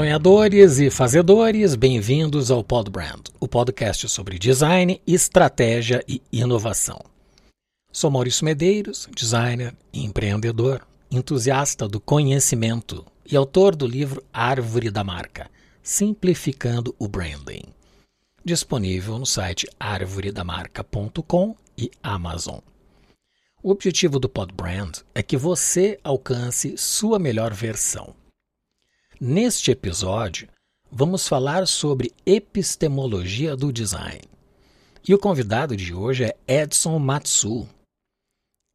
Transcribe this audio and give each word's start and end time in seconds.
Sonhadores 0.00 0.78
e 0.78 0.88
fazedores, 0.88 1.74
bem-vindos 1.74 2.50
ao 2.50 2.64
Podbrand, 2.64 3.24
o 3.38 3.46
podcast 3.46 4.08
sobre 4.08 4.38
design, 4.38 4.98
estratégia 5.06 6.02
e 6.08 6.22
inovação. 6.32 7.04
Sou 7.92 8.10
Maurício 8.10 8.46
Medeiros, 8.46 9.06
designer 9.14 9.76
empreendedor, 9.92 10.80
entusiasta 11.10 11.86
do 11.86 12.00
conhecimento 12.00 13.04
e 13.30 13.36
autor 13.36 13.76
do 13.76 13.86
livro 13.86 14.24
Árvore 14.32 14.90
da 14.90 15.04
Marca, 15.04 15.50
Simplificando 15.82 16.94
o 16.98 17.06
Branding, 17.06 17.64
disponível 18.42 19.18
no 19.18 19.26
site 19.26 19.68
arvoredamarca.com 19.78 21.54
e 21.76 21.90
Amazon. 22.02 22.60
O 23.62 23.70
objetivo 23.70 24.18
do 24.18 24.30
Podbrand 24.30 24.92
é 25.14 25.22
que 25.22 25.36
você 25.36 26.00
alcance 26.02 26.74
sua 26.78 27.18
melhor 27.18 27.52
versão 27.52 28.18
Neste 29.22 29.70
episódio, 29.70 30.48
vamos 30.90 31.28
falar 31.28 31.66
sobre 31.66 32.10
epistemologia 32.24 33.54
do 33.54 33.70
design. 33.70 34.22
E 35.06 35.12
o 35.12 35.18
convidado 35.18 35.76
de 35.76 35.92
hoje 35.92 36.24
é 36.24 36.62
Edson 36.62 36.98
Matsu. 36.98 37.68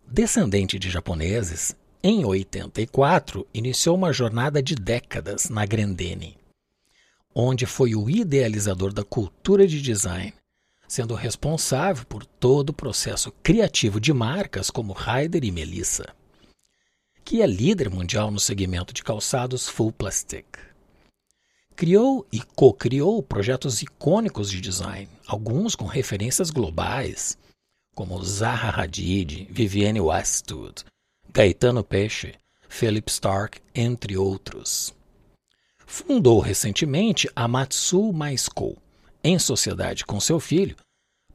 Descendente 0.07 0.77
de 0.77 0.87
japoneses, 0.87 1.75
em 2.03 2.23
84 2.23 3.47
iniciou 3.55 3.95
uma 3.95 4.13
jornada 4.13 4.61
de 4.61 4.75
décadas 4.75 5.49
na 5.49 5.65
Grendene, 5.65 6.37
onde 7.33 7.65
foi 7.65 7.95
o 7.95 8.07
idealizador 8.07 8.93
da 8.93 9.03
cultura 9.03 9.65
de 9.65 9.81
design, 9.81 10.31
sendo 10.87 11.15
responsável 11.15 12.05
por 12.05 12.23
todo 12.23 12.69
o 12.69 12.73
processo 12.73 13.31
criativo 13.41 13.99
de 13.99 14.13
marcas 14.13 14.69
como 14.69 14.93
Ryder 14.93 15.43
e 15.43 15.49
Melissa 15.49 16.13
que 17.25 17.41
é 17.41 17.47
líder 17.47 17.89
mundial 17.89 18.29
no 18.29 18.39
segmento 18.39 18.93
de 18.93 19.03
calçados 19.03 19.67
full 19.67 19.91
plastic. 19.91 20.45
Criou 21.75 22.23
e 22.31 22.39
co-criou 22.39 23.21
projetos 23.23 23.81
icônicos 23.81 24.51
de 24.51 24.61
design, 24.61 25.09
alguns 25.25 25.75
com 25.75 25.85
referências 25.85 26.51
globais, 26.51 27.35
como 27.95 28.23
Zaha 28.23 28.79
Hadid, 28.79 29.47
Vivienne 29.49 29.99
Westwood, 29.99 30.85
Gaetano 31.33 31.83
Peixe, 31.83 32.35
Philip 32.69 33.09
Stark, 33.09 33.59
entre 33.73 34.15
outros. 34.15 34.93
Fundou 35.83 36.39
recentemente 36.39 37.27
a 37.35 37.47
Matsu 37.47 38.13
Mais 38.13 38.47
Co, 38.47 38.77
em 39.23 39.39
sociedade 39.39 40.05
com 40.05 40.19
seu 40.19 40.39
filho, 40.39 40.75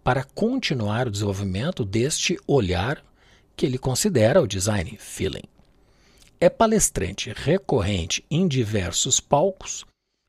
para 0.05 0.23
continuar 0.23 1.09
o 1.09 1.11
desenvolvimento 1.11 1.85
deste 1.85 2.39
olhar 2.47 3.05
que 3.57 3.67
ele 3.67 3.77
considera 3.77 4.41
o 4.41 4.47
design 4.47 4.97
feeling. 4.97 5.43
É 6.43 6.49
palestrante 6.49 7.31
recorrente 7.37 8.25
em 8.31 8.49
diversos 8.49 9.21
palcos, 9.21 9.85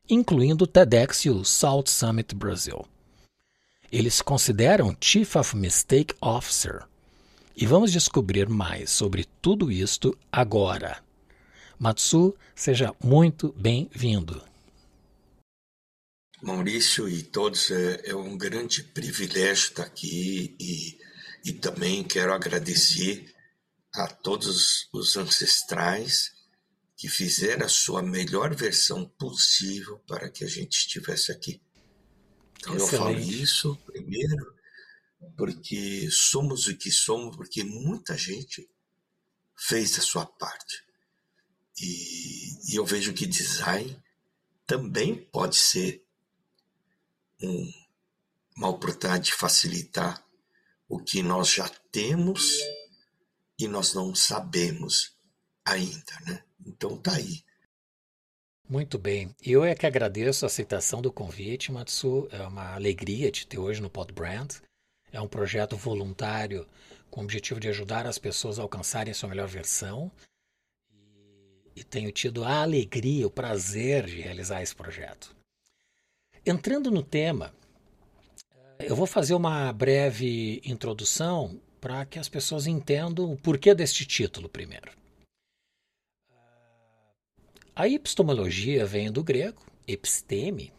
incluindo 0.06 0.64
o 0.64 0.66
TEDx 0.66 1.24
e 1.24 1.30
o 1.30 1.42
South 1.42 1.86
Summit 1.86 2.34
Brasil. 2.34 2.84
Ele 3.90 4.10
se 4.10 4.22
considera 4.22 4.84
um 4.84 4.94
Chief 5.00 5.34
of 5.36 5.56
Mistake 5.56 6.14
Officer. 6.20 6.82
E 7.56 7.64
vamos 7.64 7.90
descobrir 7.90 8.46
mais 8.46 8.90
sobre 8.90 9.24
tudo 9.40 9.72
isto 9.72 10.14
agora. 10.30 11.02
Matsu, 11.78 12.36
seja 12.54 12.94
muito 13.02 13.54
bem-vindo. 13.56 14.42
Maurício 16.42 17.08
e 17.08 17.22
todos, 17.22 17.70
é, 17.70 18.10
é, 18.10 18.14
um 18.14 18.36
grande 18.36 18.82
privilégio 18.82 19.68
estar 19.68 19.84
aqui 19.84 20.54
e, 20.60 20.98
e 21.42 21.52
também 21.54 22.04
quero 22.04 22.34
agradecer 22.34 23.31
a 23.94 24.06
todos 24.06 24.88
os 24.92 25.16
ancestrais 25.16 26.32
que 26.96 27.08
fizeram 27.08 27.66
a 27.66 27.68
sua 27.68 28.02
melhor 28.02 28.54
versão 28.54 29.06
possível 29.18 29.98
para 30.06 30.30
que 30.30 30.44
a 30.44 30.48
gente 30.48 30.78
estivesse 30.78 31.32
aqui. 31.32 31.60
Então 32.60 32.76
Excelente. 32.76 32.92
eu 32.92 32.98
falo 32.98 33.18
isso 33.18 33.76
primeiro 33.84 34.54
porque 35.36 36.08
somos 36.10 36.66
o 36.66 36.76
que 36.76 36.90
somos, 36.90 37.36
porque 37.36 37.64
muita 37.64 38.16
gente 38.16 38.68
fez 39.56 39.98
a 39.98 40.02
sua 40.02 40.26
parte. 40.26 40.84
E, 41.78 42.72
e 42.72 42.76
eu 42.76 42.84
vejo 42.84 43.12
que 43.12 43.26
design 43.26 44.00
também 44.66 45.16
pode 45.16 45.56
ser 45.56 46.04
um, 47.40 47.72
uma 48.56 48.68
oportunidade 48.68 49.26
de 49.26 49.32
facilitar 49.32 50.24
o 50.88 50.98
que 50.98 51.22
nós 51.22 51.48
já 51.48 51.68
temos 51.90 52.58
e 53.62 53.68
nós 53.68 53.94
não 53.94 54.12
sabemos 54.14 55.16
ainda, 55.64 56.20
né? 56.26 56.42
Então 56.66 56.96
tá 56.96 57.14
aí. 57.14 57.44
Muito 58.68 58.98
bem. 58.98 59.34
Eu 59.40 59.64
é 59.64 59.74
que 59.74 59.86
agradeço 59.86 60.44
a 60.44 60.48
aceitação 60.48 61.00
do 61.00 61.12
convite, 61.12 61.70
Matsu. 61.70 62.28
É 62.32 62.42
uma 62.42 62.74
alegria 62.74 63.30
te 63.30 63.46
ter 63.46 63.58
hoje 63.58 63.80
no 63.80 63.90
Podbrand. 63.90 64.48
É 65.12 65.20
um 65.20 65.28
projeto 65.28 65.76
voluntário 65.76 66.66
com 67.10 67.20
o 67.20 67.24
objetivo 67.24 67.60
de 67.60 67.68
ajudar 67.68 68.06
as 68.06 68.18
pessoas 68.18 68.58
a 68.58 68.62
alcançarem 68.62 69.14
sua 69.14 69.28
melhor 69.28 69.46
versão. 69.46 70.10
E 71.76 71.84
tenho 71.84 72.10
tido 72.10 72.44
a 72.44 72.62
alegria, 72.62 73.26
o 73.26 73.30
prazer 73.30 74.06
de 74.06 74.20
realizar 74.20 74.62
esse 74.62 74.74
projeto. 74.74 75.36
Entrando 76.44 76.90
no 76.90 77.02
tema, 77.02 77.54
eu 78.80 78.96
vou 78.96 79.06
fazer 79.06 79.34
uma 79.34 79.72
breve 79.72 80.60
introdução 80.64 81.60
para 81.82 82.06
que 82.06 82.16
as 82.16 82.28
pessoas 82.28 82.68
entendam 82.68 83.32
o 83.32 83.36
porquê 83.36 83.74
deste 83.74 84.06
título 84.06 84.48
primeiro. 84.48 84.92
A 87.74 87.88
epistemologia 87.88 88.86
vem 88.86 89.10
do 89.10 89.24
grego 89.24 89.60
episteme, 89.84 90.72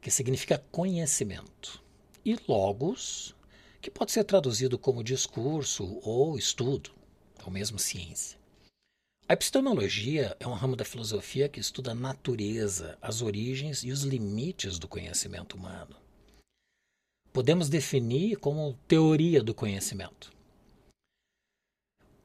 que 0.00 0.10
significa 0.10 0.58
conhecimento, 0.72 1.80
e 2.24 2.36
logos, 2.48 3.32
que 3.80 3.92
pode 3.92 4.10
ser 4.10 4.24
traduzido 4.24 4.76
como 4.76 5.04
discurso 5.04 6.00
ou 6.02 6.36
estudo, 6.36 6.90
ou 7.44 7.52
mesmo 7.52 7.78
ciência. 7.78 8.36
A 9.28 9.34
epistemologia 9.34 10.36
é 10.40 10.48
um 10.48 10.54
ramo 10.54 10.74
da 10.74 10.84
filosofia 10.84 11.48
que 11.48 11.60
estuda 11.60 11.92
a 11.92 11.94
natureza, 11.94 12.98
as 13.00 13.22
origens 13.22 13.84
e 13.84 13.92
os 13.92 14.02
limites 14.02 14.80
do 14.80 14.88
conhecimento 14.88 15.56
humano 15.56 16.07
podemos 17.38 17.68
definir 17.68 18.34
como 18.38 18.76
teoria 18.88 19.40
do 19.40 19.54
conhecimento. 19.54 20.32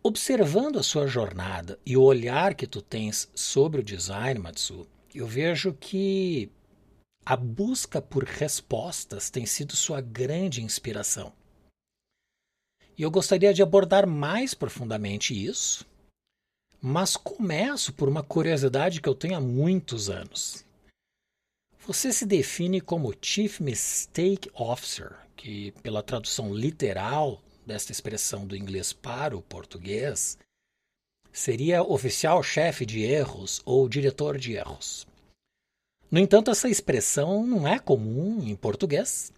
Observando 0.01 0.79
a 0.79 0.81
sua 0.81 1.05
jornada 1.05 1.77
e 1.85 1.95
o 1.95 2.01
olhar 2.01 2.55
que 2.55 2.65
tu 2.65 2.81
tens 2.81 3.29
sobre 3.35 3.81
o 3.81 3.83
design, 3.83 4.39
Matsu, 4.39 4.87
eu 5.13 5.27
vejo 5.27 5.71
que 5.71 6.49
a 7.23 7.35
busca 7.35 8.01
por 8.01 8.23
respostas 8.23 9.29
tem 9.29 9.45
sido 9.45 9.75
sua 9.75 10.01
grande 10.01 10.63
inspiração. 10.63 11.31
E 12.97 13.03
eu 13.03 13.11
gostaria 13.11 13.53
de 13.53 13.61
abordar 13.61 14.07
mais 14.07 14.55
profundamente 14.55 15.31
isso, 15.31 15.85
mas 16.81 17.15
começo 17.15 17.93
por 17.93 18.09
uma 18.09 18.23
curiosidade 18.23 18.99
que 18.99 19.07
eu 19.07 19.13
tenho 19.13 19.37
há 19.37 19.39
muitos 19.39 20.09
anos. 20.09 20.62
Você 21.85 22.13
se 22.13 22.25
define 22.25 22.79
como 22.79 23.13
Chief 23.21 23.59
Mistake 23.59 24.49
Officer, 24.53 25.17
que, 25.35 25.73
pela 25.83 26.01
tradução 26.01 26.53
literal 26.53 27.41
desta 27.65 27.91
expressão 27.91 28.47
do 28.47 28.55
inglês 28.55 28.93
para 28.93 29.35
o 29.35 29.41
português, 29.41 30.37
seria 31.29 31.83
oficial-chefe 31.83 32.85
de 32.85 33.01
erros 33.01 33.61
ou 33.65 33.89
diretor 33.89 34.37
de 34.37 34.53
erros. 34.53 35.05
No 36.09 36.19
entanto, 36.19 36.49
essa 36.49 36.69
expressão 36.69 37.45
não 37.45 37.67
é 37.67 37.77
comum 37.77 38.41
em 38.41 38.55
português 38.55 39.33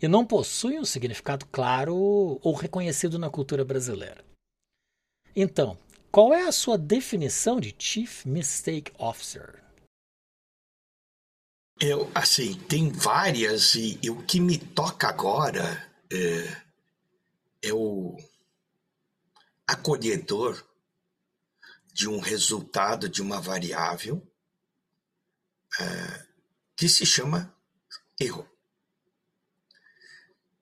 e 0.00 0.06
não 0.06 0.24
possui 0.24 0.78
um 0.78 0.84
significado 0.84 1.44
claro 1.46 1.96
ou 1.96 2.52
reconhecido 2.52 3.18
na 3.18 3.28
cultura 3.28 3.64
brasileira. 3.64 4.24
Então, 5.34 5.76
qual 6.12 6.32
é 6.32 6.46
a 6.46 6.52
sua 6.52 6.78
definição 6.78 7.58
de 7.58 7.74
Chief 7.76 8.24
Mistake 8.24 8.92
Officer? 8.96 9.63
Eu, 11.80 12.10
assim, 12.14 12.54
tem 12.54 12.90
várias 12.90 13.74
e, 13.74 13.98
e, 14.02 14.08
o 14.08 14.22
que 14.24 14.38
me 14.38 14.56
toca 14.58 15.08
agora 15.08 15.92
é, 16.10 16.62
é 17.62 17.72
o 17.72 18.16
acolhedor 19.66 20.64
de 21.92 22.08
um 22.08 22.20
resultado 22.20 23.08
de 23.08 23.20
uma 23.20 23.40
variável 23.40 24.24
é, 25.80 26.26
que 26.76 26.88
se 26.88 27.04
chama 27.04 27.52
erro. 28.20 28.48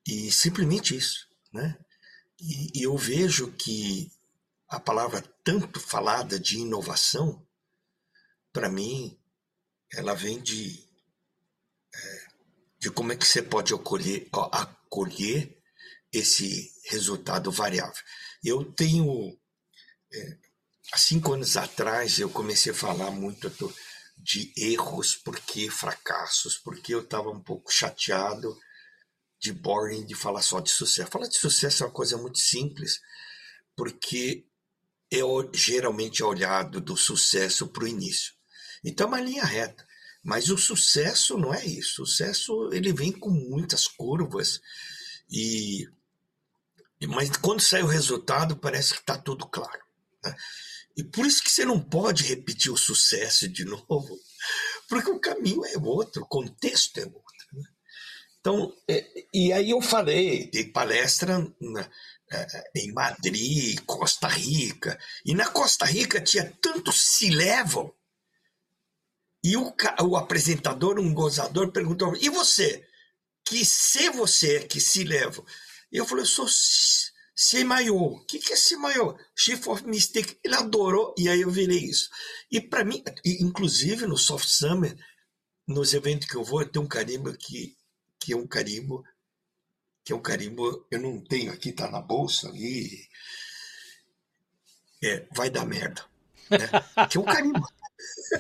E 0.07 0.33
simplesmente 0.33 0.97
isso, 0.97 1.29
né? 1.53 1.79
E, 2.41 2.81
e 2.81 2.83
eu 2.83 2.97
vejo 2.97 3.53
que 3.53 4.11
a 4.67 4.81
palavra 4.81 5.23
tanto 5.45 5.79
falada 5.79 6.41
de 6.41 6.59
inovação, 6.59 7.47
para 8.53 8.71
mim, 8.71 9.19
ela 9.93 10.15
vem 10.15 10.41
de 10.41 10.92
de 12.83 12.91
como 12.91 13.13
é 13.13 13.17
que 13.17 13.25
você 13.25 13.41
pode 13.41 13.73
acolher, 13.73 14.29
acolher 14.51 15.57
esse 16.13 16.69
resultado 16.87 17.49
variável. 17.53 18.03
Eu 18.45 18.65
tenho, 18.73 19.39
é, 20.13 20.39
há 20.93 20.99
cinco 20.99 21.33
anos 21.33 21.57
atrás, 21.57 22.19
eu 22.19 22.29
comecei 22.29 22.73
a 22.73 22.75
falar 22.75 23.13
muito 23.13 23.49
de 24.17 24.53
erros, 24.57 25.15
porque 25.15 25.71
fracassos, 25.71 26.59
porque 26.59 26.93
eu 26.93 27.03
estava 27.03 27.31
um 27.31 27.41
pouco 27.41 27.73
chateado 27.73 28.59
de 29.41 29.53
boring 29.53 30.05
de 30.05 30.17
falar 30.17 30.43
só 30.43 30.59
de 30.59 30.73
sucesso. 30.73 31.09
Falar 31.09 31.29
de 31.29 31.39
sucesso 31.39 31.85
é 31.85 31.87
uma 31.87 31.93
coisa 31.93 32.19
muito 32.19 32.41
simples, 32.41 32.99
porque 33.77 34.45
é 35.09 35.21
geralmente 35.55 36.21
é 36.21 36.25
olhado 36.25 36.81
do 36.81 36.97
sucesso 36.97 37.69
para 37.69 37.85
o 37.85 37.89
início. 37.89 38.33
Então 38.85 39.07
é 39.07 39.09
uma 39.09 39.21
linha 39.21 39.45
reta. 39.45 39.87
Mas 40.23 40.51
o 40.51 40.57
sucesso 40.57 41.37
não 41.37 41.53
é 41.53 41.65
isso. 41.65 42.03
O 42.03 42.07
sucesso 42.07 42.71
ele 42.73 42.93
vem 42.93 43.13
com 43.13 43.31
muitas 43.31 43.87
curvas 43.89 44.61
e 45.31 45.89
mas 47.09 47.31
quando 47.37 47.61
sai 47.61 47.83
o 47.83 47.87
resultado 47.87 48.57
parece 48.57 48.95
que 48.95 49.01
está 49.01 49.19
tudo 49.19 49.49
claro. 49.49 49.81
Né? 50.25 50.37
E 50.97 51.03
por 51.03 51.27
isso 51.27 51.43
que 51.43 51.51
você 51.51 51.65
não 51.65 51.81
pode 51.81 52.23
repetir 52.25 52.71
o 52.71 52.77
sucesso 52.77 53.49
de 53.49 53.65
novo, 53.65 54.19
porque 54.89 55.11
o 55.11 55.19
caminho 55.19 55.65
é 55.65 55.77
outro, 55.79 56.23
o 56.23 56.29
contexto 56.29 56.99
é 56.99 57.05
outro. 57.05 57.47
Né? 57.53 57.63
Então, 58.41 58.73
é, 58.89 59.05
e 59.33 59.53
aí 59.53 59.71
eu 59.71 59.81
falei, 59.81 60.51
dei 60.51 60.67
palestra 60.67 61.39
na, 61.61 61.91
é, 62.31 62.71
em 62.77 62.93
Madrid, 62.93 63.81
Costa 63.87 64.29
Rica, 64.29 64.99
e 65.25 65.35
na 65.35 65.49
Costa 65.49 65.85
Rica 65.85 66.21
tinha 66.21 66.53
tanto 66.61 66.93
se 66.93 67.31
levam, 67.31 67.93
e 69.43 69.57
o, 69.57 69.75
o 70.03 70.17
apresentador, 70.17 70.99
um 70.99 71.13
gozador, 71.13 71.73
perguntou: 71.73 72.17
e 72.17 72.29
você? 72.29 72.87
Que 73.45 73.65
se 73.65 74.09
você 74.11 74.57
é 74.57 74.67
que 74.67 74.81
se 74.81 75.05
leva? 75.05 75.45
Eu 75.91 76.07
falei: 76.07 76.23
eu 76.23 76.29
sou 76.29 76.47
Semayo. 77.35 77.97
O 77.97 78.25
que, 78.25 78.39
que 78.39 78.53
é 78.53 78.57
Semayo? 78.57 79.17
Chief 79.37 79.67
of 79.67 79.85
Mistake. 79.87 80.39
Ele 80.45 80.55
adorou 80.55 81.15
e 81.19 81.29
aí 81.29 81.41
eu 81.41 81.51
virei 81.51 81.79
isso. 81.79 82.09
E 82.51 82.61
para 82.61 82.85
mim, 82.85 83.03
inclusive 83.25 84.07
no 84.07 84.17
Soft 84.17 84.49
Summer, 84.49 84.97
nos 85.67 85.93
eventos 85.95 86.29
que 86.29 86.37
eu 86.37 86.45
vou, 86.45 86.65
tenho 86.65 86.85
um 86.85 86.89
carimbo 86.89 87.33
que, 87.37 87.77
que 88.21 88.33
é 88.33 88.37
um 88.37 88.47
carimbo 88.47 89.05
que 90.05 90.13
é 90.13 90.17
um 90.17 90.21
carimbo, 90.21 90.87
eu 90.91 91.01
não 91.01 91.21
tenho 91.21 91.53
aqui, 91.53 91.73
tá 91.73 91.91
na 91.91 92.01
bolsa 92.01 92.49
ali. 92.49 93.09
É, 95.03 95.27
vai 95.33 95.51
dar 95.51 95.65
merda. 95.65 96.05
Né? 96.51 97.07
Que 97.09 97.19
é 97.19 97.21
um 97.21 97.25
carimbo. 97.25 97.67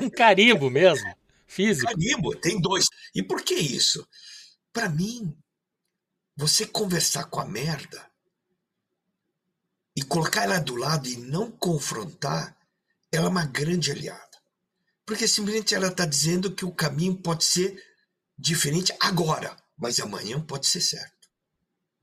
Um 0.01 0.11
carimbo 0.11 0.71
mesmo? 0.71 1.15
Físico? 1.47 1.87
Carimbo, 1.87 2.35
tem 2.37 2.61
dois. 2.61 2.87
E 3.15 3.23
por 3.23 3.43
que 3.43 3.55
isso? 3.55 4.07
Para 4.73 4.89
mim, 4.89 5.37
você 6.37 6.67
conversar 6.67 7.25
com 7.25 7.41
a 7.41 7.45
merda 7.45 8.11
e 9.95 10.03
colocar 10.03 10.45
ela 10.45 10.59
do 10.59 10.75
lado 10.75 11.09
e 11.09 11.17
não 11.17 11.51
confrontar, 11.51 12.57
ela 13.13 13.27
é 13.27 13.29
uma 13.29 13.45
grande 13.45 13.91
aliada. 13.91 14.39
Porque 15.05 15.29
simplesmente 15.29 15.75
ela 15.75 15.89
está 15.89 16.07
dizendo 16.07 16.55
que 16.55 16.65
o 16.65 16.73
caminho 16.73 17.17
pode 17.17 17.45
ser 17.45 17.83
diferente 18.39 18.95
agora, 19.01 19.57
mas 19.77 20.01
amanhã 20.01 20.41
pode 20.41 20.67
ser 20.67 20.81
certo. 20.81 21.29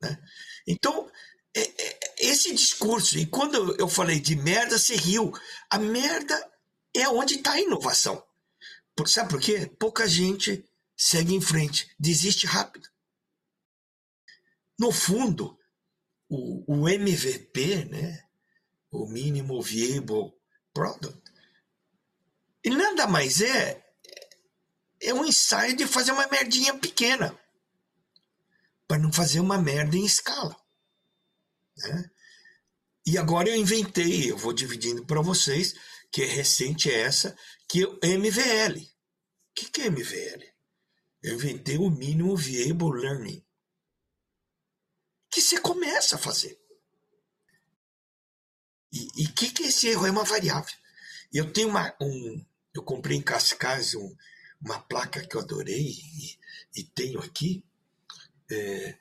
Né? 0.01 0.21
Então, 0.67 1.09
é, 1.55 1.61
é, 1.61 1.99
esse 2.19 2.53
discurso, 2.53 3.17
e 3.17 3.25
quando 3.25 3.75
eu 3.79 3.87
falei 3.87 4.19
de 4.19 4.35
merda, 4.35 4.77
você 4.77 4.95
riu. 4.95 5.33
A 5.69 5.79
merda 5.79 6.48
é 7.01 7.09
onde 7.09 7.35
está 7.35 7.53
a 7.53 7.61
inovação. 7.61 8.23
Sabe 9.05 9.29
por 9.29 9.39
quê? 9.39 9.65
Pouca 9.79 10.07
gente 10.07 10.65
segue 10.95 11.33
em 11.33 11.41
frente, 11.41 11.93
desiste 11.97 12.45
rápido. 12.45 12.89
No 14.77 14.91
fundo, 14.91 15.57
o, 16.27 16.81
o 16.81 16.89
MVP, 16.89 17.85
né, 17.85 18.23
o 18.91 19.07
Mínimo 19.07 19.61
Viable 19.61 20.33
Product, 20.73 21.21
ele 22.63 22.75
nada 22.75 23.07
mais 23.07 23.41
é 23.41 23.85
é 25.01 25.13
um 25.13 25.25
ensaio 25.25 25.75
de 25.75 25.87
fazer 25.87 26.11
uma 26.11 26.27
merdinha 26.27 26.73
pequena 26.77 27.37
para 28.85 28.97
não 28.97 29.13
fazer 29.13 29.39
uma 29.39 29.57
merda 29.57 29.95
em 29.95 30.05
escala. 30.05 30.55
Né? 31.77 32.11
E 33.05 33.17
agora 33.17 33.47
eu 33.47 33.55
inventei, 33.55 34.29
eu 34.29 34.37
vou 34.37 34.51
dividindo 34.51 35.05
para 35.05 35.21
vocês, 35.21 35.73
que 36.11 36.23
é 36.23 36.25
recente 36.25 36.89
é 36.89 37.01
essa, 37.01 37.37
que 37.67 37.83
é 38.01 38.17
MVL. 38.17 38.79
O 38.79 39.53
que, 39.55 39.69
que 39.69 39.81
é 39.81 39.89
MVL? 39.89 40.43
Eu 41.21 41.35
inventei 41.35 41.77
o 41.77 41.89
Minimum 41.89 42.35
Viable 42.35 43.01
Learning 43.01 43.43
que 45.29 45.41
você 45.41 45.59
começa 45.59 46.15
a 46.15 46.19
fazer. 46.19 46.59
E 48.91 49.25
o 49.25 49.33
que, 49.33 49.51
que 49.51 49.63
esse 49.63 49.87
erro 49.87 50.07
é 50.07 50.11
uma 50.11 50.23
variável? 50.23 50.75
Eu 51.31 51.53
tenho 51.53 51.69
uma, 51.69 51.95
um, 52.01 52.45
eu 52.73 52.81
comprei 52.81 53.15
em 53.15 53.21
Cascais 53.21 53.93
um, 53.93 54.15
uma 54.59 54.79
placa 54.79 55.25
que 55.25 55.35
eu 55.35 55.41
adorei 55.41 55.91
e, 55.91 56.39
e 56.75 56.83
tenho 56.83 57.19
aqui, 57.19 57.63
é, 58.49 58.97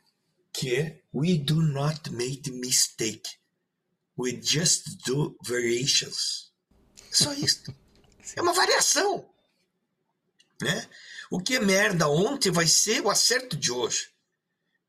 que 0.53 0.77
é 0.77 1.03
We 1.15 1.39
do 1.39 1.63
not 1.63 2.11
make 2.11 2.51
mistake. 2.53 3.39
We 4.19 4.39
just 4.43 4.99
do 5.07 5.39
variations. 5.43 6.48
Só 7.11 7.33
isso. 7.33 7.75
é 8.37 8.43
uma 8.43 8.53
variação. 8.53 9.29
Né? 10.61 10.89
O 11.31 11.41
que 11.41 11.57
é 11.57 11.61
merda 11.61 12.09
ontem 12.09 12.51
vai 12.51 12.67
ser 12.67 13.01
o 13.01 13.11
acerto 13.11 13.57
de 13.57 13.71
hoje 13.71 14.11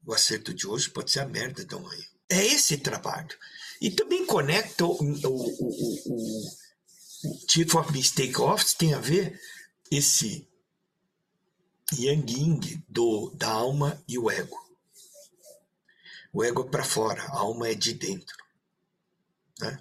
o 0.06 0.13
acerto 0.13 0.54
de 0.54 0.68
hoje 0.68 0.89
pode 0.89 1.12
ser 1.12 1.19
a 1.19 1.27
merda 1.27 1.63
de 1.63 1.75
amanhã. 1.75 2.06
É 2.30 2.45
esse 2.45 2.77
trabalho. 2.77 3.38
E 3.81 3.92
também 3.92 4.25
conecta 4.25 4.86
o, 4.86 4.92
o, 4.92 5.27
o, 5.27 6.48
o 7.25 7.39
Chief 7.48 7.74
of 7.75 7.92
Mistake 7.92 8.39
Office 8.39 8.74
tem 8.74 8.94
a 8.94 9.00
ver 9.00 9.39
esse 9.92 10.48
Yang 11.94 12.33
Ying 12.33 12.83
do, 12.88 13.31
da 13.36 13.50
alma 13.50 14.01
e 14.07 14.18
o 14.18 14.30
ego. 14.30 14.57
O 16.31 16.44
ego 16.44 16.63
é 16.63 16.69
para 16.69 16.83
fora, 16.83 17.24
a 17.24 17.39
alma 17.39 17.69
é 17.69 17.74
de 17.74 17.94
dentro. 17.94 18.38
Né? 19.60 19.80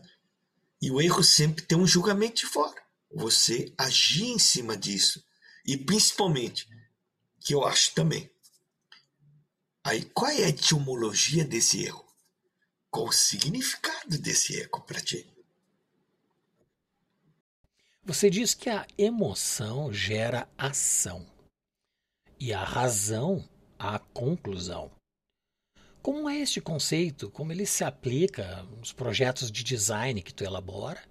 E 0.80 0.90
o 0.90 1.00
erro 1.00 1.22
sempre 1.22 1.64
tem 1.64 1.76
um 1.76 1.86
julgamento 1.86 2.36
de 2.36 2.46
fora. 2.46 2.81
Você 3.14 3.72
agir 3.76 4.26
em 4.26 4.38
cima 4.38 4.76
disso. 4.76 5.24
E 5.67 5.76
principalmente, 5.76 6.69
que 7.41 7.55
eu 7.55 7.64
acho 7.64 7.94
também, 7.94 8.31
Aí, 9.88 10.05
qual 10.05 10.31
é 10.31 10.44
a 10.44 10.48
etimologia 10.50 11.46
desse 11.46 11.82
erro? 11.82 12.05
Qual 12.91 13.06
o 13.06 13.12
significado 13.12 14.19
desse 14.19 14.55
erro 14.55 14.82
para 14.82 15.00
ti? 15.00 15.26
Você 18.05 18.29
diz 18.29 18.53
que 18.53 18.69
a 18.69 18.86
emoção 18.98 19.91
gera 19.91 20.46
ação 20.58 21.26
e 22.38 22.53
a 22.53 22.62
razão 22.62 23.48
a 23.79 23.98
conclusão. 23.98 24.91
Como 26.08 26.27
é 26.27 26.38
este 26.38 26.58
conceito? 26.58 27.31
Como 27.31 27.53
ele 27.53 27.67
se 27.67 27.84
aplica 27.84 28.62
nos 28.79 28.94
projetos 28.94 29.53
de 29.53 29.62
design 29.62 30.22
que 30.22 30.32
tu 30.32 30.43
elabora? 30.43 31.06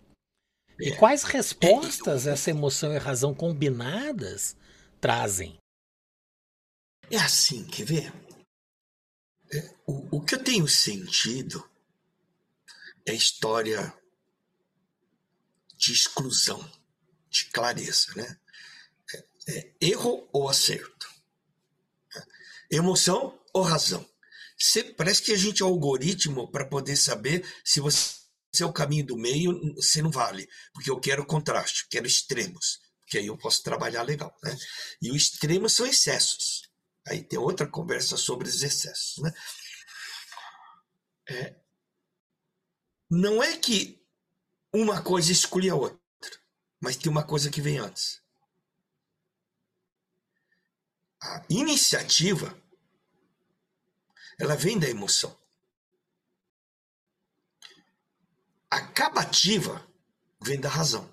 E 0.80 0.90
é. 0.90 0.96
quais 0.96 1.22
respostas 1.22 2.26
é, 2.26 2.32
essa 2.32 2.50
emoção 2.50 2.92
e 2.92 2.98
razão 2.98 3.32
combinadas 3.32 4.58
trazem? 5.00 5.56
É 7.12 7.18
assim, 7.18 7.64
quer 7.68 7.86
ver? 7.86 8.14
o, 9.86 10.18
o 10.18 10.22
que 10.26 10.34
eu 10.34 10.44
tenho 10.44 10.68
sentido 10.68 11.64
é 13.06 13.14
história 13.14 13.94
de 15.76 15.92
exclusão, 15.92 16.60
de 17.30 17.46
clareza, 17.52 18.16
né? 18.16 18.40
É, 19.48 19.60
é 19.60 19.74
erro 19.80 20.28
ou 20.34 20.50
acerto? 20.50 21.08
Emoção 22.72 23.40
ou 23.54 23.62
razão? 23.62 24.04
Parece 24.98 25.22
que 25.22 25.32
a 25.32 25.38
gente 25.38 25.62
é 25.62 25.66
algoritmo 25.66 26.50
para 26.52 26.66
poder 26.66 26.96
saber 26.96 27.46
se 27.64 27.80
você 27.80 28.18
é 28.60 28.66
o 28.66 28.74
caminho 28.74 29.06
do 29.06 29.18
meio, 29.18 29.54
você 29.76 30.02
não 30.02 30.10
vale, 30.10 30.48
porque 30.74 30.90
eu 30.90 31.00
quero 31.00 31.26
contraste, 31.26 31.88
quero 31.90 32.08
extremos, 32.08 32.80
porque 33.02 33.20
aí 33.20 33.28
eu 33.28 33.38
posso 33.38 33.62
trabalhar 33.62 34.02
legal, 34.02 34.36
né? 34.44 34.58
E 35.02 35.12
os 35.12 35.18
extremos 35.18 35.74
são 35.74 35.86
excessos. 35.86 36.68
Aí 37.08 37.24
tem 37.24 37.38
outra 37.38 37.68
conversa 37.68 38.18
sobre 38.18 38.48
os 38.48 38.62
excessos. 38.62 39.24
Né? 39.24 39.34
É, 41.30 41.56
não 43.10 43.42
é 43.42 43.58
que 43.58 44.04
uma 44.74 45.02
coisa 45.02 45.32
exclui 45.32 45.70
a 45.70 45.76
outra, 45.76 46.00
mas 46.82 46.98
tem 46.98 47.12
uma 47.12 47.24
coisa 47.24 47.50
que 47.50 47.62
vem 47.62 47.78
antes. 47.78 48.22
A 51.22 51.46
iniciativa 51.50 52.62
ela 54.40 54.56
vem 54.56 54.78
da 54.78 54.90
emoção. 54.90 55.36
A 58.70 58.78
acabativa 58.78 59.86
vem 60.42 60.60
da 60.60 60.70
razão. 60.70 61.12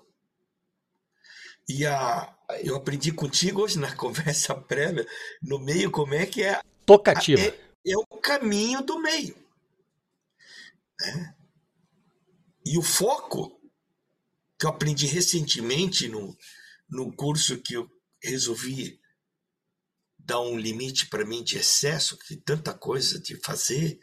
E 1.67 1.85
a, 1.85 2.37
eu 2.63 2.75
aprendi 2.75 3.11
contigo 3.11 3.61
hoje 3.61 3.79
na 3.79 3.93
conversa 3.97 4.53
prévia, 4.53 5.07
no 5.41 5.59
meio, 5.59 5.89
como 5.89 6.13
é 6.13 6.25
que 6.25 6.43
é. 6.43 6.61
Tocativa. 6.85 7.41
É, 7.41 7.91
é 7.91 7.97
o 7.97 8.05
caminho 8.21 8.81
do 8.81 8.99
meio. 8.99 9.35
Né? 10.99 11.35
E 12.65 12.77
o 12.77 12.81
foco, 12.81 13.59
que 14.59 14.65
eu 14.65 14.69
aprendi 14.69 15.07
recentemente 15.07 16.07
no, 16.07 16.37
no 16.89 17.11
curso 17.11 17.61
que 17.61 17.73
eu 17.73 17.89
resolvi 18.21 18.99
dar 20.25 20.41
um 20.41 20.57
limite 20.57 21.05
para 21.07 21.23
mim 21.23 21.43
de 21.43 21.57
excesso, 21.57 22.17
de 22.27 22.35
tanta 22.37 22.73
coisa 22.73 23.19
de 23.19 23.35
fazer 23.37 23.99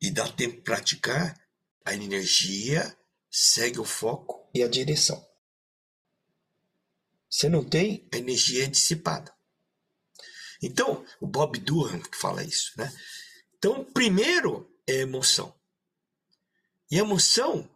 e 0.00 0.10
dar 0.10 0.30
tempo 0.32 0.62
para 0.62 0.76
praticar, 0.76 1.36
a 1.84 1.92
energia 1.94 2.96
segue 3.28 3.80
o 3.80 3.84
foco 3.84 4.48
e 4.54 4.62
a 4.62 4.68
direção. 4.68 5.24
Você 7.28 7.48
não 7.48 7.64
tem, 7.64 8.08
a 8.12 8.18
energia 8.18 8.64
é 8.64 8.68
dissipada. 8.68 9.34
Então, 10.62 11.04
o 11.20 11.26
Bob 11.26 11.58
Durham 11.58 12.00
que 12.00 12.16
fala 12.16 12.44
isso, 12.44 12.72
né? 12.76 12.92
Então, 13.56 13.84
primeiro 13.84 14.72
é 14.86 15.00
emoção. 15.00 15.52
E 16.88 16.98
emoção 16.98 17.68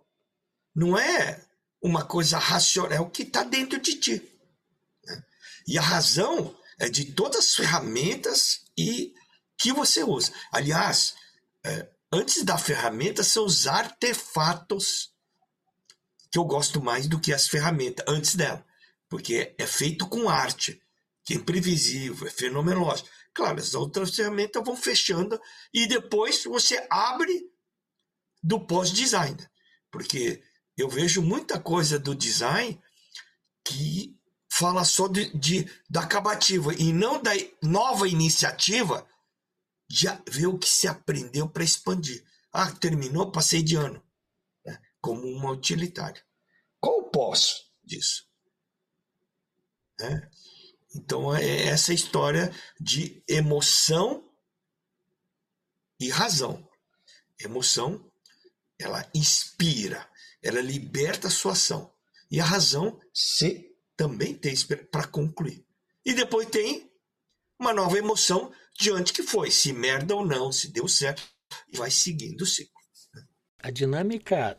não 0.74 0.96
é 0.96 1.44
uma 1.82 2.04
coisa 2.04 2.38
racional, 2.38 2.92
é 2.92 3.00
o 3.00 3.10
que 3.10 3.22
está 3.22 3.42
dentro 3.42 3.80
de 3.80 3.98
ti. 3.98 4.40
Né? 5.04 5.24
E 5.66 5.78
a 5.78 5.82
razão 5.82 6.56
de 6.88 7.12
todas 7.12 7.46
as 7.46 7.54
ferramentas 7.54 8.64
e 8.76 9.14
que 9.58 9.72
você 9.72 10.04
usa. 10.04 10.32
Aliás, 10.52 11.14
é, 11.64 11.88
antes 12.12 12.44
da 12.44 12.58
ferramenta 12.58 13.24
são 13.24 13.46
os 13.46 13.66
artefatos 13.66 15.14
que 16.30 16.38
eu 16.38 16.44
gosto 16.44 16.82
mais 16.82 17.06
do 17.06 17.18
que 17.18 17.32
as 17.32 17.48
ferramentas, 17.48 18.04
antes 18.08 18.34
dela. 18.34 18.64
Porque 19.08 19.54
é 19.56 19.66
feito 19.66 20.06
com 20.06 20.28
arte, 20.28 20.80
que 21.24 21.34
é 21.34 21.36
imprevisível, 21.36 22.26
é 22.26 22.30
fenomenológico. 22.30 23.08
Claro, 23.32 23.58
as 23.58 23.74
outras 23.74 24.14
ferramentas 24.14 24.62
vão 24.64 24.76
fechando 24.76 25.40
e 25.72 25.86
depois 25.86 26.44
você 26.44 26.86
abre 26.90 27.50
do 28.42 28.60
pós-design. 28.66 29.36
Porque 29.90 30.42
eu 30.76 30.88
vejo 30.88 31.22
muita 31.22 31.58
coisa 31.58 31.98
do 31.98 32.14
design 32.14 32.80
que 33.64 34.16
fala 34.58 34.84
só 34.84 35.06
de, 35.06 35.36
de, 35.36 35.70
da 35.88 36.00
acabativa 36.00 36.72
e 36.74 36.92
não 36.92 37.22
da 37.22 37.32
nova 37.62 38.08
iniciativa 38.08 39.06
de 39.88 40.06
ver 40.28 40.46
o 40.46 40.58
que 40.58 40.68
se 40.68 40.88
aprendeu 40.88 41.48
para 41.48 41.62
expandir. 41.62 42.24
Ah, 42.50 42.72
terminou, 42.72 43.30
passei 43.30 43.62
de 43.62 43.76
ano. 43.76 44.02
Né? 44.64 44.80
Como 45.00 45.28
uma 45.28 45.50
utilitária. 45.50 46.24
Qual 46.80 47.00
o 47.00 47.10
pós 47.10 47.70
disso? 47.84 48.26
Né? 50.00 50.30
Então 50.94 51.36
é 51.36 51.66
essa 51.66 51.92
história 51.92 52.50
de 52.80 53.22
emoção 53.28 54.26
e 56.00 56.08
razão. 56.08 56.66
Emoção, 57.38 58.10
ela 58.78 59.06
inspira, 59.14 60.08
ela 60.42 60.62
liberta 60.62 61.28
a 61.28 61.30
sua 61.30 61.52
ação. 61.52 61.94
E 62.30 62.40
a 62.40 62.44
razão 62.44 62.98
se 63.12 63.75
também 63.96 64.34
tem 64.34 64.54
para 64.90 65.06
concluir. 65.06 65.64
E 66.04 66.12
depois 66.12 66.48
tem 66.48 66.90
uma 67.58 67.72
nova 67.72 67.98
emoção 67.98 68.52
diante 68.78 69.12
que 69.12 69.22
foi, 69.22 69.50
se 69.50 69.72
merda 69.72 70.14
ou 70.14 70.24
não, 70.24 70.52
se 70.52 70.70
deu 70.70 70.86
certo, 70.86 71.22
e 71.72 71.76
vai 71.76 71.90
seguindo 71.90 72.42
o 72.42 72.46
ciclo. 72.46 72.74
A 73.58 73.70
dinâmica 73.70 74.58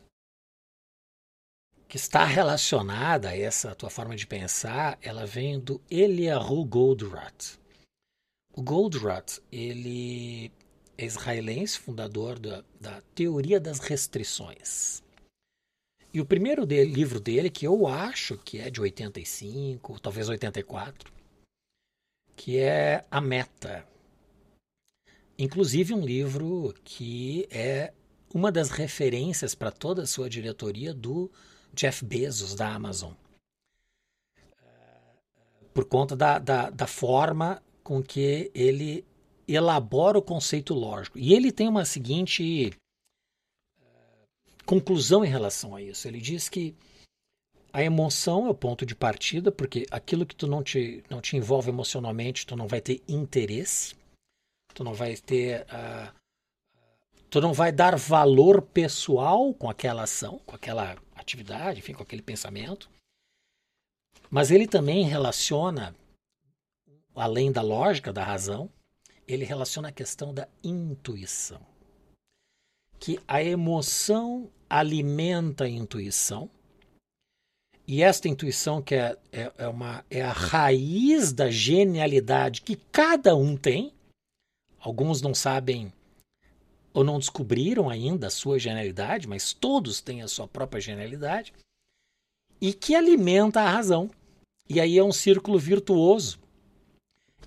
que 1.88 1.96
está 1.96 2.24
relacionada 2.24 3.30
a 3.30 3.36
essa 3.36 3.74
tua 3.74 3.88
forma 3.88 4.14
de 4.14 4.26
pensar, 4.26 4.98
ela 5.00 5.24
vem 5.24 5.58
do 5.58 5.80
Eliyahu 5.90 6.62
Goldratt. 6.66 7.58
O 8.52 8.62
Goldratt, 8.62 9.40
ele 9.50 10.52
é 10.98 11.06
israelense, 11.06 11.78
fundador 11.78 12.38
da, 12.38 12.62
da 12.78 13.00
teoria 13.14 13.58
das 13.58 13.78
restrições. 13.78 15.02
E 16.12 16.20
o 16.20 16.24
primeiro 16.26 16.64
dele, 16.64 16.90
livro 16.90 17.20
dele, 17.20 17.50
que 17.50 17.66
eu 17.66 17.86
acho 17.86 18.38
que 18.38 18.58
é 18.58 18.70
de 18.70 18.80
85, 18.80 20.00
talvez 20.00 20.28
84, 20.28 21.12
que 22.34 22.56
é 22.56 23.04
A 23.10 23.20
Meta. 23.20 23.86
Inclusive 25.38 25.92
um 25.94 26.00
livro 26.00 26.74
que 26.82 27.46
é 27.50 27.92
uma 28.34 28.50
das 28.50 28.70
referências 28.70 29.54
para 29.54 29.70
toda 29.70 30.02
a 30.02 30.06
sua 30.06 30.28
diretoria 30.28 30.94
do 30.94 31.30
Jeff 31.74 32.04
Bezos 32.04 32.54
da 32.54 32.74
Amazon. 32.74 33.12
Por 35.74 35.84
conta 35.84 36.16
da, 36.16 36.38
da, 36.38 36.70
da 36.70 36.86
forma 36.86 37.62
com 37.84 38.02
que 38.02 38.50
ele 38.54 39.04
elabora 39.46 40.18
o 40.18 40.22
conceito 40.22 40.74
lógico. 40.74 41.18
E 41.18 41.32
ele 41.32 41.52
tem 41.52 41.68
uma 41.68 41.84
seguinte 41.84 42.72
conclusão 44.68 45.24
em 45.24 45.28
relação 45.28 45.74
a 45.74 45.80
isso. 45.80 46.06
Ele 46.06 46.20
diz 46.20 46.46
que 46.46 46.76
a 47.72 47.82
emoção 47.82 48.46
é 48.46 48.50
o 48.50 48.54
ponto 48.54 48.84
de 48.84 48.94
partida, 48.94 49.50
porque 49.50 49.86
aquilo 49.90 50.26
que 50.26 50.36
tu 50.36 50.46
não 50.46 50.62
te, 50.62 51.02
não 51.08 51.22
te 51.22 51.38
envolve 51.38 51.70
emocionalmente, 51.70 52.46
tu 52.46 52.54
não 52.54 52.68
vai 52.68 52.82
ter 52.82 53.02
interesse, 53.08 53.96
tu 54.74 54.84
não 54.84 54.92
vai 54.92 55.16
ter. 55.16 55.62
Uh, 55.62 56.14
tu 57.30 57.40
não 57.40 57.54
vai 57.54 57.72
dar 57.72 57.96
valor 57.96 58.60
pessoal 58.60 59.54
com 59.54 59.70
aquela 59.70 60.02
ação, 60.02 60.38
com 60.44 60.54
aquela 60.54 60.98
atividade, 61.16 61.78
enfim, 61.78 61.94
com 61.94 62.02
aquele 62.02 62.22
pensamento. 62.22 62.90
Mas 64.30 64.50
ele 64.50 64.66
também 64.66 65.04
relaciona, 65.04 65.96
além 67.14 67.50
da 67.50 67.62
lógica, 67.62 68.12
da 68.12 68.22
razão, 68.22 68.70
ele 69.26 69.46
relaciona 69.46 69.88
a 69.88 69.92
questão 69.92 70.34
da 70.34 70.46
intuição. 70.62 71.62
Que 72.98 73.18
a 73.26 73.42
emoção 73.42 74.50
alimenta 74.68 75.64
a 75.64 75.68
intuição, 75.68 76.50
e 77.90 78.02
esta 78.02 78.28
intuição 78.28 78.82
que 78.82 78.94
é, 78.94 79.16
é, 79.32 79.50
é, 79.56 79.66
uma, 79.66 80.04
é 80.10 80.20
a 80.20 80.30
raiz 80.30 81.32
da 81.32 81.50
genialidade 81.50 82.60
que 82.60 82.76
cada 82.76 83.34
um 83.34 83.56
tem. 83.56 83.94
Alguns 84.78 85.22
não 85.22 85.34
sabem 85.34 85.90
ou 86.92 87.02
não 87.02 87.18
descobriram 87.18 87.88
ainda 87.88 88.26
a 88.26 88.30
sua 88.30 88.58
genialidade, 88.58 89.26
mas 89.26 89.54
todos 89.54 90.02
têm 90.02 90.20
a 90.20 90.28
sua 90.28 90.46
própria 90.46 90.82
genialidade. 90.82 91.54
E 92.60 92.74
que 92.74 92.94
alimenta 92.94 93.62
a 93.62 93.70
razão. 93.70 94.10
E 94.68 94.78
aí 94.82 94.98
é 94.98 95.02
um 95.02 95.12
círculo 95.12 95.58
virtuoso. 95.58 96.38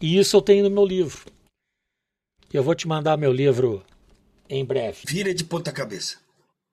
E 0.01 0.17
isso 0.17 0.35
eu 0.35 0.41
tenho 0.41 0.63
no 0.63 0.71
meu 0.71 0.85
livro. 0.87 1.31
Eu 2.51 2.63
vou 2.63 2.73
te 2.73 2.87
mandar 2.87 3.15
meu 3.15 3.31
livro 3.31 3.85
em 4.49 4.65
breve. 4.65 5.01
Vira 5.05 5.35
de 5.35 5.43
ponta 5.43 5.71
cabeça. 5.71 6.17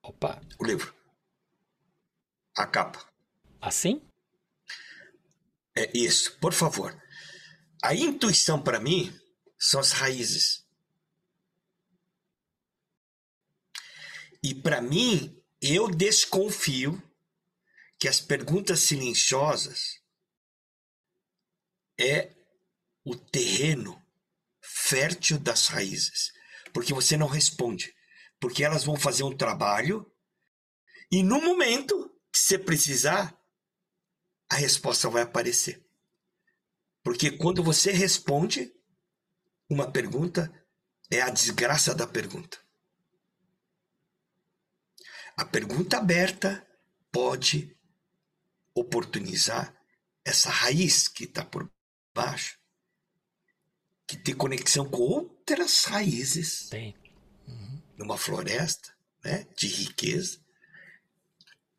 Opa. 0.08 0.40
O 0.58 0.64
livro. 0.64 0.94
A 2.56 2.66
capa. 2.66 3.06
Assim? 3.60 4.02
É 5.76 5.96
isso, 5.96 6.38
por 6.38 6.54
favor. 6.54 6.96
A 7.82 7.94
intuição 7.94 8.60
para 8.60 8.80
mim 8.80 9.14
são 9.58 9.78
as 9.78 9.92
raízes. 9.92 10.66
E 14.42 14.54
para 14.54 14.80
mim, 14.80 15.40
eu 15.60 15.90
desconfio 15.90 17.02
que 17.98 18.08
as 18.08 18.18
perguntas 18.18 18.80
silenciosas 18.80 20.00
é 22.00 22.34
o 23.04 23.14
terreno 23.14 24.02
fértil 24.62 25.38
das 25.38 25.66
raízes, 25.66 26.32
porque 26.72 26.94
você 26.94 27.16
não 27.16 27.26
responde, 27.26 27.94
porque 28.40 28.64
elas 28.64 28.84
vão 28.84 28.96
fazer 28.96 29.22
um 29.22 29.36
trabalho 29.36 30.10
e 31.10 31.22
no 31.22 31.40
momento 31.40 32.08
que 32.30 32.38
você 32.38 32.58
precisar, 32.58 33.36
a 34.50 34.56
resposta 34.56 35.08
vai 35.08 35.22
aparecer. 35.22 35.84
Porque 37.02 37.30
quando 37.30 37.62
você 37.62 37.90
responde 37.90 38.72
uma 39.68 39.90
pergunta, 39.90 40.52
é 41.10 41.20
a 41.20 41.30
desgraça 41.30 41.94
da 41.94 42.06
pergunta. 42.06 42.58
A 45.36 45.44
pergunta 45.44 45.98
aberta 45.98 46.66
pode 47.10 47.76
oportunizar 48.74 49.74
essa 50.24 50.50
raiz 50.50 51.08
que 51.08 51.24
está 51.24 51.44
por 51.44 51.70
baixo, 52.14 52.58
que 54.06 54.16
tem 54.16 54.34
conexão 54.34 54.88
com 54.88 55.00
outras 55.00 55.84
raízes. 55.84 56.68
Tem. 56.68 57.07
Numa 57.98 58.16
floresta 58.16 58.94
né, 59.24 59.44
de 59.56 59.66
riqueza 59.66 60.38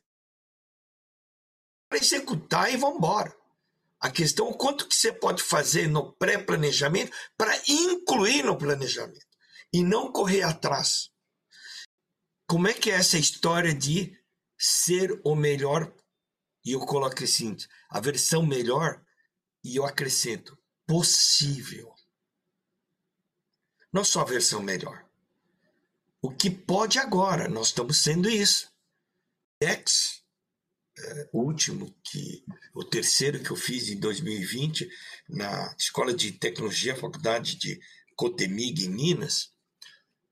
Para 1.89 1.99
executar 1.99 2.73
e 2.73 2.77
vamos 2.77 2.97
embora. 2.97 3.35
A 4.01 4.11
questão 4.11 4.51
é 4.51 4.55
quanto 4.55 4.89
que 4.89 4.97
você 4.97 5.13
pode 5.13 5.45
fazer 5.45 5.87
no 5.87 6.13
pré-planejamento 6.15 7.13
para 7.37 7.57
incluir 7.69 8.43
no 8.43 8.59
planejamento 8.59 9.27
e 9.73 9.85
não 9.85 10.11
correr 10.11 10.43
atrás. 10.43 11.11
Como 12.49 12.67
é 12.67 12.75
que 12.75 12.91
é 12.91 12.95
essa 12.95 13.17
história 13.17 13.73
de 13.73 14.21
ser 14.65 15.21
o 15.25 15.35
melhor 15.35 15.93
e 16.65 16.73
eu 16.73 16.81
coloco 16.81 17.23
assim, 17.23 17.57
a 17.91 18.01
versão 18.01 18.47
melhor, 18.47 19.05
e 19.65 19.77
eu 19.77 19.85
acrescento, 19.85 20.57
possível. 20.87 21.93
Não 23.93 24.05
só 24.05 24.21
a 24.21 24.25
versão 24.25 24.63
melhor. 24.63 25.05
O 26.21 26.31
que 26.31 26.49
pode 26.49 26.99
agora, 26.99 27.49
nós 27.49 27.69
estamos 27.69 27.99
sendo 27.99 28.31
isso. 28.31 28.73
X, 29.61 30.23
é, 30.99 31.29
último, 31.33 31.93
que 32.05 32.45
o 32.75 32.85
terceiro 32.85 33.43
que 33.43 33.51
eu 33.51 33.57
fiz 33.57 33.89
em 33.89 33.99
2020, 33.99 34.89
na 35.29 35.75
Escola 35.77 36.15
de 36.15 36.33
Tecnologia, 36.33 36.97
Faculdade 36.97 37.57
de 37.57 37.81
Cotemig, 38.15 38.85
em 38.85 38.89
Minas, 38.89 39.53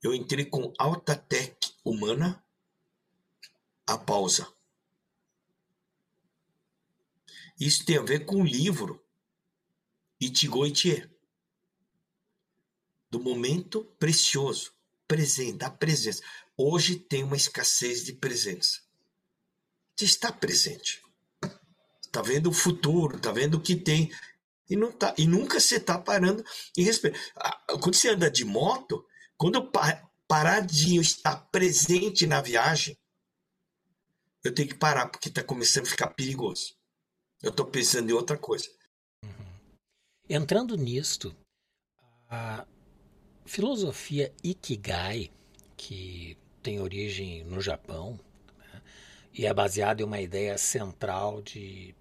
eu 0.02 0.14
entrei 0.14 0.44
com 0.44 0.72
alta 0.78 1.16
tech 1.16 1.56
humana, 1.84 2.42
a 3.90 3.98
pausa 3.98 4.46
Isso 7.58 7.84
tem 7.84 7.98
a 7.98 8.02
ver 8.02 8.24
com 8.24 8.36
o 8.36 8.46
livro 8.46 9.04
Itigo 10.18 10.64
Itie. 10.64 11.10
Do 13.10 13.20
momento 13.20 13.84
precioso, 13.98 14.72
presente, 15.06 15.58
da 15.58 15.70
presença. 15.70 16.22
Hoje 16.56 16.96
tem 16.96 17.22
uma 17.22 17.36
escassez 17.36 18.04
de 18.04 18.14
presença. 18.14 18.80
Você 19.94 20.04
está 20.06 20.32
presente. 20.32 21.02
Está 22.00 22.22
vendo 22.22 22.48
o 22.48 22.52
futuro, 22.52 23.16
está 23.16 23.30
vendo 23.30 23.56
o 23.56 23.60
que 23.60 23.76
tem. 23.76 24.10
E, 24.68 24.76
não 24.76 24.90
tá, 24.92 25.14
e 25.18 25.26
nunca 25.26 25.60
você 25.60 25.76
está 25.76 25.98
parando. 25.98 26.42
Quando 27.80 27.94
você 27.94 28.10
anda 28.10 28.30
de 28.30 28.44
moto, 28.44 29.04
quando 29.36 29.70
de 30.66 30.96
estar 30.96 31.36
presente 31.50 32.26
na 32.26 32.40
viagem, 32.40 32.96
eu 34.42 34.54
tenho 34.54 34.68
que 34.68 34.74
parar, 34.74 35.08
porque 35.08 35.28
está 35.28 35.42
começando 35.42 35.86
a 35.86 35.90
ficar 35.90 36.08
perigoso. 36.08 36.74
Eu 37.42 37.50
estou 37.50 37.66
pensando 37.66 38.10
em 38.10 38.12
outra 38.12 38.36
coisa. 38.36 38.68
Uhum. 39.24 39.46
Entrando 40.28 40.76
nisto, 40.76 41.34
a 42.28 42.66
filosofia 43.44 44.32
Ikigai, 44.42 45.30
que 45.76 46.36
tem 46.62 46.80
origem 46.80 47.44
no 47.44 47.60
Japão, 47.60 48.18
né, 48.58 48.82
e 49.32 49.46
é 49.46 49.54
baseada 49.54 50.02
em 50.02 50.04
uma 50.04 50.20
ideia 50.20 50.56
central 50.58 51.42
de 51.42 51.94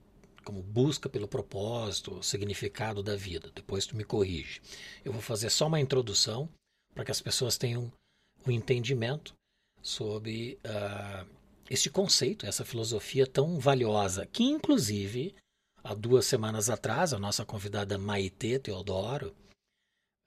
como 0.43 0.63
busca 0.63 1.08
pelo 1.08 1.28
propósito, 1.28 2.23
significado 2.23 3.04
da 3.04 3.15
vida. 3.15 3.52
Depois 3.54 3.86
tu 3.86 3.95
me 3.95 4.04
corrige. 4.04 4.62
Eu 5.06 5.12
vou 5.12 5.21
fazer 5.21 5.49
só 5.49 5.67
uma 5.67 5.80
introdução 5.80 6.49
para 6.93 7.06
que 7.06 7.12
as 7.12 7.21
pessoas 7.21 7.58
tenham 7.58 7.91
um 8.47 8.52
entendimento 8.52 9.36
sobre 9.82 10.58
uh, 10.65 11.38
este 11.69 11.89
conceito, 11.89 12.45
essa 12.45 12.65
filosofia 12.65 13.27
tão 13.27 13.60
valiosa, 13.60 14.25
que 14.25 14.43
inclusive 14.43 15.36
há 15.84 15.93
duas 15.93 16.25
semanas 16.25 16.69
atrás 16.69 17.13
a 17.13 17.19
nossa 17.19 17.45
convidada 17.45 17.97
Maite 17.97 18.58
Teodoro 18.58 19.36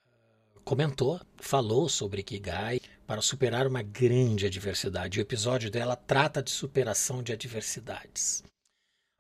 eh, 0.06 0.60
comentou, 0.64 1.20
falou 1.36 1.88
sobre 1.88 2.20
Ikigai 2.20 2.80
para 3.06 3.20
superar 3.20 3.66
uma 3.66 3.82
grande 3.82 4.46
adversidade. 4.46 5.18
O 5.18 5.22
episódio 5.22 5.70
dela 5.70 5.96
trata 5.96 6.42
de 6.42 6.50
superação 6.50 7.22
de 7.22 7.32
adversidades. 7.32 8.44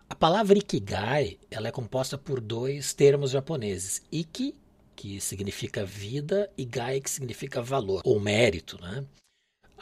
A 0.08 0.14
palavra 0.14 0.58
Ikigai 0.58 1.38
ela 1.50 1.68
é 1.68 1.72
composta 1.72 2.16
por 2.16 2.40
dois 2.40 2.94
termos 2.94 3.32
japoneses. 3.32 4.00
Iki, 4.12 4.54
que 4.94 5.20
significa 5.20 5.84
vida, 5.84 6.48
e 6.56 6.64
Gai, 6.64 7.00
que 7.00 7.10
significa 7.10 7.60
valor 7.60 8.02
ou 8.04 8.20
mérito. 8.20 8.80
Né? 8.80 9.04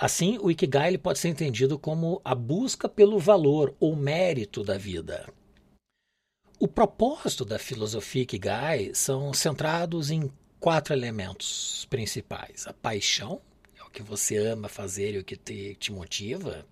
Assim, 0.01 0.39
o 0.39 0.51
Ikigai 0.51 0.89
ele 0.89 0.97
pode 0.97 1.19
ser 1.19 1.29
entendido 1.29 1.79
como 1.79 2.23
a 2.25 2.35
busca 2.35 2.89
pelo 2.89 3.19
valor 3.19 3.77
ou 3.79 3.95
mérito 3.95 4.65
da 4.65 4.79
vida. 4.79 5.31
O 6.59 6.67
propósito 6.67 7.45
da 7.45 7.59
filosofia 7.59 8.23
Ikigai 8.23 8.95
são 8.95 9.35
centrados 9.35 10.11
em 10.11 10.33
quatro 10.59 10.95
elementos 10.95 11.87
principais: 11.91 12.67
a 12.67 12.73
paixão, 12.73 13.43
é 13.79 13.83
o 13.83 13.91
que 13.91 14.03
você 14.03 14.39
ama 14.39 14.71
fazer 14.71 15.17
e 15.17 15.19
o 15.19 15.25
que 15.25 15.37
te, 15.37 15.75
te 15.75 15.93
motiva, 15.93 16.65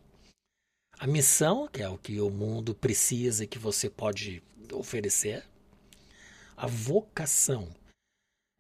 a 0.99 1.07
missão, 1.07 1.69
que 1.69 1.83
é 1.83 1.89
o 1.89 1.99
que 1.99 2.23
o 2.23 2.31
mundo 2.31 2.75
precisa 2.75 3.45
e 3.45 3.47
que 3.47 3.59
você 3.59 3.91
pode 3.91 4.43
oferecer, 4.73 5.45
a 6.57 6.67
vocação, 6.67 7.69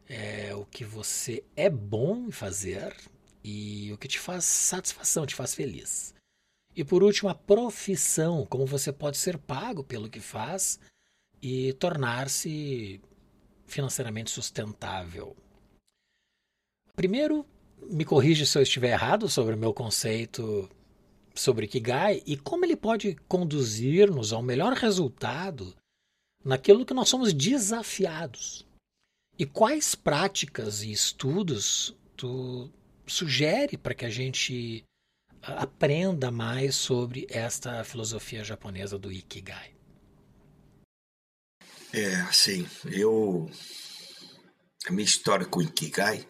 é 0.06 0.54
o 0.54 0.66
que 0.66 0.84
você 0.84 1.42
é 1.56 1.70
bom 1.70 2.26
em 2.26 2.30
fazer 2.30 2.94
e 3.42 3.92
o 3.92 3.98
que 3.98 4.08
te 4.08 4.18
faz 4.18 4.44
satisfação, 4.44 5.26
te 5.26 5.34
faz 5.34 5.54
feliz. 5.54 6.14
E 6.74 6.84
por 6.84 7.02
último, 7.02 7.28
a 7.28 7.34
profissão, 7.34 8.46
como 8.46 8.66
você 8.66 8.92
pode 8.92 9.16
ser 9.16 9.38
pago 9.38 9.82
pelo 9.82 10.08
que 10.08 10.20
faz 10.20 10.78
e 11.42 11.72
tornar-se 11.74 13.00
financeiramente 13.66 14.30
sustentável. 14.30 15.36
Primeiro, 16.94 17.46
me 17.90 18.04
corrija 18.04 18.44
se 18.44 18.58
eu 18.58 18.62
estiver 18.62 18.92
errado 18.92 19.28
sobre 19.28 19.54
o 19.54 19.58
meu 19.58 19.72
conceito 19.72 20.68
sobre 21.34 21.68
Kigai 21.68 22.22
e 22.26 22.36
como 22.36 22.64
ele 22.64 22.76
pode 22.76 23.16
conduzir-nos 23.28 24.32
ao 24.32 24.42
melhor 24.42 24.72
resultado 24.72 25.74
naquilo 26.44 26.84
que 26.84 26.94
nós 26.94 27.08
somos 27.08 27.32
desafiados. 27.32 28.66
E 29.38 29.46
quais 29.46 29.94
práticas 29.94 30.82
e 30.82 30.90
estudos 30.90 31.94
tu 32.16 32.70
sugere 33.08 33.76
para 33.76 33.94
que 33.94 34.04
a 34.04 34.10
gente 34.10 34.84
aprenda 35.42 36.30
mais 36.30 36.74
sobre 36.76 37.26
esta 37.30 37.82
filosofia 37.84 38.44
japonesa 38.44 38.98
do 38.98 39.10
Ikigai? 39.10 39.74
É, 41.92 42.14
assim, 42.22 42.68
eu. 42.84 43.50
A 44.86 44.92
minha 44.92 45.04
história 45.04 45.46
com 45.46 45.60
o 45.60 45.62
Ikigai 45.62 46.28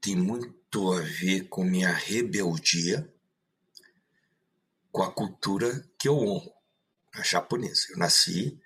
tem 0.00 0.16
muito 0.16 0.92
a 0.92 1.00
ver 1.00 1.48
com 1.48 1.64
minha 1.64 1.92
rebeldia 1.92 3.12
com 4.90 5.02
a 5.02 5.12
cultura 5.12 5.88
que 5.98 6.08
eu 6.08 6.16
honro, 6.16 6.52
a 7.14 7.22
japonesa. 7.22 7.86
Eu 7.90 7.98
nasci, 7.98 8.58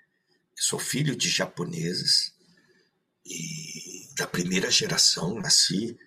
sou 0.55 0.79
filho 0.79 1.15
de 1.15 1.29
japoneses 1.29 2.33
e 3.25 4.07
da 4.15 4.25
primeira 4.25 4.71
geração, 4.71 5.35
nasci 5.35 5.97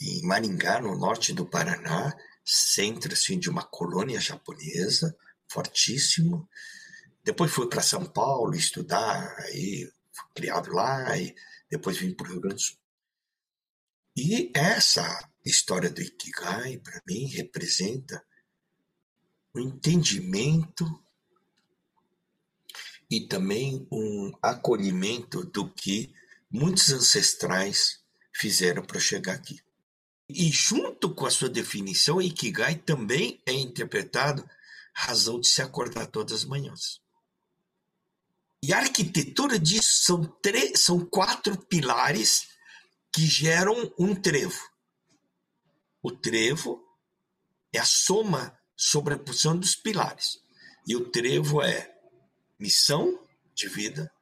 em 0.00 0.22
Maringá, 0.22 0.80
no 0.80 0.96
norte 0.96 1.32
do 1.32 1.44
Paraná, 1.44 2.16
centro 2.44 3.12
assim, 3.12 3.38
de 3.38 3.50
uma 3.50 3.62
colônia 3.62 4.20
japonesa, 4.20 5.16
fortíssimo. 5.48 6.48
Depois 7.22 7.50
fui 7.50 7.68
para 7.68 7.82
São 7.82 8.06
Paulo 8.06 8.54
estudar, 8.54 9.36
aí 9.40 9.90
criado 10.34 10.72
lá, 10.72 11.16
e 11.18 11.34
depois 11.70 11.98
vim 11.98 12.14
para 12.14 12.26
o 12.26 12.30
Rio 12.30 12.40
Grande 12.40 12.56
do 12.56 12.62
Sul. 12.62 12.76
E 14.16 14.50
essa 14.54 15.28
história 15.44 15.90
do 15.90 16.00
Ikigai, 16.00 16.78
para 16.78 17.00
mim, 17.06 17.26
representa 17.26 18.24
o 19.54 19.58
um 19.58 19.62
entendimento 19.62 20.84
e 23.10 23.26
também 23.26 23.86
um 23.90 24.32
acolhimento 24.40 25.44
do 25.44 25.68
que 25.68 26.14
muitos 26.50 26.90
ancestrais 26.90 28.00
fizeram 28.32 28.84
para 28.84 29.00
chegar 29.00 29.34
aqui. 29.34 29.60
E 30.34 30.50
junto 30.50 31.14
com 31.14 31.26
a 31.26 31.30
sua 31.30 31.48
definição, 31.48 32.20
Ikigai 32.20 32.76
também 32.76 33.40
é 33.46 33.52
interpretado 33.52 34.48
razão 34.92 35.40
de 35.40 35.48
se 35.48 35.62
acordar 35.62 36.06
todas 36.06 36.32
as 36.32 36.44
manhãs. 36.44 37.00
E 38.62 38.72
a 38.72 38.78
arquitetura 38.78 39.58
disso 39.58 40.02
são, 40.02 40.24
três, 40.42 40.82
são 40.82 41.04
quatro 41.04 41.56
pilares 41.66 42.48
que 43.12 43.26
geram 43.26 43.92
um 43.98 44.14
trevo. 44.14 44.60
O 46.02 46.10
trevo 46.10 46.84
é 47.72 47.78
a 47.78 47.84
soma 47.84 48.58
sobre 48.76 49.14
a 49.14 49.18
posição 49.18 49.56
dos 49.56 49.74
pilares. 49.74 50.38
E 50.86 50.94
o 50.94 51.10
trevo 51.10 51.62
é 51.62 51.94
missão 52.58 53.26
de 53.54 53.68
vida, 53.68 54.12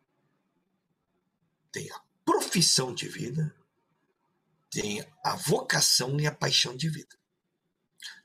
tem 1.73 1.90
a 1.90 2.01
profissão 2.25 2.94
de 2.94 3.09
vida, 3.09 3.55
tem 4.70 5.04
a 5.24 5.35
vocação 5.37 6.18
e 6.20 6.26
a 6.26 6.35
paixão 6.35 6.76
de 6.76 6.88
vida. 6.88 7.16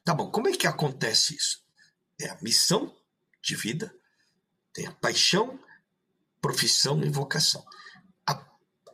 Tá 0.04 0.14
bom, 0.14 0.30
como 0.30 0.48
é 0.48 0.52
que 0.52 0.68
acontece 0.68 1.36
isso? 1.36 1.64
É 2.20 2.30
a 2.30 2.42
missão 2.42 2.96
de 3.42 3.56
vida, 3.56 3.94
tem 4.74 4.86
a 4.88 4.92
paixão, 4.92 5.60
profissão 6.42 7.02
e 7.04 7.10
vocação. 7.10 7.66
A, 8.28 8.46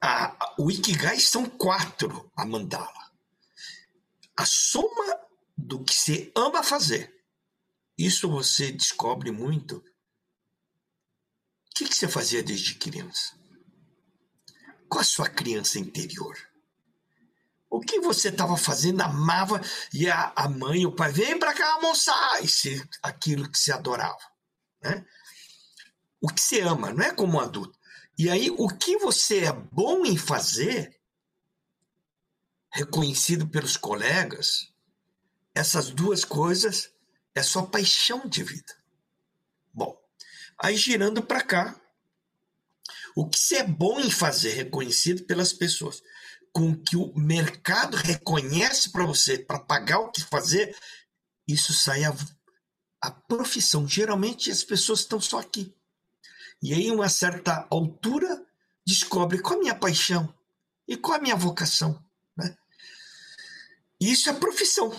a, 0.01 0.55
o 0.59 0.69
Ikigai 0.69 1.19
são 1.19 1.49
quatro 1.49 2.31
a 2.35 2.45
mandala. 2.45 3.11
A 4.37 4.45
soma 4.45 5.19
do 5.57 5.83
que 5.83 5.93
você 5.93 6.31
ama 6.35 6.63
fazer. 6.63 7.13
Isso 7.97 8.29
você 8.29 8.71
descobre 8.71 9.31
muito. 9.31 9.77
O 9.77 9.83
que, 11.75 11.85
que 11.85 11.95
você 11.95 12.07
fazia 12.07 12.41
desde 12.41 12.75
criança? 12.75 13.37
Qual 14.87 15.01
a 15.01 15.05
sua 15.05 15.29
criança 15.29 15.79
interior? 15.79 16.48
O 17.69 17.79
que 17.79 17.99
você 17.99 18.29
estava 18.29 18.57
fazendo, 18.57 19.01
amava, 19.01 19.61
e 19.93 20.09
a, 20.09 20.33
a 20.35 20.49
mãe, 20.49 20.85
o 20.85 20.91
pai, 20.91 21.11
vem 21.11 21.37
para 21.37 21.53
cá 21.53 21.73
almoçar, 21.73 22.43
e 22.43 22.87
aquilo 23.03 23.49
que 23.49 23.59
você 23.59 23.71
adorava. 23.71 24.17
Né? 24.81 25.05
O 26.19 26.27
que 26.27 26.41
você 26.41 26.61
ama, 26.61 26.91
não 26.91 27.03
é 27.03 27.13
como 27.13 27.39
adulto. 27.39 27.77
E 28.17 28.29
aí, 28.29 28.49
o 28.49 28.67
que 28.67 28.97
você 28.97 29.45
é 29.45 29.53
bom 29.53 30.05
em 30.05 30.17
fazer, 30.17 30.99
reconhecido 32.71 33.47
pelos 33.47 33.77
colegas, 33.77 34.73
essas 35.53 35.89
duas 35.89 36.25
coisas 36.25 36.91
é 37.35 37.43
sua 37.43 37.67
paixão 37.67 38.27
de 38.27 38.43
vida. 38.43 38.75
Bom, 39.73 39.97
aí 40.57 40.75
girando 40.75 41.21
para 41.21 41.41
cá, 41.41 41.79
o 43.15 43.27
que 43.27 43.39
você 43.39 43.57
é 43.57 43.63
bom 43.63 43.99
em 43.99 44.11
fazer, 44.11 44.53
reconhecido 44.53 45.25
pelas 45.25 45.53
pessoas, 45.53 46.01
com 46.53 46.75
que 46.75 46.95
o 46.97 47.13
mercado 47.17 47.95
reconhece 47.97 48.91
para 48.91 49.05
você, 49.05 49.37
para 49.37 49.59
pagar 49.59 49.99
o 49.99 50.11
que 50.11 50.21
fazer, 50.21 50.75
isso 51.47 51.73
sai 51.73 52.03
a, 52.03 52.15
a 53.01 53.11
profissão. 53.11 53.87
Geralmente 53.87 54.51
as 54.51 54.63
pessoas 54.63 54.99
estão 54.99 55.19
só 55.19 55.39
aqui. 55.39 55.73
E 56.61 56.73
aí, 56.73 56.91
uma 56.91 57.07
certa 57.07 57.65
altura, 57.69 58.45
descobre 58.85 59.39
qual 59.39 59.57
a 59.57 59.61
minha 59.61 59.75
paixão 59.75 60.33
e 60.87 60.97
qual 60.97 61.17
a 61.17 61.21
minha 61.21 61.35
vocação. 61.35 62.03
Né? 62.35 62.55
Isso 63.99 64.29
é 64.29 64.33
profissão. 64.33 64.93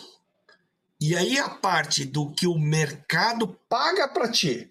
E 1.00 1.16
aí 1.16 1.38
a 1.38 1.48
parte 1.48 2.04
do 2.04 2.30
que 2.32 2.46
o 2.46 2.58
mercado 2.58 3.48
paga 3.68 4.06
para 4.08 4.30
ti, 4.30 4.70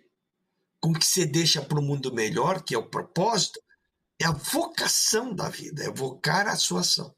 com 0.79 0.93
que 0.93 1.05
você 1.05 1.25
deixa 1.25 1.61
para 1.61 1.79
o 1.79 1.83
mundo 1.83 2.13
melhor, 2.13 2.63
que 2.63 2.73
é 2.73 2.77
o 2.77 2.87
propósito, 2.87 3.59
é 4.21 4.25
a 4.25 4.32
vocação 4.32 5.34
da 5.34 5.49
vida, 5.49 5.84
é 5.84 5.89
vocar 5.89 6.47
a 6.47 6.55
sua 6.55 6.82
ação. 6.82 7.15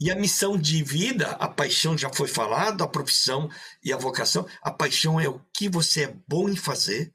E 0.00 0.10
a 0.10 0.16
missão 0.16 0.56
de 0.56 0.82
vida, 0.82 1.32
a 1.32 1.48
paixão 1.48 1.98
já 1.98 2.08
foi 2.12 2.28
falado, 2.28 2.84
a 2.84 2.88
profissão 2.88 3.50
e 3.82 3.92
a 3.92 3.96
vocação. 3.96 4.46
A 4.62 4.70
paixão 4.70 5.20
é 5.20 5.28
o 5.28 5.40
que 5.52 5.68
você 5.68 6.04
é 6.04 6.16
bom 6.26 6.48
em 6.48 6.56
fazer, 6.56 7.12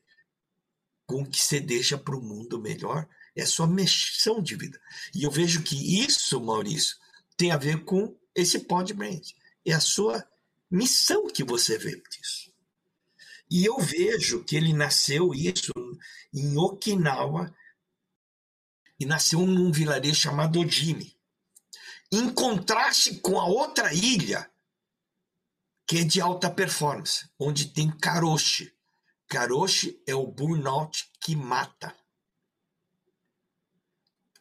com 1.05 1.25
que 1.25 1.41
você 1.41 1.61
deixa 1.61 1.97
para 1.97 2.15
o 2.15 2.21
mundo 2.21 2.61
melhor. 2.61 3.07
É 3.35 3.43
a 3.43 3.47
sua 3.47 3.65
missão 3.65 4.41
de 4.43 4.55
vida. 4.55 4.79
E 5.15 5.23
eu 5.23 5.31
vejo 5.31 5.63
que 5.63 6.03
isso, 6.03 6.39
Maurício, 6.41 6.97
tem 7.37 7.51
a 7.51 7.57
ver 7.57 7.85
com 7.85 8.15
esse 8.35 8.59
pod 8.59 8.93
brand. 8.93 9.23
É 9.65 9.73
a 9.73 9.79
sua 9.79 10.23
missão 10.69 11.27
que 11.27 11.43
você 11.43 11.77
vê 11.77 11.95
disso. 12.09 12.51
E 13.49 13.63
eu 13.65 13.79
vejo 13.79 14.43
que 14.43 14.57
ele 14.57 14.73
nasceu 14.73 15.33
isso 15.33 15.71
em 16.33 16.57
Okinawa, 16.57 17.53
e 18.99 19.05
nasceu 19.05 19.45
num 19.45 19.71
vilarejo 19.71 20.15
chamado 20.15 20.59
Ojimi. 20.59 21.15
Em 22.11 22.29
contraste 22.33 23.15
com 23.19 23.39
a 23.39 23.45
outra 23.45 23.93
ilha, 23.93 24.49
que 25.87 25.99
é 25.99 26.03
de 26.03 26.21
alta 26.21 26.49
performance, 26.49 27.27
onde 27.39 27.67
tem 27.67 27.89
Karoshi. 27.89 28.73
Karoshi 29.27 30.01
é 30.07 30.13
o 30.13 30.27
burnout 30.27 31.09
que 31.19 31.35
mata. 31.35 31.95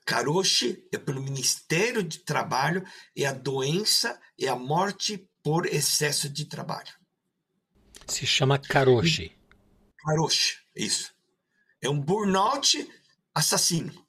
Karoshi 0.04 0.86
é 0.92 0.98
pelo 0.98 1.22
Ministério 1.22 2.02
de 2.02 2.18
Trabalho, 2.18 2.84
é 3.16 3.24
a 3.24 3.32
doença, 3.32 4.20
é 4.38 4.48
a 4.48 4.56
morte 4.56 5.28
por 5.42 5.66
excesso 5.66 6.28
de 6.28 6.44
trabalho. 6.44 6.92
Se 8.06 8.26
chama 8.26 8.58
Karoshi. 8.58 9.36
Karoshi, 9.98 10.58
isso. 10.74 11.14
É 11.80 11.88
um 11.88 12.00
burnout 12.00 12.88
assassino. 13.34 14.01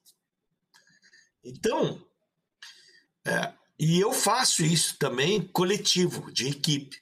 Então, 1.44 2.02
é, 3.26 3.54
e 3.78 4.00
eu 4.00 4.14
faço 4.14 4.64
isso 4.64 4.98
também 4.98 5.46
coletivo, 5.48 6.32
de 6.32 6.48
equipe. 6.48 7.02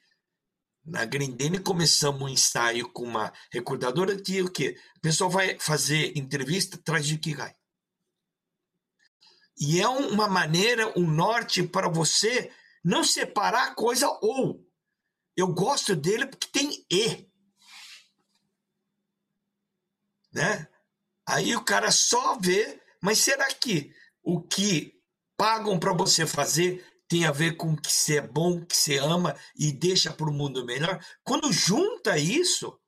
Na 0.84 1.06
Grindene 1.06 1.60
começamos 1.60 2.22
um 2.22 2.30
ensaio 2.30 2.90
com 2.90 3.04
uma 3.04 3.32
recordadora 3.52 4.20
que 4.20 4.42
o 4.42 4.52
quê? 4.52 4.76
O 4.98 5.02
pessoal 5.02 5.30
vai 5.30 5.60
fazer 5.60 6.18
entrevista 6.18 6.78
atrás 6.78 7.06
de 7.06 7.16
Ikigai. 7.16 7.56
E 9.60 9.80
é 9.80 9.88
uma 9.88 10.28
maneira, 10.28 10.92
um 10.98 11.08
norte 11.08 11.62
para 11.62 11.88
você 11.88 12.52
não 12.84 13.04
separar 13.04 13.68
a 13.68 13.76
coisa 13.76 14.08
ou. 14.22 14.68
Eu 15.38 15.54
gosto 15.54 15.96
dele 15.96 16.26
porque 16.26 16.48
tem 16.48 16.84
E. 16.92 17.30
Né? 20.34 20.68
Aí 21.28 21.56
o 21.56 21.64
cara 21.64 21.92
só 21.92 22.40
vê, 22.40 22.82
mas 23.00 23.20
será 23.20 23.46
que 23.54 23.94
o 24.24 24.42
que 24.42 25.00
pagam 25.36 25.80
para 25.80 25.94
você 25.94 26.26
fazer 26.26 26.86
tem 27.08 27.26
a 27.26 27.32
ver 27.32 27.58
com 27.58 27.74
o 27.74 27.82
que 27.82 27.92
você 27.92 28.18
é 28.18 28.22
bom, 28.22 28.64
que 28.64 28.76
você 28.76 28.98
ama 28.98 29.36
e 29.56 29.72
deixa 29.72 30.14
para 30.14 30.30
o 30.30 30.34
mundo 30.34 30.66
melhor. 30.66 31.04
Quando 31.24 31.52
junta 31.52 32.18
isso, 32.18 32.80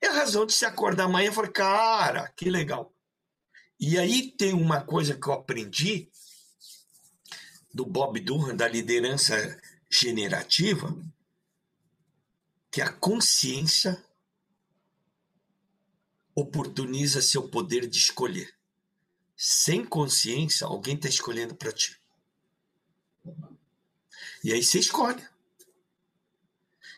é 0.00 0.06
a 0.06 0.12
razão 0.12 0.46
de 0.46 0.54
se 0.54 0.64
acordar 0.64 1.04
amanhã 1.04 1.30
e 1.30 1.34
falar, 1.34 1.52
cara, 1.52 2.32
que 2.36 2.48
legal. 2.48 2.94
E 3.78 3.98
aí 3.98 4.32
tem 4.32 4.54
uma 4.54 4.80
coisa 4.80 5.14
que 5.14 5.28
eu 5.28 5.32
aprendi 5.32 6.10
do 7.74 7.84
Bob 7.84 8.18
Durham, 8.18 8.56
da 8.56 8.66
liderança 8.66 9.60
generativa, 9.90 10.96
que 12.70 12.80
a 12.80 12.90
consciência 12.90 14.02
oportuniza 16.34 17.20
seu 17.20 17.48
poder 17.48 17.86
de 17.86 17.98
escolher 17.98 18.57
sem 19.40 19.84
consciência, 19.84 20.66
alguém 20.66 20.96
está 20.96 21.08
escolhendo 21.08 21.54
para 21.54 21.70
ti. 21.70 21.96
E 24.42 24.52
aí 24.52 24.60
você 24.60 24.80
escolhe. 24.80 25.24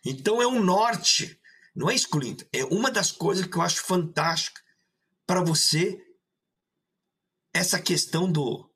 Então 0.02 0.40
é 0.40 0.46
um 0.46 0.64
norte, 0.64 1.38
não 1.76 1.90
é 1.90 1.94
excluindo, 1.94 2.46
é 2.50 2.64
uma 2.64 2.90
das 2.90 3.12
coisas 3.12 3.44
que 3.46 3.54
eu 3.58 3.60
acho 3.60 3.84
fantástica 3.84 4.62
para 5.26 5.44
você 5.44 6.02
essa 7.52 7.78
questão 7.78 8.32
do. 8.32 8.70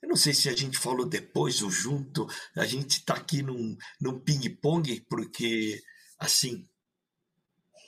Eu 0.00 0.08
não 0.08 0.16
sei 0.16 0.32
se 0.32 0.48
a 0.48 0.54
gente 0.54 0.78
falou 0.78 1.04
depois 1.04 1.62
ou 1.62 1.70
junto, 1.70 2.28
a 2.54 2.64
gente 2.64 2.98
está 2.98 3.14
aqui 3.14 3.42
num, 3.42 3.76
num 4.00 4.20
ping-pong, 4.20 5.00
porque, 5.08 5.82
assim, 6.16 6.68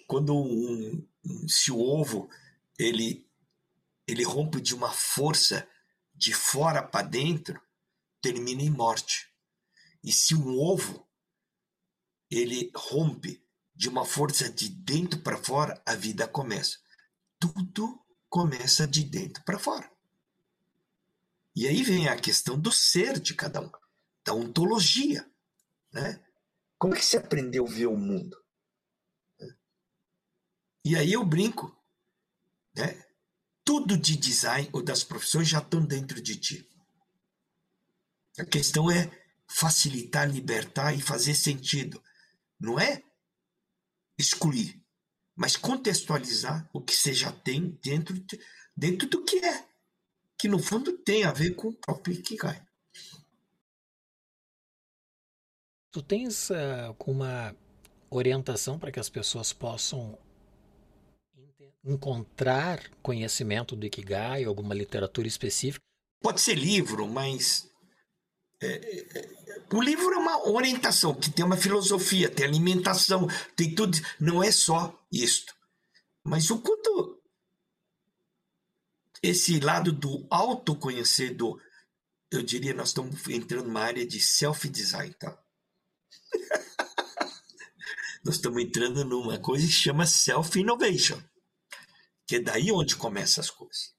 quando 0.09 0.35
um, 0.35 1.07
um, 1.25 1.49
se 1.49 1.71
o 1.71 1.79
ovo 1.79 2.29
ele 2.77 3.27
ele 4.07 4.25
rompe 4.25 4.61
de 4.61 4.75
uma 4.75 4.93
força 4.93 5.69
de 6.15 6.33
fora 6.33 6.83
para 6.83 7.07
dentro, 7.07 7.61
termina 8.21 8.63
em 8.63 8.71
morte. 8.71 9.33
E 10.03 10.13
se 10.13 10.35
um 10.35 10.59
ovo 10.59 11.09
ele 12.31 12.71
rompe 12.75 13.45
de 13.75 13.89
uma 13.89 14.05
força 14.05 14.51
de 14.51 14.69
dentro 14.69 15.21
para 15.21 15.43
fora, 15.43 15.83
a 15.87 15.95
vida 15.95 16.27
começa. 16.27 16.79
Tudo 17.39 18.01
começa 18.29 18.87
de 18.87 19.05
dentro 19.05 19.43
para 19.45 19.59
fora. 19.59 19.91
E 21.55 21.69
aí 21.69 21.83
vem 21.83 22.09
a 22.09 22.17
questão 22.17 22.59
do 22.59 22.73
ser 22.73 23.21
de 23.21 23.35
cada 23.35 23.61
um, 23.61 23.71
da 24.25 24.33
ontologia, 24.33 25.31
né? 25.93 26.25
Como 26.79 26.95
é 26.95 26.99
que 26.99 27.05
você 27.05 27.19
aprendeu 27.19 27.67
a 27.67 27.71
ver 27.71 27.87
o 27.87 27.97
mundo? 27.97 28.37
E 30.85 30.97
aí 30.97 31.13
eu 31.13 31.25
brinco, 31.25 31.77
né? 32.75 33.05
Tudo 33.65 33.97
de 33.97 34.17
design 34.17 34.69
ou 34.73 34.83
das 34.83 35.05
profissões 35.05 35.49
já 35.49 35.59
estão 35.59 35.85
dentro 35.85 36.21
de 36.21 36.37
ti. 36.37 36.69
A 38.39 38.45
questão 38.45 38.91
é 38.91 39.11
facilitar, 39.47 40.29
libertar 40.29 40.95
e 40.95 41.01
fazer 41.01 41.35
sentido. 41.35 42.03
Não 42.59 42.79
é 42.79 43.03
excluir, 44.19 44.83
mas 45.35 45.57
contextualizar 45.57 46.69
o 46.73 46.81
que 46.81 46.95
você 46.95 47.13
já 47.13 47.33
tem 47.33 47.79
dentro, 47.83 48.19
de, 48.19 48.41
dentro 48.77 49.09
do 49.09 49.25
que 49.25 49.37
é, 49.45 49.67
que 50.39 50.49
no 50.49 50.59
fundo 50.59 50.97
tem 50.99 51.25
a 51.25 51.33
ver 51.33 51.55
com 51.55 51.69
o 51.69 51.75
próprio 51.75 52.15
Ikigai. 52.15 52.65
Tu 55.91 56.03
tens 56.03 56.49
uh, 56.51 56.97
uma 57.07 57.55
orientação 58.09 58.79
para 58.79 58.91
que 58.91 58.99
as 58.99 59.11
pessoas 59.11 59.53
possam 59.53 60.19
encontrar 61.85 62.89
conhecimento 63.03 63.75
do 63.75 63.87
Ikigai, 63.87 64.45
alguma 64.45 64.75
literatura 64.75 65.27
específica? 65.27 65.85
Pode 66.21 66.41
ser 66.41 66.55
livro, 66.55 67.09
mas 67.09 67.69
é, 68.63 68.67
é, 68.67 69.19
é, 69.19 69.63
o 69.73 69.83
livro 69.83 70.15
é 70.15 70.19
uma 70.19 70.49
orientação 70.49 71.13
que 71.15 71.31
tem 71.31 71.45
uma 71.45 71.57
filosofia, 71.57 72.31
tem 72.31 72.47
alimentação, 72.47 73.27
tem 73.57 73.75
tudo. 73.75 73.99
Não 74.21 74.43
é 74.43 74.53
só 74.53 74.97
isto. 75.11 75.53
Mas 76.25 76.49
o 76.51 76.61
quanto 76.61 77.21
esse 79.21 79.59
lado 79.59 79.93
do 79.93 80.27
autoconhecedor, 80.31 81.61
eu 82.31 82.43
diria, 82.43 82.73
nós 82.73 82.89
estamos 82.89 83.27
entrando 83.29 83.67
numa 83.67 83.81
área 83.81 84.07
de 84.07 84.21
self-design, 84.21 85.15
tá? 85.15 85.37
nós 88.25 88.37
estamos 88.37 88.63
entrando 88.63 89.05
numa 89.05 89.39
coisa 89.39 89.67
que 89.67 89.73
chama 89.73 90.07
self-innovation, 90.07 91.21
que 92.33 92.37
é 92.37 92.41
daí 92.41 92.73
onde 92.73 92.97
começam 92.97 93.43
as 93.43 93.51
coisas. 93.51 93.93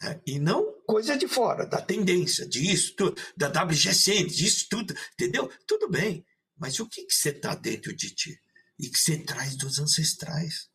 É, 0.00 0.20
e 0.24 0.38
não 0.38 0.80
coisa 0.82 1.16
de 1.16 1.26
fora, 1.26 1.66
da 1.66 1.82
tendência, 1.82 2.46
disso, 2.46 2.94
da 3.36 3.48
WGC, 3.48 4.26
disso 4.26 4.68
tudo, 4.70 4.94
entendeu? 5.14 5.50
Tudo 5.66 5.90
bem, 5.90 6.24
mas 6.56 6.78
o 6.78 6.88
que, 6.88 7.04
que 7.04 7.12
você 7.12 7.30
está 7.30 7.56
dentro 7.56 7.92
de 7.96 8.14
ti? 8.14 8.40
E 8.78 8.88
que 8.88 8.96
você 8.96 9.18
traz 9.18 9.56
dos 9.56 9.80
ancestrais? 9.80 10.70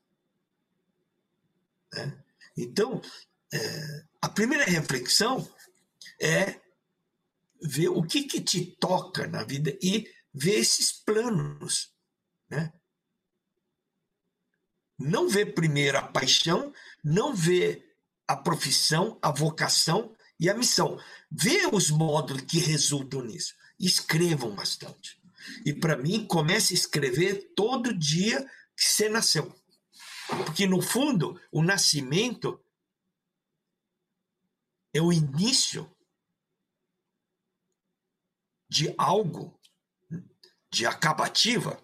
Né? 1.94 2.22
Então, 2.58 3.02
é, 3.54 4.06
a 4.22 4.28
primeira 4.28 4.66
reflexão 4.66 5.50
é 6.22 6.60
ver 7.62 7.88
o 7.88 8.04
que, 8.04 8.24
que 8.24 8.42
te 8.42 8.76
toca 8.78 9.26
na 9.26 9.46
vida 9.46 9.78
e 9.82 10.06
ver 10.34 10.60
esses 10.60 10.92
planos. 10.92 11.94
Né? 12.50 12.74
Não 15.00 15.30
ver 15.30 15.54
primeiro 15.54 15.98
a 15.98 16.02
paixão, 16.02 16.74
não 17.04 17.34
ver 17.34 17.96
a 18.28 18.36
profissão, 18.36 19.18
a 19.22 19.32
vocação 19.32 20.14
e 20.40 20.50
a 20.50 20.54
missão. 20.54 21.00
Vê 21.32 21.68
os 21.72 21.90
módulos 21.90 22.44
que 22.44 22.60
resultam 22.60 23.24
nisso. 23.24 23.56
Escrevam 23.80 24.54
bastante. 24.54 25.20
E 25.66 25.74
para 25.74 25.96
mim, 25.96 26.26
comece 26.26 26.74
a 26.74 26.78
escrever 26.78 27.54
todo 27.56 27.98
dia 27.98 28.44
que 28.76 28.84
você 28.84 29.10
nasceu. 29.10 29.56
Porque, 30.28 30.68
no 30.68 30.82
fundo, 30.82 31.40
o 31.52 31.64
nascimento 31.64 32.64
é 34.94 35.02
o 35.02 35.12
início 35.12 35.90
de 38.70 38.94
algo, 38.98 39.60
de 40.72 40.86
acabativa, 40.86 41.82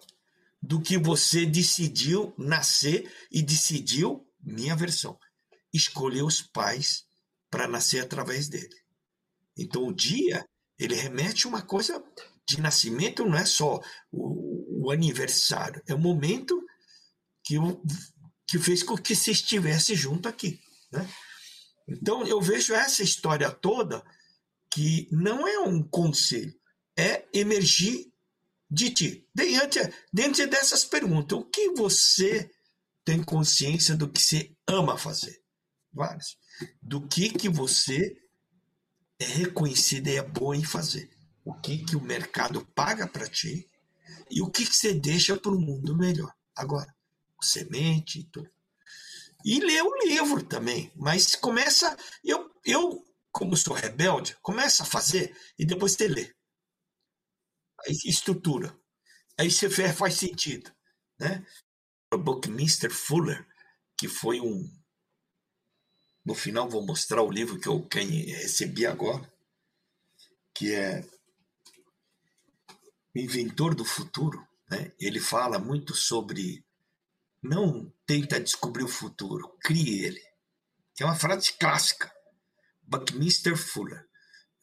do 0.62 0.80
que 0.80 0.98
você 0.98 1.46
decidiu 1.46 2.34
nascer 2.38 3.10
e 3.30 3.42
decidiu, 3.42 4.26
minha 4.40 4.74
versão, 4.74 5.18
escolheu 5.72 6.26
os 6.26 6.42
pais 6.42 7.04
para 7.50 7.68
nascer 7.68 8.00
através 8.00 8.48
dele. 8.48 8.74
Então 9.56 9.86
o 9.86 9.94
dia 9.94 10.46
ele 10.78 10.94
remete 10.94 11.46
uma 11.46 11.62
coisa 11.62 12.02
de 12.48 12.60
nascimento, 12.60 13.24
não 13.24 13.36
é 13.36 13.44
só 13.44 13.80
o, 14.10 14.86
o 14.86 14.90
aniversário, 14.90 15.82
é 15.86 15.94
o 15.94 15.98
momento 15.98 16.62
que, 17.42 17.58
o, 17.58 17.82
que 18.46 18.58
fez 18.58 18.82
com 18.82 18.96
que 18.96 19.14
você 19.14 19.30
estivesse 19.30 19.94
junto 19.94 20.28
aqui. 20.28 20.60
Né? 20.92 21.08
Então 21.88 22.26
eu 22.26 22.40
vejo 22.40 22.74
essa 22.74 23.02
história 23.02 23.50
toda 23.50 24.04
que 24.70 25.08
não 25.10 25.46
é 25.46 25.58
um 25.60 25.82
conselho, 25.82 26.54
é 26.96 27.26
emergir 27.32 28.12
de 28.70 28.90
ti. 28.90 29.28
Dentro, 29.34 29.92
dentro 30.12 30.46
dessas 30.48 30.84
perguntas, 30.84 31.38
o 31.38 31.44
que 31.44 31.70
você 31.70 32.50
tem 33.04 33.22
consciência 33.22 33.96
do 33.96 34.08
que 34.08 34.20
você 34.20 34.52
ama 34.68 34.98
fazer? 34.98 35.46
vários, 35.96 36.36
do 36.82 37.08
que 37.08 37.30
que 37.30 37.48
você 37.48 38.14
é 39.18 39.24
reconhecido 39.24 40.08
e 40.08 40.16
é 40.16 40.22
bom 40.22 40.52
em 40.52 40.62
fazer. 40.62 41.10
O 41.42 41.54
que 41.54 41.78
que 41.78 41.96
o 41.96 42.00
mercado 42.00 42.66
paga 42.74 43.08
para 43.08 43.28
ti 43.28 43.68
e 44.30 44.42
o 44.42 44.50
que 44.50 44.66
que 44.66 44.76
você 44.76 44.92
deixa 44.92 45.36
para 45.36 45.52
o 45.52 45.60
mundo 45.60 45.96
melhor. 45.96 46.32
Agora, 46.54 46.94
semente 47.40 48.20
e 48.20 48.24
tudo. 48.24 48.50
E 49.44 49.60
lê 49.60 49.80
o 49.80 49.96
livro 50.04 50.42
também, 50.42 50.92
mas 50.94 51.34
começa, 51.36 51.96
eu, 52.22 52.50
eu 52.64 53.04
como 53.30 53.56
sou 53.56 53.74
rebelde, 53.74 54.36
começa 54.42 54.82
a 54.82 54.86
fazer 54.86 55.34
e 55.58 55.64
depois 55.64 55.92
você 55.92 56.08
lê. 56.08 56.34
Estrutura. 58.04 58.76
Aí 59.38 59.50
você 59.50 59.68
vê, 59.68 59.92
faz 59.92 60.14
sentido. 60.14 60.72
Né? 61.18 61.44
O 62.12 62.18
Buckminster 62.18 62.90
Fuller, 62.92 63.46
que 63.96 64.08
foi 64.08 64.40
um 64.40 64.68
no 66.26 66.34
final 66.34 66.68
vou 66.68 66.84
mostrar 66.84 67.22
o 67.22 67.30
livro 67.30 67.60
que 67.60 67.68
eu 67.68 67.86
recebi 67.88 68.84
agora, 68.84 69.32
que 70.52 70.74
é 70.74 71.08
o 73.14 73.18
Inventor 73.20 73.76
do 73.76 73.84
Futuro. 73.84 74.44
Né? 74.68 74.92
Ele 74.98 75.20
fala 75.20 75.56
muito 75.60 75.94
sobre 75.94 76.64
não 77.40 77.92
tenta 78.04 78.40
descobrir 78.40 78.82
o 78.82 78.88
futuro, 78.88 79.56
crie 79.60 80.04
ele. 80.04 80.20
É 80.98 81.04
uma 81.04 81.14
frase 81.14 81.52
clássica. 81.52 82.12
Buckminster 82.82 83.56
Fuller, 83.56 84.05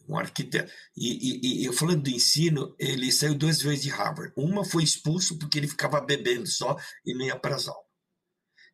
um 0.07 0.17
arquiteto. 0.17 0.71
E, 0.95 1.63
e, 1.63 1.67
e 1.67 1.73
falando 1.73 2.03
do 2.03 2.09
ensino, 2.09 2.75
ele 2.77 3.11
saiu 3.11 3.35
duas 3.35 3.61
vezes 3.61 3.83
de 3.83 3.89
Harvard. 3.89 4.33
Uma 4.35 4.65
foi 4.65 4.83
expulso 4.83 5.37
porque 5.37 5.57
ele 5.57 5.67
ficava 5.67 6.01
bebendo 6.01 6.47
só 6.47 6.77
e 7.05 7.15
nem 7.15 7.27
ia 7.27 7.39
para 7.39 7.55
as 7.55 7.67
aulas. 7.67 7.83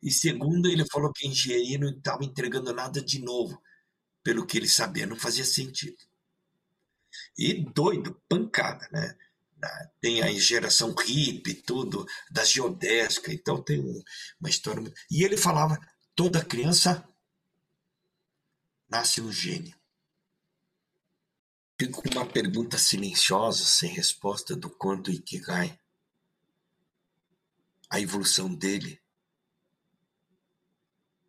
E 0.02 0.10
segundo, 0.10 0.68
ele 0.68 0.84
falou 0.90 1.12
que 1.12 1.26
a 1.26 1.30
engenharia 1.30 1.78
não 1.78 1.90
estava 1.90 2.24
entregando 2.24 2.72
nada 2.72 3.02
de 3.02 3.20
novo, 3.20 3.60
pelo 4.22 4.46
que 4.46 4.56
ele 4.56 4.68
sabia, 4.68 5.06
não 5.06 5.16
fazia 5.16 5.44
sentido. 5.44 5.96
E 7.36 7.64
doido, 7.72 8.20
pancada, 8.28 8.88
né? 8.92 9.16
Tem 10.00 10.22
a 10.22 10.32
geração 10.32 10.94
hippie, 10.94 11.54
tudo, 11.54 12.06
da 12.30 12.44
geodésica, 12.44 13.32
então 13.32 13.62
tem 13.62 13.80
uma 14.40 14.48
história. 14.48 14.90
E 15.10 15.22
ele 15.22 15.36
falava: 15.36 15.78
toda 16.14 16.44
criança 16.44 17.06
nasce 18.88 19.20
um 19.20 19.30
gênio. 19.30 19.79
Fico 21.80 22.02
com 22.02 22.10
uma 22.10 22.26
pergunta 22.26 22.76
silenciosa, 22.76 23.64
sem 23.64 23.88
resposta, 23.88 24.54
do 24.54 24.68
quanto 24.68 25.10
Ikigai, 25.10 25.80
a 27.88 27.98
evolução 27.98 28.54
dele 28.54 29.00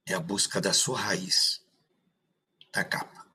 é 0.05 0.13
a 0.13 0.19
busca 0.19 0.59
da 0.59 0.73
sua 0.73 0.99
raiz, 0.99 1.65
da 2.69 2.83
capa. 2.83 3.25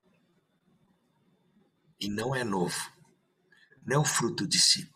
E 1.99 2.07
não 2.07 2.35
é 2.35 2.43
novo, 2.43 2.93
não 3.83 3.95
é 3.95 3.99
o 3.99 4.05
fruto 4.05 4.47
de 4.47 4.59
si. 4.59 4.87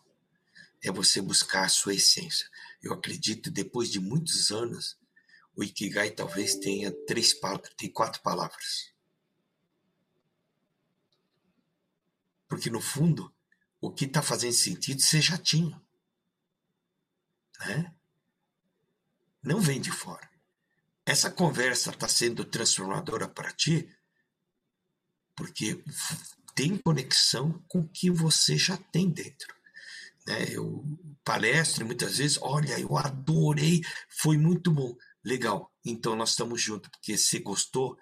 É 0.80 0.92
você 0.92 1.20
buscar 1.20 1.64
a 1.64 1.68
sua 1.68 1.92
essência. 1.92 2.48
Eu 2.80 2.92
acredito, 2.92 3.50
depois 3.50 3.90
de 3.90 3.98
muitos 3.98 4.52
anos, 4.52 4.96
o 5.56 5.64
Ikigai 5.64 6.12
talvez 6.12 6.54
tenha 6.54 6.92
três 7.04 7.34
tem 7.76 7.90
quatro 7.90 8.22
palavras. 8.22 8.91
Porque 12.52 12.68
no 12.68 12.80
fundo, 12.80 13.34
o 13.80 13.90
que 13.90 14.04
está 14.04 14.20
fazendo 14.20 14.52
sentido 14.52 15.00
você 15.00 15.20
já 15.20 15.38
tinha. 15.38 15.80
Né? 17.60 17.94
Não 19.42 19.60
vem 19.60 19.80
de 19.80 19.90
fora 19.90 20.32
essa 21.04 21.30
conversa 21.30 21.90
está 21.90 22.08
sendo 22.08 22.44
transformadora 22.44 23.28
para 23.28 23.52
ti 23.52 23.88
porque 25.34 25.82
tem 26.54 26.76
conexão 26.76 27.62
com 27.66 27.80
o 27.80 27.88
que 27.88 28.10
você 28.10 28.56
já 28.56 28.76
tem 28.76 29.08
dentro. 29.10 29.54
Né? 30.26 30.46
Eu 30.50 30.84
palestro 31.24 31.86
muitas 31.86 32.18
vezes, 32.18 32.38
olha, 32.40 32.78
eu 32.78 32.96
adorei, 32.96 33.80
foi 34.08 34.36
muito 34.36 34.70
bom. 34.70 34.94
Legal, 35.24 35.72
então 35.84 36.14
nós 36.14 36.30
estamos 36.30 36.60
juntos, 36.60 36.90
porque 36.90 37.16
você 37.16 37.38
gostou, 37.38 37.96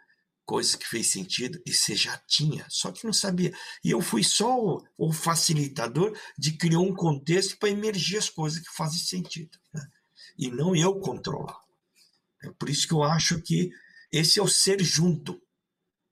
coisa 0.51 0.77
que 0.77 0.85
fez 0.85 1.13
sentido, 1.13 1.63
e 1.65 1.73
você 1.73 1.95
já 1.95 2.17
tinha, 2.27 2.67
só 2.69 2.91
que 2.91 3.05
não 3.05 3.13
sabia. 3.13 3.57
E 3.85 3.91
eu 3.93 4.01
fui 4.01 4.25
só 4.25 4.59
o, 4.59 4.85
o 4.99 5.13
facilitador 5.13 6.13
de 6.37 6.55
criar 6.57 6.81
um 6.81 6.93
contexto 6.93 7.57
para 7.57 7.69
emergir 7.69 8.19
as 8.19 8.29
coisas 8.29 8.59
que 8.59 8.75
fazem 8.75 8.99
sentido. 8.99 9.57
Né? 9.73 9.81
E 10.37 10.51
não 10.51 10.75
eu 10.75 10.99
controlar. 10.99 11.57
É 12.43 12.51
por 12.59 12.69
isso 12.69 12.89
que 12.89 12.93
eu 12.93 13.05
acho 13.05 13.41
que 13.41 13.71
esse 14.11 14.41
é 14.41 14.43
o 14.43 14.49
ser 14.49 14.83
junto. 14.83 15.41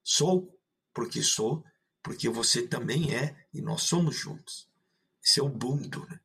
Sou 0.04 0.56
porque 0.94 1.20
sou, 1.20 1.64
porque 2.00 2.28
você 2.28 2.64
também 2.64 3.12
é 3.12 3.36
e 3.52 3.60
nós 3.60 3.82
somos 3.82 4.14
juntos. 4.14 4.68
Esse 5.20 5.40
é 5.40 5.42
o 5.42 5.46
Ubuntu. 5.46 6.06
Né? 6.08 6.20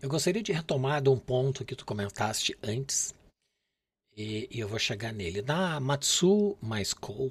Eu 0.00 0.08
gostaria 0.08 0.42
de 0.42 0.52
retomar 0.52 1.02
de 1.02 1.10
um 1.10 1.18
ponto 1.18 1.66
que 1.66 1.76
tu 1.76 1.84
comentaste 1.84 2.56
antes, 2.62 3.14
e, 4.16 4.48
e 4.50 4.60
eu 4.60 4.68
vou 4.68 4.78
chegar 4.78 5.12
nele. 5.12 5.42
Na 5.42 5.80
Matsu 5.80 6.56
mais 6.60 6.92
Co, 6.92 7.30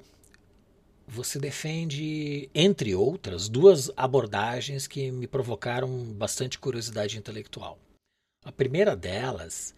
você 1.06 1.38
defende, 1.38 2.48
entre 2.54 2.94
outras, 2.94 3.48
duas 3.48 3.90
abordagens 3.96 4.86
que 4.86 5.10
me 5.10 5.26
provocaram 5.26 5.88
bastante 6.14 6.58
curiosidade 6.58 7.18
intelectual. 7.18 7.78
A 8.44 8.52
primeira 8.52 8.94
delas 8.96 9.74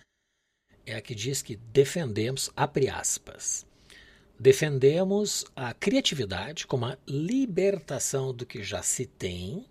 é 0.85 0.95
a 0.95 1.01
que 1.01 1.15
diz 1.15 1.43
que 1.43 1.57
defendemos, 1.57 2.51
abre 2.55 2.89
aspas, 2.89 3.67
defendemos 4.39 5.45
a 5.57 5.73
criatividade 5.73 6.67
como 6.67 6.85
a 6.85 6.99
libertação 7.07 8.35
do 8.35 8.45
que 8.45 8.63
já 8.63 8.83
se 8.83 9.07
tem 9.07 9.65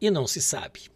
e 0.00 0.10
não 0.10 0.26
se 0.26 0.42
sabe. 0.42 0.90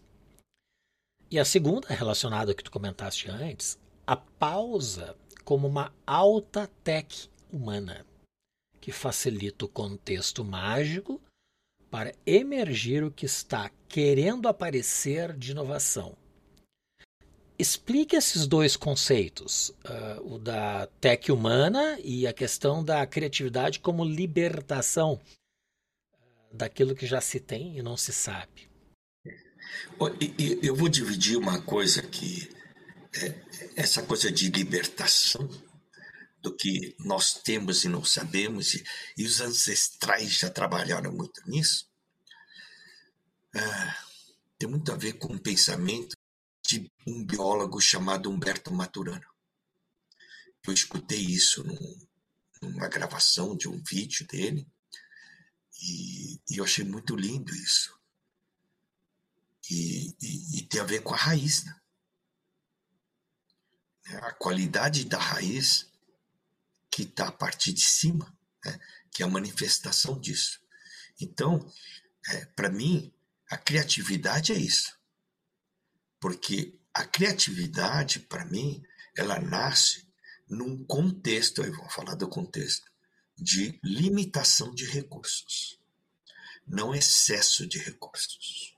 E 1.31 1.39
a 1.39 1.45
segunda, 1.45 1.89
relacionada 1.89 2.51
ao 2.51 2.57
que 2.57 2.65
tu 2.65 2.71
comentaste 2.71 3.31
antes, 3.31 3.79
a 4.07 4.17
pausa 4.17 5.15
como 5.49 5.67
uma 5.67 5.91
alta 6.07 6.67
tech 6.85 7.31
humana 7.51 8.05
que 8.83 8.93
facilita 8.93 9.65
o 9.65 9.69
contexto 9.69 10.45
mágico 10.45 11.23
para 11.91 12.15
emergir 12.27 13.03
o 13.03 13.11
que 13.11 13.25
está 13.25 13.71
querendo 13.89 14.47
aparecer 14.47 15.35
de 15.35 15.53
inovação. 15.53 16.15
Explique 17.59 18.15
esses 18.15 18.47
dois 18.47 18.77
conceitos, 18.77 19.71
uh, 19.71 20.35
o 20.35 20.39
da 20.39 20.87
tech 21.01 21.33
humana 21.33 21.99
e 22.05 22.27
a 22.27 22.33
questão 22.35 22.85
da 22.85 23.07
criatividade 23.07 23.81
como 23.81 24.05
libertação 24.05 25.15
uh, 25.15 26.55
daquilo 26.55 26.95
que 26.95 27.07
já 27.07 27.23
se 27.23 27.41
tem 27.41 27.79
e 27.79 27.83
não 27.83 27.97
se 27.97 28.13
sabe. 28.13 28.69
Eu 30.63 30.77
vou 30.77 30.91
dividir 30.91 31.39
uma 31.39 31.63
coisa 31.63 32.03
é, 32.03 32.58
essa 33.77 34.03
coisa 34.03 34.31
de 34.31 34.51
libertação 34.51 35.49
do 36.41 36.55
que 36.55 36.95
nós 36.99 37.35
temos 37.35 37.85
e 37.85 37.89
não 37.89 38.05
sabemos, 38.05 38.75
e, 38.75 38.85
e 39.17 39.25
os 39.25 39.41
ancestrais 39.41 40.33
já 40.33 40.51
trabalharam 40.51 41.13
muito 41.13 41.43
nisso, 41.49 41.89
ah, 43.55 44.05
tem 44.59 44.69
muito 44.69 44.93
a 44.93 44.97
ver 44.97 45.15
com 45.15 45.33
um 45.33 45.39
pensamento 45.39 46.17
de 46.67 46.91
um 47.07 47.25
biólogo 47.25 47.81
chamado 47.81 48.31
Humberto 48.31 48.73
Maturana. 48.73 49.27
Eu 50.67 50.73
escutei 50.73 51.21
isso 51.21 51.65
num, 51.65 52.09
numa 52.61 52.89
gravação 52.89 53.57
de 53.57 53.69
um 53.69 53.83
vídeo 53.83 54.27
dele 54.27 54.67
e, 55.81 56.41
e 56.51 56.57
eu 56.59 56.65
achei 56.65 56.85
muito 56.85 57.17
lindo 57.17 57.55
isso. 57.55 57.99
E, 59.71 60.15
e, 60.21 60.59
e, 60.59 60.63
tem 60.63 60.81
a 60.81 60.85
ver 60.85 61.03
com 61.03 61.15
a 61.15 61.17
raiz. 61.17 61.65
Né? 61.65 61.78
A 64.17 64.33
qualidade 64.33 65.05
da 65.05 65.19
raiz 65.19 65.87
que 66.91 67.03
está 67.03 67.29
a 67.29 67.33
partir 67.33 67.73
de 67.73 67.83
cima, 67.83 68.37
né? 68.65 68.79
que 69.11 69.23
é 69.23 69.27
a 69.27 69.29
manifestação 69.29 70.19
disso. 70.19 70.61
Então, 71.21 71.71
é, 72.29 72.45
para 72.47 72.71
mim, 72.71 73.13
a 73.51 73.57
criatividade 73.57 74.53
é 74.53 74.57
isso. 74.57 74.97
Porque 76.21 76.75
a 76.93 77.05
criatividade, 77.05 78.21
para 78.21 78.45
mim, 78.45 78.83
ela 79.17 79.39
nasce 79.41 80.07
num 80.49 80.85
contexto, 80.85 81.63
aí 81.63 81.71
vou 81.71 81.89
falar 81.91 82.15
do 82.15 82.29
contexto, 82.29 82.91
de 83.37 83.79
limitação 83.83 84.75
de 84.75 84.85
recursos, 84.87 85.79
não 86.67 86.95
excesso 86.95 87.67
de 87.67 87.79
recursos. 87.79 88.75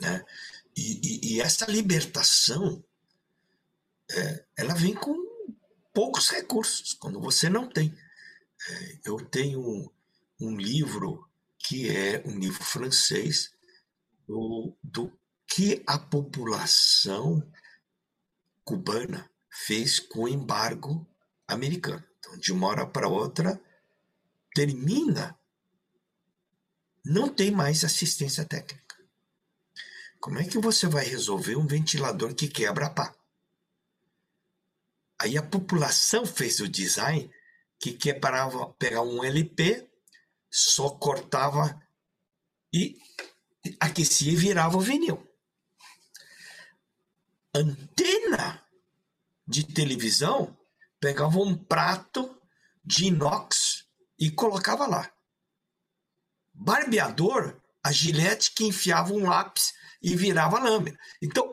Né? 0.00 0.24
E, 0.78 1.00
e, 1.02 1.34
e 1.34 1.40
essa 1.40 1.66
libertação, 1.66 2.84
é, 4.08 4.44
ela 4.56 4.74
vem 4.74 4.94
com 4.94 5.12
poucos 5.92 6.28
recursos, 6.30 6.94
quando 6.94 7.20
você 7.20 7.48
não 7.48 7.68
tem. 7.68 7.92
É, 8.68 8.98
eu 9.04 9.16
tenho 9.26 9.92
um 10.40 10.56
livro 10.56 11.28
que 11.58 11.90
é 11.90 12.22
um 12.24 12.38
livro 12.38 12.62
francês 12.62 13.52
do, 14.24 14.72
do 14.80 15.12
que 15.48 15.82
a 15.84 15.98
população 15.98 17.42
cubana 18.62 19.28
fez 19.50 19.98
com 19.98 20.20
o 20.20 20.28
embargo 20.28 21.04
americano. 21.48 22.04
Então, 22.20 22.38
de 22.38 22.52
uma 22.52 22.68
hora 22.68 22.86
para 22.86 23.08
outra, 23.08 23.60
termina, 24.54 25.36
não 27.04 27.28
tem 27.28 27.50
mais 27.50 27.82
assistência 27.82 28.44
técnica. 28.44 28.87
Como 30.20 30.38
é 30.38 30.44
que 30.44 30.58
você 30.58 30.86
vai 30.86 31.04
resolver 31.04 31.56
um 31.56 31.66
ventilador 31.66 32.34
que 32.34 32.48
quebra 32.48 32.86
a 32.86 32.90
pá? 32.90 33.14
Aí 35.20 35.36
a 35.36 35.42
população 35.42 36.26
fez 36.26 36.60
o 36.60 36.68
design 36.68 37.30
que 37.78 37.92
quer 37.92 38.20
pegar 38.78 39.02
um 39.02 39.22
LP, 39.22 39.88
só 40.50 40.90
cortava 40.90 41.80
e 42.72 42.98
aquecia 43.80 44.32
e 44.32 44.36
virava 44.36 44.76
o 44.76 44.80
vinil. 44.80 45.24
Antena 47.54 48.62
de 49.46 49.64
televisão 49.64 50.56
pegava 51.00 51.38
um 51.38 51.56
prato 51.56 52.40
de 52.84 53.06
inox 53.06 53.86
e 54.18 54.30
colocava 54.30 54.86
lá. 54.86 55.12
Barbeador, 56.52 57.60
a 57.82 57.92
gilete 57.92 58.52
que 58.52 58.64
enfiava 58.64 59.12
um 59.12 59.28
lápis 59.28 59.72
e 60.00 60.16
virava 60.16 60.58
lâmina. 60.58 60.98
Então, 61.20 61.52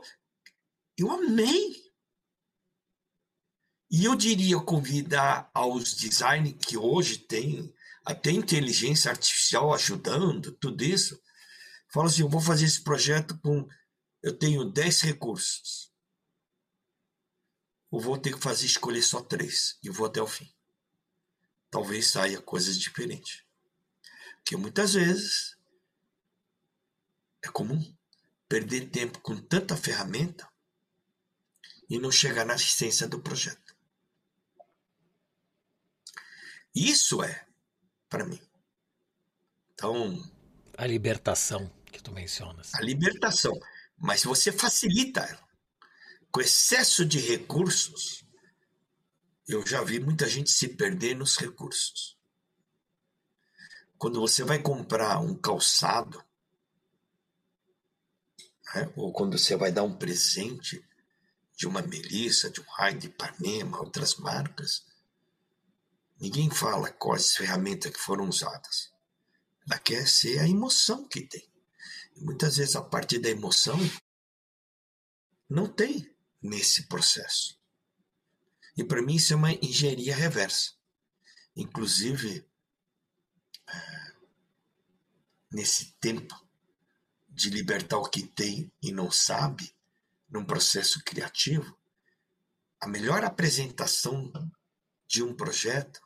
eu 0.98 1.12
amei 1.12 1.86
e 3.90 4.06
eu 4.06 4.16
diria 4.16 4.60
convidar 4.60 5.50
aos 5.54 5.94
designers 5.94 6.58
que 6.60 6.78
hoje 6.78 7.18
tem 7.18 7.74
até 8.04 8.32
inteligência 8.32 9.10
artificial 9.10 9.74
ajudando, 9.74 10.52
tudo 10.54 10.84
isso. 10.84 11.22
Fala 11.90 12.08
assim, 12.08 12.22
eu 12.22 12.30
vou 12.30 12.42
fazer 12.42 12.66
esse 12.66 12.84
projeto 12.84 13.40
com... 13.40 13.68
Eu 14.22 14.38
tenho 14.38 14.66
10 14.66 15.02
recursos. 15.02 15.92
Eu 17.92 18.00
vou 18.00 18.18
ter 18.18 18.34
que 18.34 18.42
fazer 18.42 18.66
escolher 18.66 19.02
só 19.02 19.22
três 19.22 19.78
e 19.82 19.90
vou 19.90 20.08
até 20.08 20.22
o 20.22 20.28
fim. 20.28 20.54
Talvez 21.70 22.08
saia 22.08 22.42
coisas 22.42 22.78
diferentes. 22.78 23.44
Porque 24.38 24.58
muitas 24.58 24.94
vezes 24.94 25.58
é 27.44 27.50
comum 27.50 27.95
perder 28.48 28.90
tempo 28.90 29.20
com 29.20 29.38
tanta 29.38 29.76
ferramenta 29.76 30.48
e 31.90 32.00
não 32.00 32.12
chegar 32.12 32.46
na 32.46 32.56
essência 32.56 33.08
do 33.08 33.22
projeto. 33.22 33.76
Isso 36.74 37.24
é, 37.24 37.48
para 38.10 38.26
mim. 38.26 38.42
Então. 39.74 40.22
A 40.78 40.86
libertação 40.86 41.72
que 41.86 42.02
tu 42.02 42.12
mencionas. 42.12 42.74
A 42.74 42.82
libertação. 42.82 43.58
Mas 43.98 44.24
você 44.24 44.52
facilita 44.52 45.22
ela, 45.22 45.48
com 46.32 46.42
excesso 46.42 47.06
de 47.06 47.20
recursos, 47.20 48.26
eu 49.48 49.66
já 49.66 49.82
vi 49.84 50.00
muita 50.00 50.28
gente 50.28 50.52
se 50.52 50.68
perder 50.68 51.16
nos 51.16 51.38
recursos. 51.38 52.18
Quando 53.98 54.20
você 54.20 54.44
vai 54.44 54.60
comprar 54.62 55.20
um 55.20 55.34
calçado, 55.34 56.25
né, 58.76 58.92
ou 58.96 59.12
quando 59.14 59.38
você 59.38 59.56
vai 59.56 59.72
dar 59.72 59.84
um 59.84 59.96
presente 59.96 60.84
de 61.56 61.66
uma 61.68 61.82
Melissa, 61.82 62.50
de 62.50 62.60
um 62.60 62.66
Raio 62.66 63.00
de 63.00 63.08
Ipanema, 63.08 63.80
outras 63.80 64.16
marcas, 64.16 64.84
Ninguém 66.20 66.50
fala 66.50 66.92
quais 66.92 67.36
ferramentas 67.36 67.92
que 67.92 68.00
foram 68.00 68.30
usadas. 68.30 68.92
Ela 69.68 69.80
quer 69.80 70.08
ser 70.08 70.40
a 70.40 70.48
emoção 70.48 71.08
que 71.08 71.22
tem. 71.22 71.48
E 72.16 72.22
muitas 72.24 72.58
vezes 72.58 72.76
a 72.76 72.82
partir 72.82 73.20
da 73.20 73.30
emoção 73.30 73.78
não 75.50 75.68
tem 75.68 76.10
nesse 76.42 76.88
processo. 76.88 77.60
E 78.78 78.84
para 78.84 79.02
mim 79.02 79.16
isso 79.16 79.34
é 79.34 79.36
uma 79.36 79.52
engenharia 79.52 80.16
reversa. 80.16 80.72
Inclusive, 81.56 82.46
é, 83.68 84.14
nesse 85.52 85.94
tempo 86.00 86.36
de 87.36 87.50
libertar 87.50 87.98
o 87.98 88.10
que 88.10 88.24
tem 88.24 88.72
e 88.82 88.94
não 88.94 89.12
sabe, 89.12 89.76
num 90.30 90.46
processo 90.46 91.04
criativo, 91.04 91.78
a 92.80 92.88
melhor 92.88 93.26
apresentação 93.26 94.32
de 95.06 95.22
um 95.22 95.34
projeto 95.34 96.02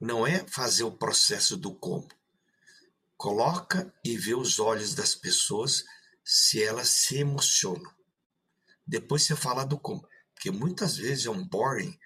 não 0.00 0.26
é 0.26 0.46
fazer 0.48 0.84
o 0.84 0.96
processo 0.96 1.56
do 1.56 1.74
como. 1.74 2.08
Coloca 3.16 3.92
e 4.02 4.16
vê 4.16 4.34
os 4.34 4.58
olhos 4.58 4.94
das 4.94 5.14
pessoas 5.14 5.84
se 6.24 6.62
elas 6.62 6.88
se 6.88 7.18
emocionam. 7.18 7.94
Depois 8.86 9.22
você 9.22 9.36
fala 9.36 9.64
do 9.64 9.78
como. 9.78 10.06
Porque 10.34 10.50
muitas 10.50 10.96
vezes 10.96 11.26
é 11.26 11.30
um 11.30 11.46
boring, 11.46 11.98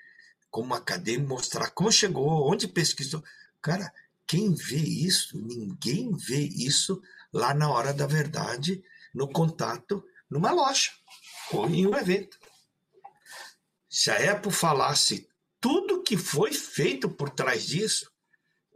como 0.51 0.75
acadêmico, 0.75 1.29
mostrar 1.29 1.71
como 1.71 1.91
chegou, 1.93 2.51
onde 2.51 2.69
pesquisou. 2.69 3.23
Cara, 3.61 3.93
quem 4.27 4.55
vê 4.55 4.77
isso, 4.77 5.37
ninguém 5.37 6.17
vê 6.17 6.41
isso 6.41 7.01
lá 7.33 7.55
na 7.55 7.71
hora 7.71 7.93
da 7.93 8.07
verdade, 8.07 8.83
no 9.15 9.29
contato 9.29 10.05
numa 10.31 10.53
loja 10.53 10.91
ou 11.53 11.69
em 11.69 11.87
um 11.87 11.97
evento. 11.97 12.39
Se 13.89 14.11
a 14.11 14.33
Apple 14.33 14.53
falasse 14.53 15.29
tudo 15.61 16.03
que 16.03 16.17
foi 16.17 16.53
feito 16.53 17.09
por 17.09 17.31
trás 17.31 17.67
disso, 17.67 18.11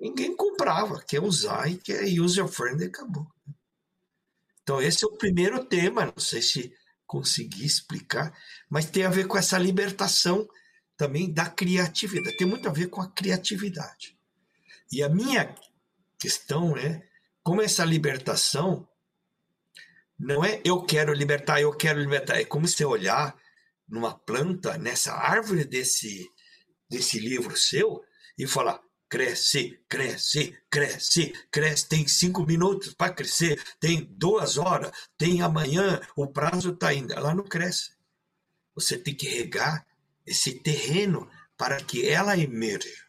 ninguém 0.00 0.34
comprava, 0.36 1.02
quer 1.02 1.22
usar 1.22 1.70
e 1.70 1.78
quer 1.78 2.02
user-friendly 2.04 2.86
acabou. 2.86 3.26
Então, 4.62 4.82
esse 4.82 5.04
é 5.04 5.06
o 5.06 5.16
primeiro 5.16 5.64
tema, 5.64 6.06
não 6.06 6.18
sei 6.18 6.42
se 6.42 6.74
consegui 7.06 7.64
explicar, 7.64 8.36
mas 8.68 8.86
tem 8.86 9.04
a 9.04 9.10
ver 9.10 9.26
com 9.26 9.38
essa 9.38 9.58
libertação 9.58 10.48
também 10.96 11.32
da 11.32 11.48
criatividade, 11.48 12.36
tem 12.36 12.46
muito 12.46 12.68
a 12.68 12.72
ver 12.72 12.88
com 12.88 13.00
a 13.00 13.10
criatividade. 13.10 14.18
E 14.90 15.02
a 15.02 15.08
minha 15.08 15.54
questão 16.18 16.76
é 16.76 17.06
como 17.44 17.62
essa 17.62 17.84
libertação 17.84 18.88
não 20.18 20.44
é 20.44 20.60
eu 20.64 20.82
quero 20.82 21.12
libertar, 21.12 21.60
eu 21.60 21.76
quero 21.76 22.00
libertar, 22.00 22.40
é 22.40 22.44
como 22.44 22.66
você 22.66 22.84
olhar 22.84 23.36
numa 23.86 24.18
planta, 24.18 24.78
nessa 24.78 25.12
árvore 25.12 25.64
desse, 25.64 26.26
desse 26.88 27.18
livro 27.20 27.56
seu 27.56 28.02
e 28.38 28.46
falar: 28.46 28.80
cresce, 29.08 29.78
cresce, 29.88 30.58
cresce, 30.70 31.34
cresce. 31.50 31.88
Tem 31.88 32.08
cinco 32.08 32.46
minutos 32.46 32.94
para 32.94 33.12
crescer, 33.12 33.62
tem 33.78 34.04
duas 34.16 34.56
horas, 34.56 34.90
tem 35.18 35.42
amanhã, 35.42 36.00
o 36.16 36.26
prazo 36.26 36.70
está 36.70 36.94
indo. 36.94 37.12
Ela 37.12 37.34
não 37.34 37.44
cresce. 37.44 37.92
Você 38.74 38.96
tem 38.96 39.14
que 39.14 39.28
regar 39.28 39.86
esse 40.26 40.54
terreno 40.54 41.30
para 41.56 41.76
que 41.76 42.08
ela 42.08 42.38
emerja. 42.38 43.04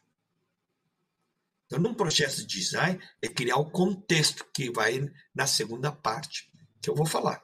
Então, 1.66 1.80
num 1.80 1.94
processo 1.94 2.46
de 2.46 2.60
design, 2.60 3.02
é 3.22 3.28
criar 3.28 3.58
o 3.58 3.70
contexto 3.70 4.46
que 4.54 4.72
vai 4.72 5.12
na 5.34 5.48
segunda 5.48 5.92
parte, 5.92 6.50
que 6.82 6.90
eu 6.90 6.96
vou 6.96 7.06
falar. 7.06 7.44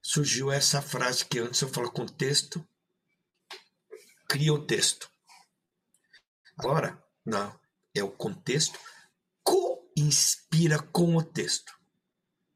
Surgiu 0.00 0.50
essa 0.50 0.80
frase 0.80 1.24
que 1.24 1.38
antes 1.38 1.60
eu 1.60 1.68
falo 1.68 1.90
contexto, 1.90 2.66
cria 4.28 4.52
o 4.52 4.64
texto. 4.64 5.10
Agora, 6.56 7.02
não. 7.24 7.60
É 7.94 8.02
o 8.02 8.10
contexto 8.10 8.78
co-inspira 9.42 10.78
com 10.78 11.14
o 11.16 11.22
texto. 11.22 11.72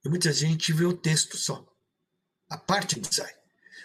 E 0.03 0.09
muita 0.09 0.33
gente 0.33 0.73
vê 0.73 0.85
o 0.85 0.97
texto 0.97 1.37
só. 1.37 1.67
A 2.49 2.57
parte 2.57 2.99
do 2.99 3.09
design. 3.09 3.37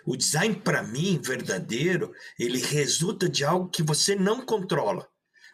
O 0.06 0.16
design, 0.16 0.56
para 0.56 0.82
mim, 0.82 1.20
verdadeiro, 1.20 2.14
ele 2.40 2.60
resulta 2.60 3.28
de 3.28 3.44
algo 3.44 3.70
que 3.70 3.84
você 3.84 4.16
não 4.16 4.46
controla, 4.46 5.11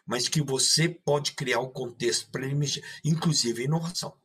mas 0.08 0.30
que 0.30 0.42
você 0.42 0.88
pode 0.88 1.34
criar 1.34 1.60
o 1.60 1.70
contexto 1.70 2.32
para 2.32 2.48
inclusive 3.04 3.66
inovação. 3.66 4.18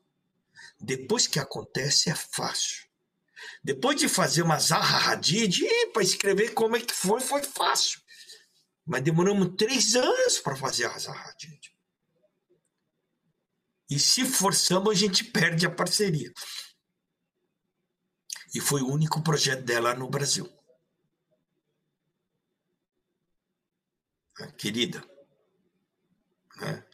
Depois 0.81 1.27
que 1.27 1.41
acontece, 1.41 2.09
é 2.09 2.15
fácil. 2.15 2.87
Depois 3.63 3.99
de 3.99 4.09
fazer 4.09 4.43
uma 4.43 4.61
zarradid 4.61 5.61
para 5.93 6.03
escrever 6.03 6.55
como 6.55 6.77
é 6.77 6.81
que 6.81 6.95
foi, 6.95 7.21
foi 7.21 7.43
fácil. 7.43 8.01
Mas 8.87 9.03
demoramos 9.03 9.55
três 9.57 9.97
anos 9.97 10.39
para 10.39 10.57
fazer 10.57 10.87
a 10.87 11.35
gente. 11.39 11.77
E 13.91 13.99
se 13.99 14.25
forçamos, 14.25 14.91
a 14.91 14.95
gente 14.95 15.25
perde 15.25 15.67
a 15.67 15.71
parceria. 15.71 16.33
E 18.55 18.61
foi 18.61 18.83
o 18.83 18.89
único 18.89 19.23
projeto 19.23 19.65
dela 19.65 19.95
no 19.95 20.09
Brasil. 20.09 20.51
Ah, 24.39 24.51
querida. 24.53 25.12
Né? 26.63 26.85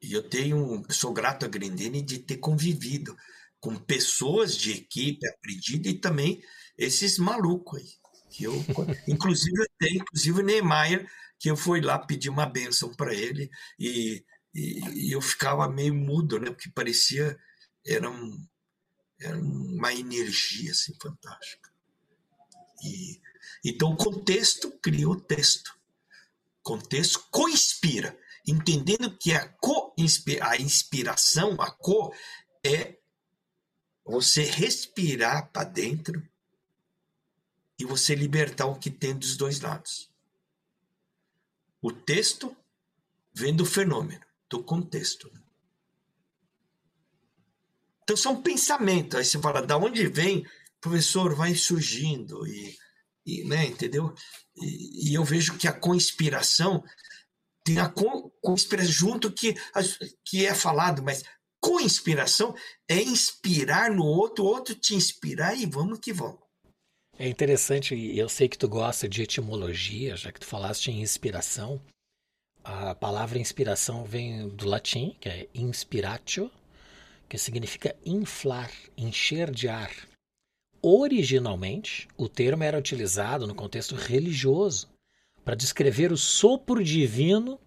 E 0.00 0.12
eu 0.12 0.22
tenho, 0.22 0.84
sou 0.90 1.12
grato 1.12 1.44
a 1.44 1.48
Grendene 1.48 2.02
de 2.02 2.18
ter 2.20 2.36
convivido 2.36 3.16
com 3.60 3.74
pessoas 3.74 4.56
de 4.56 4.72
equipe 4.72 5.26
aprendida 5.28 5.88
e 5.88 5.98
também 5.98 6.42
esses 6.76 7.18
malucos 7.18 7.80
aí 7.80 7.88
que 8.30 8.44
eu 8.44 8.54
inclusive 9.08 9.66
tem 9.78 9.96
inclusive 9.96 10.40
o 10.40 10.44
Neymar 10.44 11.04
que 11.38 11.50
eu 11.50 11.56
fui 11.56 11.80
lá 11.80 11.98
pedir 11.98 12.28
uma 12.28 12.46
benção 12.46 12.94
para 12.94 13.12
ele 13.12 13.50
e, 13.78 14.24
e, 14.54 15.08
e, 15.08 15.12
eu 15.12 15.20
ficava 15.20 15.68
meio 15.68 15.94
mudo 15.94 16.38
né? 16.38 16.50
Porque 16.50 16.70
parecia 16.70 17.36
era, 17.84 18.08
um, 18.08 18.46
era 19.20 19.36
uma 19.38 19.92
energia 19.92 20.70
assim 20.70 20.94
fantástica. 21.00 21.70
E 22.84 23.20
então 23.64 23.92
o 23.92 23.96
contexto 23.96 24.70
cria 24.80 25.08
o 25.08 25.20
texto. 25.20 25.76
Contexto 26.62 27.26
co-inspira 27.30 28.16
entendendo 28.50 29.16
que 29.16 29.32
a 29.32 29.48
co 29.48 29.94
a 30.40 30.56
inspiração 30.56 31.60
a 31.60 31.70
co 31.70 32.12
é 32.64 32.98
você 34.04 34.42
respirar 34.42 35.50
para 35.52 35.64
dentro 35.64 36.26
e 37.78 37.84
você 37.84 38.14
libertar 38.14 38.66
o 38.66 38.78
que 38.78 38.90
tem 38.90 39.16
dos 39.16 39.36
dois 39.36 39.60
lados. 39.60 40.10
O 41.80 41.92
texto 41.92 42.56
vem 43.32 43.54
do 43.54 43.64
fenômeno, 43.64 44.24
do 44.48 44.62
contexto. 44.62 45.30
Então 48.02 48.16
são 48.16 48.42
pensamentos. 48.42 49.18
Aí 49.18 49.24
você 49.24 49.38
fala, 49.38 49.62
da 49.62 49.76
onde 49.76 50.06
vem, 50.08 50.44
professor, 50.80 51.34
vai 51.34 51.54
surgindo 51.54 52.46
e, 52.46 52.76
e 53.24 53.44
né, 53.44 53.66
entendeu? 53.66 54.14
E, 54.56 55.10
e, 55.10 55.14
eu 55.14 55.22
vejo 55.22 55.56
que 55.56 55.68
a 55.68 55.72
conspiração 55.72 56.82
tem 57.68 57.78
a 57.78 57.92
junto 58.84 59.30
que, 59.30 59.54
que 60.24 60.46
é 60.46 60.54
falado, 60.54 61.02
mas 61.02 61.22
co-inspiração 61.60 62.54
é 62.88 63.00
inspirar 63.02 63.90
no 63.90 64.04
outro, 64.04 64.44
o 64.44 64.48
outro 64.48 64.74
te 64.74 64.94
inspirar 64.94 65.54
e 65.54 65.66
vamos 65.66 65.98
que 65.98 66.12
vamos. 66.12 66.40
É 67.18 67.28
interessante, 67.28 67.94
eu 68.16 68.28
sei 68.28 68.48
que 68.48 68.56
tu 68.56 68.68
gosta 68.68 69.08
de 69.08 69.22
etimologia, 69.22 70.16
já 70.16 70.30
que 70.30 70.40
tu 70.40 70.46
falaste 70.46 70.90
em 70.90 71.00
inspiração. 71.02 71.80
A 72.62 72.94
palavra 72.94 73.38
inspiração 73.38 74.04
vem 74.04 74.48
do 74.48 74.68
latim, 74.68 75.16
que 75.20 75.28
é 75.28 75.48
inspiratio, 75.52 76.50
que 77.28 77.36
significa 77.36 77.96
inflar, 78.04 78.70
encher 78.96 79.50
de 79.50 79.68
ar. 79.68 79.90
Originalmente, 80.80 82.06
o 82.16 82.28
termo 82.28 82.62
era 82.62 82.78
utilizado 82.78 83.46
no 83.46 83.54
contexto 83.54 83.96
religioso 83.96 84.88
para 85.48 85.56
descrever 85.56 86.12
o 86.12 86.16
sopro 86.18 86.84
divino 86.84 87.58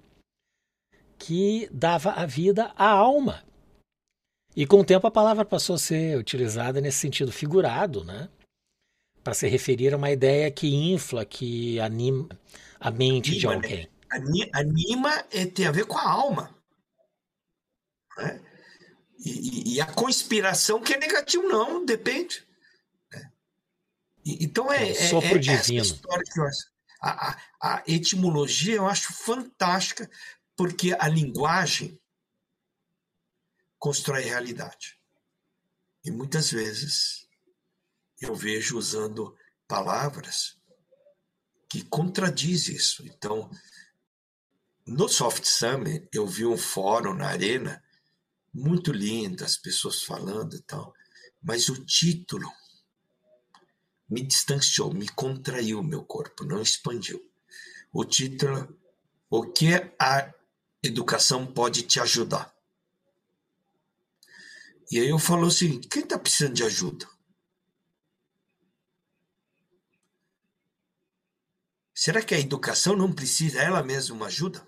que 1.17 1.67
dava 1.71 2.11
a 2.11 2.27
vida 2.27 2.65
à 2.75 2.87
alma. 2.87 3.43
E 4.55 4.67
com 4.67 4.81
o 4.81 4.85
tempo 4.85 5.07
a 5.07 5.11
palavra 5.11 5.43
passou 5.43 5.73
a 5.73 5.79
ser 5.79 6.15
utilizada 6.15 6.79
nesse 6.79 6.99
sentido 6.99 7.31
figurado, 7.31 8.03
né? 8.03 8.29
para 9.23 9.33
se 9.33 9.47
referir 9.47 9.95
a 9.95 9.97
uma 9.97 10.11
ideia 10.11 10.51
que 10.51 10.67
infla, 10.67 11.25
que 11.25 11.79
anima 11.79 12.29
a 12.79 12.91
mente 12.91 13.31
anima, 13.31 13.39
de 13.39 13.47
alguém. 13.47 13.89
Né? 14.11 14.51
Anima 14.53 15.25
é, 15.31 15.47
tem 15.47 15.65
a 15.65 15.71
ver 15.71 15.87
com 15.87 15.97
a 15.97 16.07
alma. 16.07 16.55
Né? 18.15 18.41
E, 19.25 19.73
e, 19.73 19.81
a 19.81 19.91
conspiração 19.91 20.79
que 20.83 20.93
é 20.93 20.99
negativo, 20.99 21.47
não, 21.47 21.83
depende. 21.83 22.45
Né? 23.11 23.31
E, 24.23 24.45
então 24.45 24.71
é, 24.71 24.91
é, 24.91 24.93
sopro 24.93 25.37
é, 25.37 25.39
divino. 25.39 25.81
história 25.81 26.23
que 26.31 26.39
eu 26.39 26.45
acho. 26.45 26.70
A, 27.01 27.37
a, 27.59 27.83
etimologia 27.87 28.75
eu 28.75 28.87
acho 28.87 29.11
fantástica, 29.11 30.09
porque 30.55 30.95
a 30.99 31.07
linguagem 31.07 31.99
constrói 33.79 34.21
realidade. 34.21 34.99
E 36.03 36.11
muitas 36.11 36.51
vezes 36.51 37.27
eu 38.19 38.35
vejo 38.35 38.77
usando 38.77 39.35
palavras 39.67 40.59
que 41.67 41.83
contradiz 41.83 42.67
isso. 42.67 43.03
Então, 43.07 43.49
no 44.85 45.07
Soft 45.07 45.45
Summit, 45.45 46.07
eu 46.13 46.27
vi 46.27 46.45
um 46.45 46.57
fórum 46.57 47.13
na 47.13 47.27
arena 47.27 47.83
muito 48.53 48.91
lindo, 48.91 49.43
as 49.43 49.57
pessoas 49.57 50.03
falando 50.03 50.55
e 50.55 50.61
tal, 50.61 50.93
mas 51.41 51.69
o 51.69 51.85
título 51.85 52.51
me 54.11 54.21
distanciou, 54.21 54.93
me 54.93 55.07
contraiu 55.07 55.81
meu 55.81 56.03
corpo, 56.03 56.43
não 56.43 56.61
expandiu. 56.61 57.25
O 57.93 58.03
título, 58.03 58.77
o 59.29 59.49
que 59.49 59.69
a 59.97 60.33
educação 60.83 61.47
pode 61.47 61.83
te 61.83 61.97
ajudar? 62.01 62.53
E 64.91 64.99
aí 64.99 65.07
eu 65.07 65.17
falo 65.17 65.47
assim, 65.47 65.79
quem 65.79 66.03
está 66.03 66.19
precisando 66.19 66.55
de 66.55 66.63
ajuda? 66.65 67.07
Será 71.95 72.21
que 72.21 72.35
a 72.35 72.39
educação 72.39 72.97
não 72.97 73.13
precisa 73.13 73.61
ela 73.61 73.81
mesma 73.81 74.25
ajuda? 74.25 74.67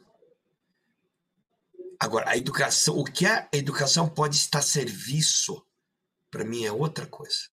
Agora, 1.99 2.29
a 2.29 2.37
educação, 2.37 2.97
o 2.97 3.03
que 3.03 3.25
a 3.25 3.49
educação 3.51 4.07
pode 4.07 4.37
estar 4.37 4.59
a 4.59 4.61
serviço, 4.61 5.65
para 6.31 6.45
mim 6.45 6.63
é 6.63 6.71
outra 6.71 7.05
coisa. 7.05 7.52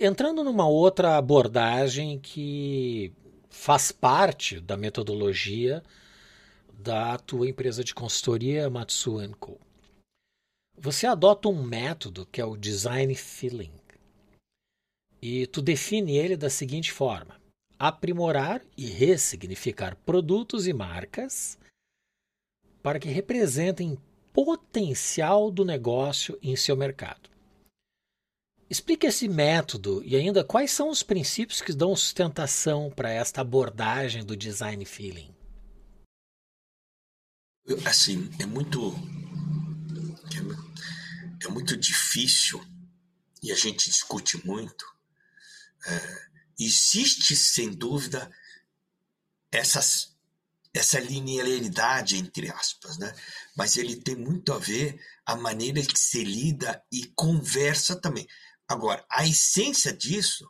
Entrando 0.00 0.44
numa 0.44 0.68
outra 0.68 1.16
abordagem 1.16 2.20
que 2.20 3.12
faz 3.50 3.90
parte 3.90 4.60
da 4.60 4.76
metodologia 4.76 5.82
da 6.72 7.18
tua 7.18 7.48
empresa 7.48 7.82
de 7.82 7.92
consultoria 7.92 8.70
Matsu 8.70 9.18
Co. 9.40 9.58
você 10.76 11.04
adota 11.04 11.48
um 11.48 11.60
método 11.64 12.24
que 12.26 12.40
é 12.40 12.44
o 12.44 12.56
design 12.56 13.12
feeling. 13.16 13.72
E 15.20 15.48
tu 15.48 15.60
define 15.60 16.16
ele 16.16 16.36
da 16.36 16.48
seguinte 16.48 16.92
forma: 16.92 17.34
aprimorar 17.76 18.62
e 18.76 18.86
ressignificar 18.86 19.96
produtos 20.06 20.68
e 20.68 20.72
marcas 20.72 21.58
para 22.80 23.00
que 23.00 23.08
representem 23.08 23.98
potencial 24.32 25.50
do 25.50 25.64
negócio 25.64 26.38
em 26.40 26.54
seu 26.54 26.76
mercado. 26.76 27.28
Explique 28.70 29.06
esse 29.06 29.26
método 29.28 30.02
e 30.04 30.14
ainda 30.14 30.44
quais 30.44 30.70
são 30.70 30.90
os 30.90 31.02
princípios 31.02 31.62
que 31.62 31.72
dão 31.72 31.96
sustentação 31.96 32.90
para 32.90 33.10
esta 33.10 33.40
abordagem 33.40 34.24
do 34.24 34.36
design 34.36 34.84
feeling. 34.84 35.34
Assim, 37.86 38.30
é 38.38 38.46
muito 38.46 38.94
é 41.40 41.48
muito 41.48 41.76
difícil 41.76 42.62
e 43.42 43.52
a 43.52 43.54
gente 43.54 43.88
discute 43.88 44.44
muito. 44.46 44.84
É, 45.86 46.28
existe 46.58 47.36
sem 47.36 47.70
dúvida 47.72 48.30
essas 49.50 50.16
essa 50.74 51.00
linearidade 51.00 52.16
entre 52.16 52.50
aspas, 52.50 52.98
né? 52.98 53.14
Mas 53.56 53.76
ele 53.76 53.96
tem 53.96 54.14
muito 54.14 54.52
a 54.52 54.58
ver 54.58 55.00
a 55.24 55.34
maneira 55.34 55.80
que 55.82 55.98
se 55.98 56.22
lida 56.22 56.82
e 56.92 57.06
conversa 57.16 57.96
também. 57.96 58.26
Agora, 58.68 59.04
a 59.10 59.26
essência 59.26 59.92
disso, 59.92 60.46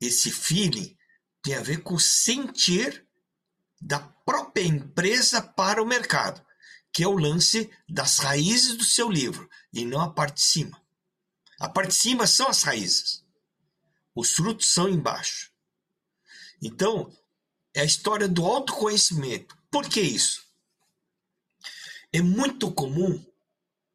esse 0.00 0.30
feeling, 0.30 0.96
tem 1.42 1.56
a 1.56 1.62
ver 1.62 1.82
com 1.82 1.94
o 1.94 2.00
sentir 2.00 3.06
da 3.80 3.98
própria 3.98 4.62
empresa 4.62 5.42
para 5.42 5.82
o 5.82 5.86
mercado, 5.86 6.44
que 6.92 7.02
é 7.02 7.08
o 7.08 7.18
lance 7.18 7.70
das 7.88 8.18
raízes 8.18 8.76
do 8.76 8.84
seu 8.84 9.10
livro 9.10 9.50
e 9.72 9.84
não 9.84 10.00
a 10.00 10.10
parte 10.10 10.36
de 10.36 10.42
cima. 10.42 10.80
A 11.58 11.68
parte 11.68 11.88
de 11.88 11.96
cima 11.96 12.26
são 12.26 12.48
as 12.48 12.62
raízes. 12.62 13.24
Os 14.14 14.32
frutos 14.32 14.68
são 14.68 14.88
embaixo. 14.88 15.52
Então, 16.62 17.12
é 17.74 17.80
a 17.80 17.84
história 17.84 18.28
do 18.28 18.46
autoconhecimento. 18.46 19.58
Por 19.70 19.88
que 19.88 20.00
isso? 20.00 20.44
É 22.12 22.22
muito 22.22 22.72
comum, 22.72 23.26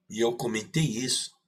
e 0.10 0.20
eu 0.20 0.36
comentei 0.36 0.84
isso, 0.84 1.39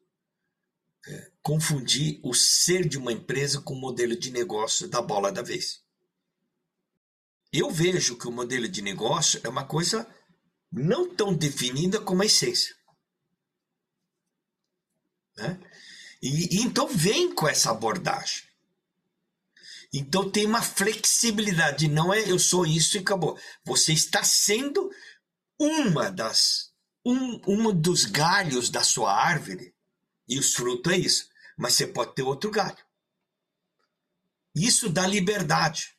confundir 1.42 2.20
o 2.24 2.34
ser 2.34 2.88
de 2.88 2.98
uma 2.98 3.12
empresa 3.12 3.62
com 3.62 3.74
o 3.74 3.80
modelo 3.80 4.16
de 4.16 4.32
negócio 4.32 4.88
da 4.88 5.02
bola 5.02 5.32
da 5.32 5.42
vez. 5.42 5.82
Eu 7.52 7.70
vejo 7.70 8.18
que 8.18 8.28
o 8.28 8.32
modelo 8.32 8.68
de 8.68 8.82
negócio 8.82 9.42
é 9.44 9.50
uma 9.50 9.66
coisa 9.66 10.08
não 10.72 11.14
tão 11.14 11.34
definida 11.34 12.00
como 12.00 12.22
a 12.22 12.26
essência. 12.26 12.74
Né? 15.36 15.60
E, 16.22 16.58
e 16.58 16.62
então 16.62 16.88
vem 16.88 17.34
com 17.34 17.48
essa 17.48 17.72
abordagem. 17.72 18.44
Então 19.94 20.30
tem 20.30 20.46
uma 20.46 20.62
flexibilidade, 20.62 21.90
não 21.90 22.14
é 22.14 22.32
eu 22.32 22.40
sou 22.40 22.66
isso 22.66 22.96
e 22.96 23.02
acabou. 23.02 23.38
Você 23.66 23.92
está 23.92 24.24
sendo 24.24 24.90
uma 25.60 26.10
das 26.10 26.72
um, 27.04 27.42
um 27.48 27.74
dos 27.74 28.06
galhos 28.06 28.70
da 28.70 28.84
sua 28.84 29.14
árvore 29.14 29.76
e 30.28 30.40
os 30.40 30.54
frutos 30.54 30.92
é 30.94 30.98
isso. 30.98 31.30
Mas 31.58 31.74
você 31.74 31.88
pode 31.88 32.16
ter 32.16 32.24
outro 32.24 32.50
galho. 32.50 32.84
Isso 34.56 34.90
dá 34.90 35.08
liberdade 35.08 35.96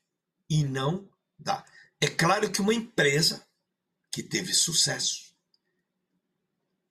e 0.49 0.63
não 0.65 1.09
dá. 1.39 1.65
É 2.01 2.09
claro 2.09 2.51
que 2.51 2.61
uma 2.61 2.75
empresa 2.75 3.47
que 4.11 4.23
teve 4.23 4.53
sucesso 4.53 5.33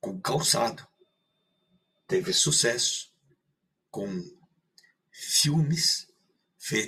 com 0.00 0.20
calçado, 0.20 0.86
teve 2.08 2.32
sucesso 2.32 3.12
com 3.90 4.06
filmes, 5.12 6.08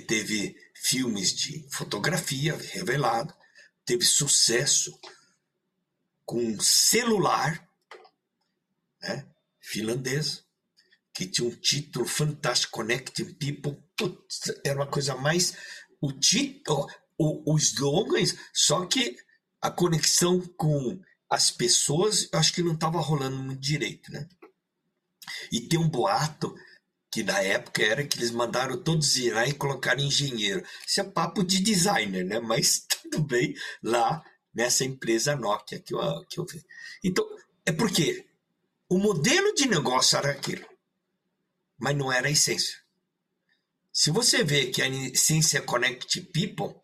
teve 0.07 0.57
filmes 0.73 1.33
de 1.33 1.65
fotografia 1.71 2.57
revelado, 2.57 3.33
teve 3.85 4.03
sucesso 4.03 4.99
com 6.25 6.59
celular 6.59 7.65
né, 9.01 9.25
finlandês, 9.65 10.43
que 11.13 11.25
tinha 11.25 11.47
um 11.47 11.55
título 11.55 12.05
fantástico, 12.05 12.73
Connecting 12.73 13.33
People. 13.33 13.81
Putz, 13.97 14.53
era 14.63 14.75
uma 14.75 14.87
coisa 14.87 15.15
mais. 15.15 15.55
O 16.01 16.11
título, 16.11 16.87
os 17.17 17.73
slogans, 17.73 18.35
só 18.53 18.85
que 18.85 19.17
a 19.61 19.71
conexão 19.71 20.41
com 20.57 21.01
as 21.29 21.49
pessoas, 21.49 22.29
acho 22.33 22.53
que 22.53 22.61
não 22.61 22.73
estava 22.73 22.99
rolando 22.99 23.37
muito 23.37 23.61
direito, 23.61 24.11
né? 24.11 24.27
E 25.51 25.61
tem 25.61 25.79
um 25.79 25.89
boato 25.89 26.53
que 27.11 27.23
na 27.23 27.39
época 27.41 27.81
era 27.81 28.05
que 28.05 28.17
eles 28.17 28.31
mandaram 28.31 28.77
todos 28.77 29.15
ir 29.15 29.33
lá 29.33 29.47
e 29.47 29.53
colocar 29.53 29.97
engenheiro. 29.99 30.63
Isso 30.85 30.99
é 30.99 31.03
papo 31.03 31.43
de 31.43 31.61
designer, 31.61 32.25
né? 32.25 32.39
Mas 32.39 32.85
tudo 33.01 33.23
bem 33.23 33.55
lá 33.81 34.23
nessa 34.53 34.83
empresa 34.83 35.35
Nokia 35.35 35.79
que 35.79 35.93
eu, 35.93 36.25
que 36.25 36.39
eu 36.39 36.45
vi. 36.45 36.63
Então, 37.03 37.25
é 37.65 37.71
porque 37.71 38.25
o 38.89 38.97
modelo 38.97 39.53
de 39.53 39.67
negócio 39.67 40.17
era 40.17 40.31
aquilo, 40.31 40.67
mas 41.77 41.95
não 41.95 42.11
era 42.11 42.27
a 42.27 42.31
essência. 42.31 42.77
Se 43.91 44.11
você 44.11 44.43
vê 44.43 44.67
que 44.67 44.81
a 44.81 44.87
essência 44.87 45.61
Connect 45.61 46.21
People, 46.21 46.75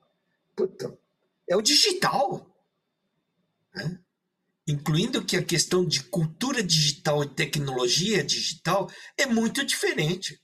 puta, 0.56 0.98
é 1.48 1.56
o 1.56 1.62
digital. 1.62 2.48
Né? 3.74 4.00
incluindo 4.68 5.24
que 5.24 5.36
a 5.36 5.44
questão 5.44 5.86
de 5.86 6.04
cultura 6.04 6.64
digital 6.64 7.24
e 7.24 7.30
tecnologia 7.30 8.24
digital 8.24 8.90
é 9.18 9.26
muito 9.26 9.66
diferente. 9.66 10.40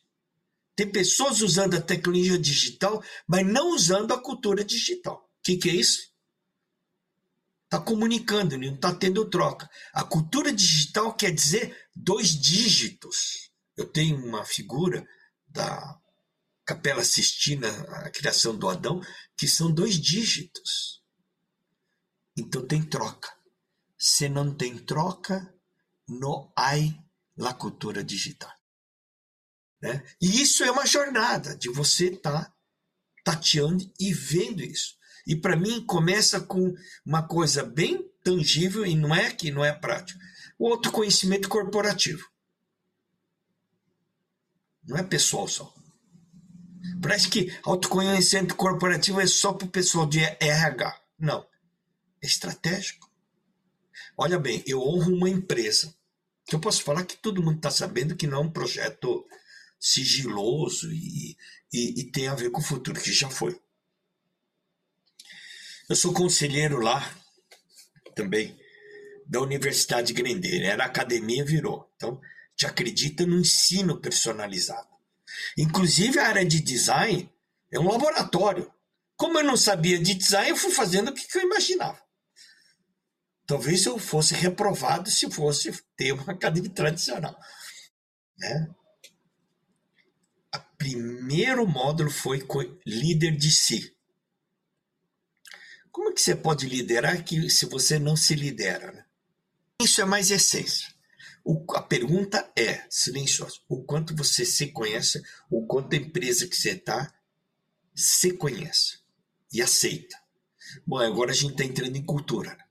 Tem 0.76 0.90
pessoas 0.90 1.42
usando 1.42 1.76
a 1.76 1.82
tecnologia 1.82 2.38
digital, 2.38 3.04
mas 3.28 3.46
não 3.46 3.74
usando 3.74 4.14
a 4.14 4.22
cultura 4.22 4.64
digital. 4.64 5.28
O 5.40 5.44
que, 5.44 5.58
que 5.58 5.70
é 5.70 5.76
isso? 5.76 6.10
Está 7.68 7.82
comunicando, 7.82 8.58
não 8.58 8.76
está 8.76 8.96
tendo 8.96 9.30
troca. 9.30 9.70
A 9.92 10.02
cultura 10.02 10.54
digital 10.54 11.14
quer 11.14 11.32
dizer 11.32 11.78
dois 11.94 12.30
dígitos. 12.30 13.52
Eu 13.76 13.86
tenho 13.86 14.16
uma 14.26 14.46
figura 14.46 15.06
da 15.46 16.00
Capela 16.66 17.04
Sistina, 17.04 17.70
a 18.06 18.10
criação 18.10 18.58
do 18.58 18.70
Adão, 18.70 19.02
que 19.38 19.50
são 19.50 19.70
dois 19.70 20.00
dígitos. 20.00 21.04
Então 22.38 22.66
tem 22.66 22.82
troca. 22.82 23.36
Se 23.98 24.30
não 24.30 24.56
tem 24.56 24.78
troca, 24.78 25.54
não 26.08 26.50
há 26.56 26.72
a 27.42 27.54
cultura 27.54 28.02
digital. 28.02 28.54
Né? 29.82 30.04
E 30.22 30.42
isso 30.42 30.64
é 30.64 30.72
uma 30.72 30.86
jornada 30.86 31.58
de 31.58 31.70
você 31.70 32.08
estar 32.08 32.46
tá 32.46 32.54
tateando 33.26 33.92
e 34.00 34.14
vendo 34.14 34.64
isso. 34.64 34.96
E 35.28 35.36
para 35.36 35.58
mim 35.58 35.86
começa 35.86 36.40
com 36.40 36.74
uma 37.06 37.22
coisa 37.22 37.62
bem 37.62 38.10
tangível 38.24 38.86
e 38.86 38.96
não 38.96 39.14
é 39.14 39.30
que 39.30 39.52
não 39.52 39.64
é 39.64 39.74
prático. 39.74 40.20
O 40.58 40.70
autoconhecimento 40.70 41.50
corporativo. 41.50 42.26
Não 44.88 44.98
é 44.98 45.04
pessoal 45.04 45.48
só. 45.48 45.74
Parece 47.02 47.28
que 47.28 47.54
autoconhecimento 47.64 48.56
corporativo 48.56 49.20
é 49.20 49.28
só 49.28 49.52
para 49.52 49.68
o 49.68 49.72
pessoal 49.72 50.06
de 50.06 50.20
RH. 50.20 50.98
Não. 51.20 51.46
É 52.22 52.26
estratégico. 52.26 53.12
Olha 54.18 54.40
bem, 54.40 54.64
eu 54.66 54.82
honro 54.82 55.14
uma 55.14 55.30
empresa 55.30 55.94
que 56.46 56.56
eu 56.56 56.60
posso 56.60 56.82
falar 56.82 57.04
que 57.04 57.18
todo 57.18 57.44
mundo 57.44 57.58
está 57.58 57.70
sabendo 57.70 58.16
que 58.16 58.26
não 58.26 58.38
é 58.38 58.42
um 58.42 58.50
projeto 58.50 59.28
sigiloso 59.78 60.92
e, 60.92 61.38
e, 61.72 62.02
e, 62.02 62.12
tem 62.12 62.30
a 62.30 62.34
ver 62.34 62.50
com 62.50 62.62
o 62.62 62.64
futuro, 62.64 63.00
que 63.00 63.12
já 63.12 63.30
foi. 63.30 63.60
Eu 65.90 65.96
sou 65.96 66.14
conselheiro 66.14 66.80
lá 66.82 67.16
também 68.14 68.60
da 69.26 69.40
Universidade 69.40 70.14
Grendeira. 70.14 70.68
Era 70.68 70.86
academia, 70.86 71.46
virou. 71.46 71.90
Então, 71.96 72.20
te 72.56 72.66
acredita 72.66 73.26
no 73.26 73.40
ensino 73.40 74.00
personalizado. 74.02 74.88
Inclusive, 75.58 76.20
a 76.20 76.28
área 76.28 76.46
de 76.46 76.60
design 76.60 77.32
é 77.72 77.80
um 77.80 77.90
laboratório. 77.90 78.72
Como 79.16 79.40
eu 79.40 79.44
não 79.44 79.56
sabia 79.56 79.98
de 79.98 80.14
design, 80.14 80.50
eu 80.50 80.58
fui 80.58 80.72
fazendo 80.72 81.10
o 81.10 81.14
que 81.14 81.38
eu 81.38 81.42
imaginava. 81.42 82.02
Talvez 83.46 83.86
eu 83.86 83.98
fosse 83.98 84.34
reprovado 84.34 85.10
se 85.10 85.32
fosse 85.32 85.72
ter 85.96 86.12
uma 86.12 86.34
academia 86.34 86.70
tradicional. 86.70 87.38
Né? 88.38 88.70
O 90.54 90.60
primeiro 90.78 91.66
módulo 91.66 92.12
foi 92.12 92.46
líder 92.86 93.38
de 93.38 93.52
si. 93.52 93.97
Como 95.98 96.10
é 96.10 96.14
que 96.14 96.22
você 96.22 96.36
pode 96.36 96.68
liderar 96.68 97.24
que, 97.24 97.50
se 97.50 97.66
você 97.66 97.98
não 97.98 98.16
se 98.16 98.36
lidera? 98.36 98.92
Né? 98.92 99.04
Isso 99.82 100.00
é 100.00 100.06
mais 100.06 100.30
essência. 100.30 100.94
O, 101.44 101.66
a 101.74 101.82
pergunta 101.82 102.52
é, 102.56 102.86
silenciosa, 102.88 103.56
o 103.68 103.84
quanto 103.84 104.16
você 104.16 104.46
se 104.46 104.68
conhece, 104.68 105.20
o 105.50 105.66
quanto 105.66 105.92
a 105.96 105.98
empresa 105.98 106.48
que 106.48 106.56
você 106.56 106.74
está 106.74 107.12
se 107.96 108.32
conhece 108.34 109.00
e 109.52 109.60
aceita. 109.60 110.16
Bom, 110.86 111.00
agora 111.00 111.32
a 111.32 111.34
gente 111.34 111.54
está 111.54 111.64
entrando 111.64 111.96
em 111.96 112.06
cultura. 112.06 112.56
Né? 112.56 112.66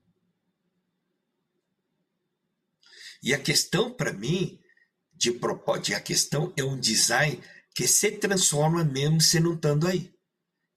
E 3.24 3.34
a 3.34 3.40
questão 3.40 3.92
para 3.92 4.12
mim 4.12 4.60
de 5.12 5.32
propósito, 5.32 5.96
a 5.96 6.00
questão 6.00 6.54
é 6.56 6.62
um 6.62 6.78
design 6.78 7.42
que 7.74 7.88
se 7.88 8.12
transforma 8.12 8.84
mesmo 8.84 9.20
se 9.20 9.40
não 9.40 9.54
estando 9.54 9.88
aí, 9.88 10.14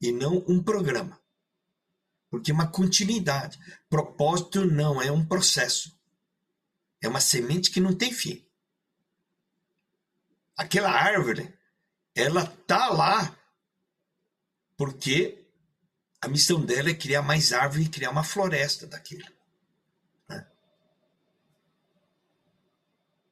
e 0.02 0.10
não 0.10 0.44
um 0.48 0.60
programa. 0.60 1.19
Porque 2.30 2.50
é 2.52 2.54
uma 2.54 2.70
continuidade. 2.70 3.58
Propósito 3.88 4.64
não 4.64 5.02
é 5.02 5.10
um 5.10 5.26
processo. 5.26 5.98
É 7.02 7.08
uma 7.08 7.20
semente 7.20 7.70
que 7.70 7.80
não 7.80 7.94
tem 7.94 8.12
fim. 8.12 8.46
Aquela 10.56 10.90
árvore, 10.90 11.52
ela 12.14 12.46
tá 12.46 12.88
lá 12.90 13.36
porque 14.76 15.44
a 16.22 16.28
missão 16.28 16.64
dela 16.64 16.90
é 16.90 16.94
criar 16.94 17.22
mais 17.22 17.52
árvore 17.52 17.84
e 17.84 17.88
criar 17.88 18.10
uma 18.10 18.22
floresta 18.22 18.86
daquilo. 18.86 19.26
Né? 20.28 20.46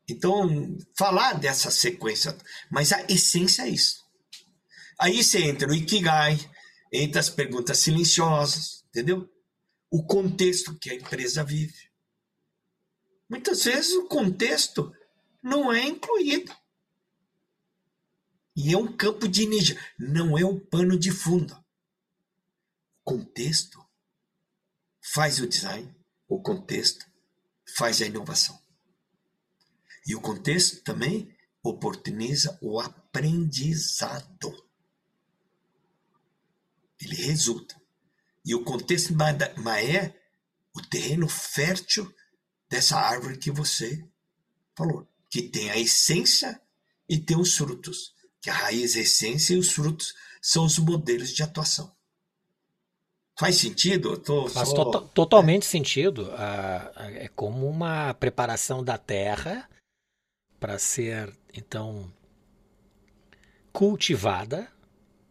Então, 0.09 0.77
falar 0.97 1.35
dessa 1.35 1.71
sequência, 1.71 2.37
mas 2.71 2.93
a 2.93 3.03
essência 3.09 3.63
é 3.63 3.69
isso. 3.69 4.07
Aí 4.99 5.23
você 5.23 5.45
entra 5.45 5.69
no 5.69 5.75
Ikigai, 5.75 6.39
entra 6.93 7.21
as 7.21 7.31
perguntas 7.31 7.79
silenciosas, 7.79 8.85
entendeu? 8.89 9.29
O 9.91 10.05
contexto 10.05 10.79
que 10.79 10.91
a 10.91 10.95
empresa 10.95 11.45
vive. 11.45 11.89
Muitas 13.29 13.65
vezes 13.65 13.93
o 13.93 14.07
contexto 14.07 14.95
não 15.43 15.73
é 15.73 15.87
incluído. 15.87 16.55
E 18.57 18.73
é 18.73 18.77
um 18.77 18.97
campo 18.97 19.29
de 19.29 19.43
energia, 19.43 19.81
não 19.99 20.37
é 20.37 20.45
um 20.45 20.59
pano 20.59 20.99
de 20.99 21.11
fundo. 21.11 21.55
O 21.55 23.05
contexto 23.05 23.79
faz 25.01 25.39
o 25.41 25.47
design, 25.47 25.95
o 26.27 26.43
contexto 26.43 27.07
faz 27.77 28.03
a 28.03 28.07
inovação. 28.07 28.61
E 30.07 30.15
o 30.15 30.21
contexto 30.21 30.83
também 30.83 31.35
oportuniza 31.63 32.59
o 32.61 32.81
aprendizado. 32.81 34.68
Ele 37.01 37.15
resulta. 37.15 37.81
E 38.45 38.55
o 38.55 38.65
contexto 38.65 39.15
é 39.79 40.15
o 40.75 40.83
terreno 40.83 41.29
fértil 41.29 42.13
dessa 42.69 42.97
árvore 42.97 43.39
que 43.39 43.51
você 43.51 44.05
falou, 44.77 45.07
que 45.29 45.43
tem 45.43 45.71
a 45.71 45.79
essência 45.79 46.61
e 47.09 47.19
tem 47.19 47.39
os 47.39 47.57
frutos, 47.57 48.15
que 48.41 48.51
a 48.51 48.55
raiz 48.55 48.95
é 48.97 49.01
a 49.01 49.03
essência 49.03 49.55
e 49.55 49.59
os 49.59 49.71
frutos 49.71 50.15
são 50.41 50.65
os 50.65 50.79
modelos 50.79 51.31
de 51.31 51.43
atuação. 51.43 51.93
Faz 53.39 53.57
sentido? 53.57 54.17
Tô, 54.17 54.49
Faz 54.49 54.69
só... 54.69 54.91
to 54.91 55.01
totalmente 55.09 55.63
é. 55.63 55.67
sentido. 55.67 56.31
é 56.97 57.29
como 57.37 57.69
uma 57.69 58.13
preparação 58.15 58.83
da 58.83 58.99
terra 58.99 59.69
para 60.59 60.79
ser, 60.79 61.33
então, 61.55 62.13
cultivada 63.73 64.69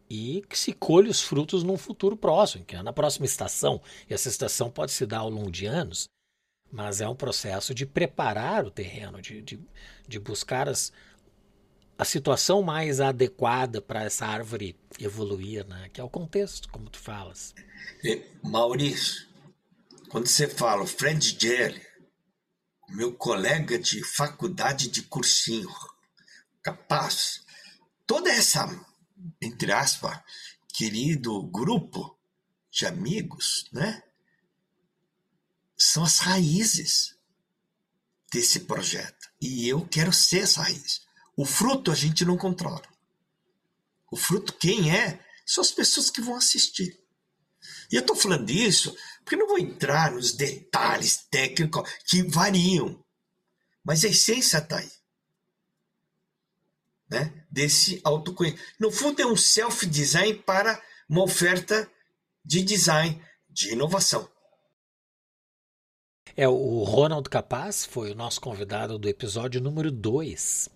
e 0.09 0.43
que 0.49 0.57
se 0.57 0.73
colhe 0.73 1.09
os 1.09 1.21
frutos 1.21 1.63
num 1.63 1.77
futuro 1.77 2.15
próximo, 2.15 2.63
que 2.65 2.75
é 2.75 2.81
na 2.81 2.93
próxima 2.93 3.25
estação. 3.25 3.81
E 4.09 4.13
essa 4.13 4.29
estação 4.29 4.69
pode 4.69 4.91
se 4.91 5.05
dar 5.05 5.19
ao 5.19 5.29
longo 5.29 5.51
de 5.51 5.65
anos, 5.65 6.07
mas 6.71 7.01
é 7.01 7.07
um 7.07 7.15
processo 7.15 7.73
de 7.73 7.85
preparar 7.85 8.65
o 8.65 8.71
terreno, 8.71 9.21
de, 9.21 9.41
de, 9.41 9.59
de 10.07 10.19
buscar 10.19 10.69
as, 10.69 10.91
a 11.97 12.05
situação 12.05 12.61
mais 12.61 13.01
adequada 13.01 13.81
para 13.81 14.03
essa 14.03 14.25
árvore 14.25 14.77
evoluir, 14.99 15.65
né? 15.67 15.89
que 15.91 15.99
é 15.99 16.03
o 16.03 16.09
contexto, 16.09 16.69
como 16.69 16.89
tu 16.89 16.99
falas. 16.99 17.53
Maurício, 18.43 19.27
quando 20.09 20.27
você 20.27 20.47
fala 20.47 20.85
Fred 20.85 21.37
Jelly, 21.39 21.81
meu 22.89 23.13
colega 23.13 23.77
de 23.77 24.03
faculdade 24.03 24.87
de 24.89 25.01
cursinho, 25.03 25.69
capaz, 26.61 27.41
toda 28.05 28.29
essa, 28.29 28.67
entre 29.41 29.71
aspas, 29.71 30.19
querido 30.73 31.43
grupo 31.43 32.17
de 32.71 32.85
amigos, 32.85 33.67
né? 33.71 34.03
são 35.77 36.03
as 36.03 36.17
raízes 36.17 37.15
desse 38.31 38.61
projeto. 38.61 39.29
E 39.39 39.67
eu 39.67 39.87
quero 39.87 40.11
ser 40.11 40.41
essa 40.41 40.63
raiz. 40.63 41.01
O 41.35 41.45
fruto 41.45 41.91
a 41.91 41.95
gente 41.95 42.25
não 42.25 42.35
controla. 42.35 42.83
O 44.11 44.17
fruto, 44.17 44.53
quem 44.53 44.95
é, 44.95 45.23
são 45.45 45.61
as 45.61 45.71
pessoas 45.71 46.09
que 46.09 46.21
vão 46.21 46.35
assistir. 46.35 46.99
E 47.91 47.95
eu 47.95 48.01
estou 48.01 48.15
falando 48.15 48.49
isso 48.49 48.95
porque 49.23 49.35
não 49.35 49.47
vou 49.47 49.59
entrar 49.59 50.11
nos 50.11 50.31
detalhes 50.31 51.17
técnicos 51.29 51.89
que 52.05 52.23
variam. 52.23 53.03
Mas 53.83 54.03
a 54.03 54.07
essência 54.07 54.57
está 54.57 54.79
aí. 54.79 54.91
Né? 57.09 57.45
Desse 57.49 58.01
autoconhecimento. 58.03 58.65
No 58.79 58.91
fundo, 58.91 59.21
é 59.21 59.25
um 59.25 59.35
self-design 59.35 60.35
para 60.39 60.81
uma 61.09 61.23
oferta 61.23 61.89
de 62.43 62.61
design, 62.61 63.21
de 63.49 63.73
inovação. 63.73 64.29
É, 66.35 66.47
o 66.47 66.83
Ronald 66.83 67.29
Capaz 67.29 67.85
foi 67.85 68.11
o 68.11 68.15
nosso 68.15 68.39
convidado 68.39 68.99
do 68.99 69.09
episódio 69.09 69.59
número 69.59 69.91
2. 69.91 70.69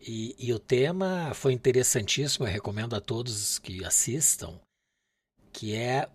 E, 0.00 0.34
e, 0.38 0.52
o 0.52 0.58
tema 0.58 1.32
foi 1.34 1.52
interessantíssimo, 1.52 2.46
eu 2.46 2.50
recomendo 2.50 2.94
a 2.94 3.00
todos 3.00 3.58
que 3.58 3.84
assistam, 3.84 4.58
que 5.52 5.74
é 5.74 6.08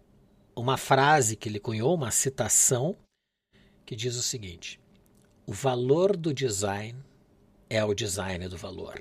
uma 0.55 0.77
frase 0.77 1.35
que 1.35 1.49
ele 1.49 1.59
cunhou, 1.59 1.93
uma 1.93 2.11
citação, 2.11 2.97
que 3.85 3.95
diz 3.95 4.15
o 4.15 4.23
seguinte: 4.23 4.79
O 5.45 5.53
valor 5.53 6.15
do 6.15 6.33
design 6.33 7.03
é 7.69 7.83
o 7.83 7.93
design 7.93 8.47
do 8.47 8.57
valor. 8.57 8.99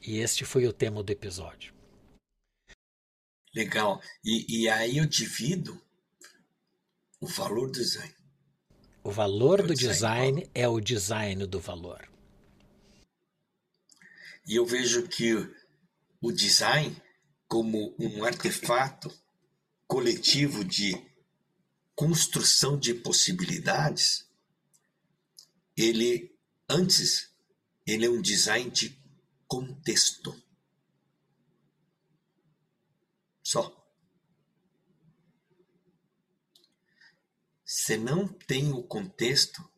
E 0.00 0.18
este 0.18 0.44
foi 0.44 0.66
o 0.66 0.72
tema 0.72 1.02
do 1.02 1.10
episódio. 1.10 1.74
Legal. 3.54 4.02
E, 4.24 4.62
e 4.62 4.68
aí 4.68 4.98
eu 4.98 5.06
divido 5.06 5.80
o 7.20 7.26
valor 7.26 7.66
do 7.70 7.78
design. 7.78 8.14
O 9.02 9.10
valor 9.10 9.62
do 9.62 9.74
design, 9.74 10.40
design 10.40 10.50
é 10.54 10.68
o 10.68 10.80
design 10.80 11.46
do 11.46 11.60
valor. 11.60 12.08
E 14.46 14.56
eu 14.56 14.66
vejo 14.66 15.08
que 15.08 15.34
o 16.20 16.32
design, 16.32 16.94
como 17.46 17.94
um 17.98 18.24
artefato 18.24 19.10
coletivo 19.86 20.64
de 20.64 20.94
construção 21.94 22.78
de 22.78 22.94
possibilidades, 22.94 24.28
ele, 25.76 26.33
antes, 26.68 27.30
ele 27.86 28.06
é 28.06 28.10
um 28.10 28.20
design 28.20 28.70
de 28.70 28.98
contexto. 29.46 30.34
Só. 33.42 33.80
Se 37.64 37.96
não 37.96 38.26
tem 38.26 38.72
o 38.72 38.82
contexto, 38.82 39.68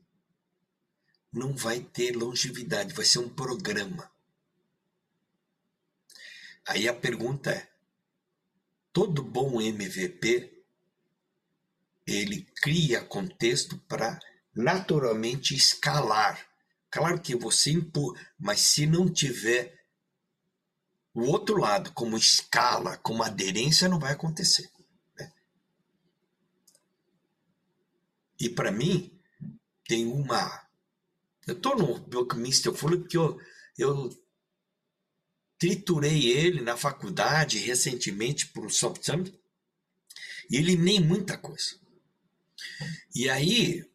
não 1.33 1.57
vai 1.57 1.81
ter 1.81 2.17
longevidade, 2.17 2.95
vai 2.95 3.05
ser 3.05 3.19
um 3.19 3.29
programa. 3.29 4.11
Aí 6.67 6.89
a 6.89 6.95
pergunta 6.95 7.51
é: 7.51 7.71
todo 8.93 9.23
bom 9.23 9.61
MVP 9.61 10.65
ele 12.07 12.43
cria 12.63 13.05
contexto 13.05 13.77
para 13.81 14.19
naturalmente 14.55 15.55
escalar. 15.55 16.41
Claro 16.97 17.21
que 17.21 17.37
você 17.37 17.73
impor, 17.73 18.19
mas 18.39 18.59
se 18.61 18.87
não 18.87 19.07
tiver 19.07 19.85
o 21.13 21.25
outro 21.25 21.59
lado 21.59 21.93
como 21.93 22.17
escala, 22.17 22.97
como 22.97 23.23
aderência, 23.23 23.87
não 23.87 23.99
vai 23.99 24.15
acontecer. 24.15 24.71
E 28.41 28.49
para 28.49 28.73
mim, 28.73 29.13
tem 29.87 30.07
uma. 30.07 30.67
Eu 31.47 31.53
estou 31.53 31.77
no 31.77 31.99
Buckminster 31.99 32.73
Fuller 32.73 33.01
porque 33.01 33.19
eu, 33.19 33.39
eu 33.77 34.09
triturei 35.59 36.33
ele 36.33 36.63
na 36.63 36.79
faculdade 36.79 37.59
recentemente 37.59 38.47
para 38.47 38.65
o 38.65 38.71
Soft 38.71 39.05
Summit 39.05 39.39
e 40.49 40.57
eliminei 40.57 40.99
muita 40.99 41.37
coisa. 41.37 41.79
E 43.15 43.29
aí 43.29 43.87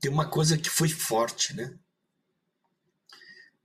tem 0.00 0.10
uma 0.10 0.30
coisa 0.30 0.56
que 0.56 0.70
foi 0.70 0.88
forte, 0.88 1.54
né? 1.54 1.78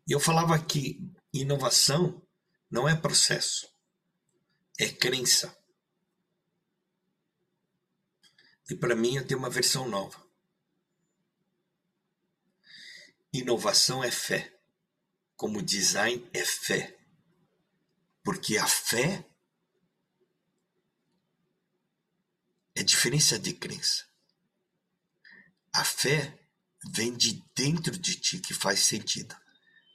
Eu 0.07 0.19
falava 0.19 0.63
que 0.63 0.99
inovação 1.33 2.21
não 2.69 2.87
é 2.87 2.95
processo, 2.95 3.67
é 4.79 4.87
crença. 4.89 5.55
E 8.69 8.75
para 8.75 8.95
mim 8.95 9.15
eu 9.15 9.25
tenho 9.25 9.39
uma 9.39 9.49
versão 9.49 9.87
nova. 9.87 10.23
Inovação 13.33 14.03
é 14.03 14.11
fé, 14.11 14.59
como 15.35 15.61
design 15.61 16.27
é 16.33 16.45
fé. 16.45 16.97
Porque 18.23 18.57
a 18.57 18.67
fé 18.67 19.27
é 22.75 22.83
diferença 22.83 23.39
de 23.39 23.53
crença. 23.53 24.05
A 25.73 25.83
fé 25.83 26.47
vem 26.93 27.15
de 27.15 27.43
dentro 27.55 27.97
de 27.97 28.19
ti 28.19 28.39
que 28.39 28.53
faz 28.53 28.81
sentido. 28.81 29.35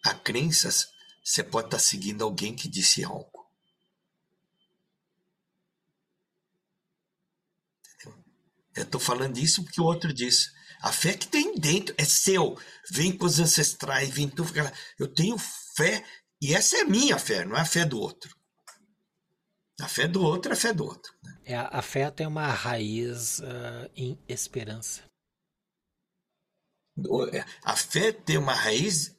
A 0.05 0.15
crença, 0.15 0.71
você 1.23 1.45
pode 1.45 1.69
estar 1.69 1.79
seguindo 1.79 2.25
alguém 2.25 2.55
que 2.55 2.69
disse 2.69 3.05
algo. 3.05 3.49
Entendeu? 7.95 8.25
Eu 8.77 8.83
estou 8.85 9.01
falando 9.01 9.39
isso 9.39 9.63
porque 9.65 9.81
o 9.81 9.85
outro 9.85 10.13
disse. 10.13 10.51
A 10.81 10.93
fé 10.93 11.15
que 11.15 11.29
tem 11.29 11.55
dentro 11.57 11.95
é 11.99 12.05
seu. 12.05 12.59
Vem 12.91 13.17
com 13.17 13.27
os 13.27 13.39
ancestrais, 13.39 14.09
vem 14.09 14.29
tu. 14.29 14.45
Eu 14.99 15.13
tenho 15.13 15.37
fé 15.77 16.05
e 16.41 16.55
essa 16.55 16.79
é 16.79 16.85
minha 16.85 17.19
fé, 17.19 17.45
não 17.45 17.57
é 17.57 17.61
a 17.61 17.67
fé 17.67 17.85
do 17.85 18.01
outro. 18.01 18.35
A 19.81 19.89
fé 19.89 20.09
do 20.09 20.23
outro 20.23 20.53
é 20.53 20.55
a 20.55 20.59
fé 20.59 20.73
do 20.73 20.85
outro. 20.85 21.13
Né? 21.23 21.39
É, 21.45 21.57
a 21.57 21.83
fé 21.83 22.11
tem 22.11 22.27
uma 22.27 22.47
raiz 22.47 23.41
uh, 23.41 23.91
em 23.95 24.19
esperança. 24.27 25.03
A 27.63 27.77
fé 27.77 28.13
tem 28.13 28.37
uma 28.37 28.55
raiz 28.55 29.17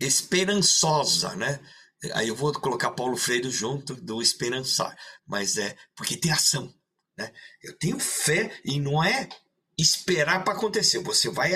esperançosa, 0.00 1.34
né? 1.36 1.60
Aí 2.14 2.28
eu 2.28 2.36
vou 2.36 2.52
colocar 2.52 2.90
Paulo 2.90 3.16
Freire 3.16 3.50
junto 3.50 3.94
do 3.94 4.20
esperançar, 4.20 4.96
mas 5.26 5.56
é 5.56 5.76
porque 5.94 6.16
tem 6.16 6.30
ação, 6.30 6.72
né? 7.16 7.32
Eu 7.62 7.76
tenho 7.78 7.98
fé 7.98 8.60
e 8.64 8.78
não 8.78 9.02
é 9.02 9.28
esperar 9.78 10.44
para 10.44 10.54
acontecer, 10.54 10.98
você 10.98 11.28
vai 11.28 11.52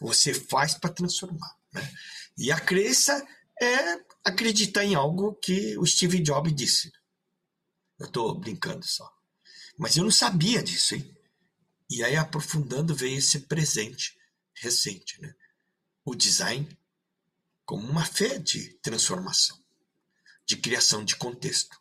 você 0.00 0.32
faz 0.32 0.74
para 0.74 0.92
transformar, 0.92 1.56
né? 1.72 1.92
E 2.36 2.52
a 2.52 2.60
crença 2.60 3.26
é 3.60 4.00
acreditar 4.24 4.84
em 4.84 4.94
algo 4.94 5.34
que 5.34 5.76
o 5.78 5.84
Steve 5.84 6.20
Jobs 6.20 6.54
disse. 6.54 6.92
Eu 7.98 8.06
estou 8.06 8.38
brincando 8.38 8.86
só. 8.86 9.10
Mas 9.76 9.96
eu 9.96 10.04
não 10.04 10.10
sabia 10.10 10.62
disso, 10.62 10.94
hein? 10.94 11.16
E 11.90 12.04
aí, 12.04 12.16
aprofundando, 12.16 12.94
veio 12.94 13.18
esse 13.18 13.40
presente 13.40 14.16
recente, 14.54 15.20
né? 15.20 15.34
O 16.04 16.14
design 16.14 16.68
como 17.68 17.86
uma 17.86 18.02
fé 18.02 18.38
de 18.38 18.72
transformação, 18.78 19.54
de 20.46 20.56
criação 20.56 21.04
de 21.04 21.14
contexto. 21.14 21.78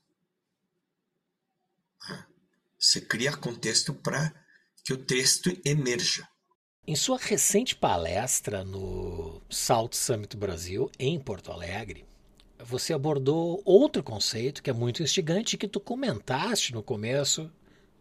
Você 2.78 3.00
cria 3.00 3.38
contexto 3.38 3.94
para 3.94 4.36
que 4.84 4.92
o 4.92 4.98
texto 4.98 5.50
emerja. 5.64 6.28
Em 6.86 6.94
sua 6.94 7.18
recente 7.18 7.74
palestra 7.74 8.66
no 8.66 9.42
Salt 9.50 9.94
Summit 9.94 10.36
Brasil, 10.36 10.92
em 11.00 11.18
Porto 11.18 11.54
Alegre, 11.54 12.06
você 12.60 12.92
abordou 12.92 13.62
outro 13.64 14.04
conceito 14.04 14.62
que 14.62 14.70
é 14.70 14.74
muito 14.74 15.02
instigante 15.02 15.58
que 15.58 15.70
tu 15.70 15.80
comentaste 15.80 16.74
no 16.74 16.84
começo 16.84 17.50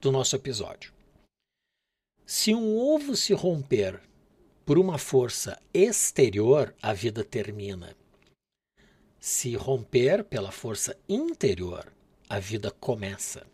do 0.01 0.11
nosso 0.11 0.35
episódio. 0.35 0.93
Se 2.27 2.53
um 2.53 2.77
ovo 2.77 3.15
se 3.15 3.33
romper 3.33 4.03
por 4.67 4.79
uma 4.81 4.99
força 4.99 5.63
exterior, 5.73 6.75
a 6.83 6.93
vida 6.93 7.23
termina. 7.23 7.97
Se 9.21 9.55
romper 9.55 10.25
pela 10.25 10.51
força 10.51 10.99
interior, 11.09 11.93
a 12.29 12.41
vida 12.41 12.73
começa. 12.73 13.47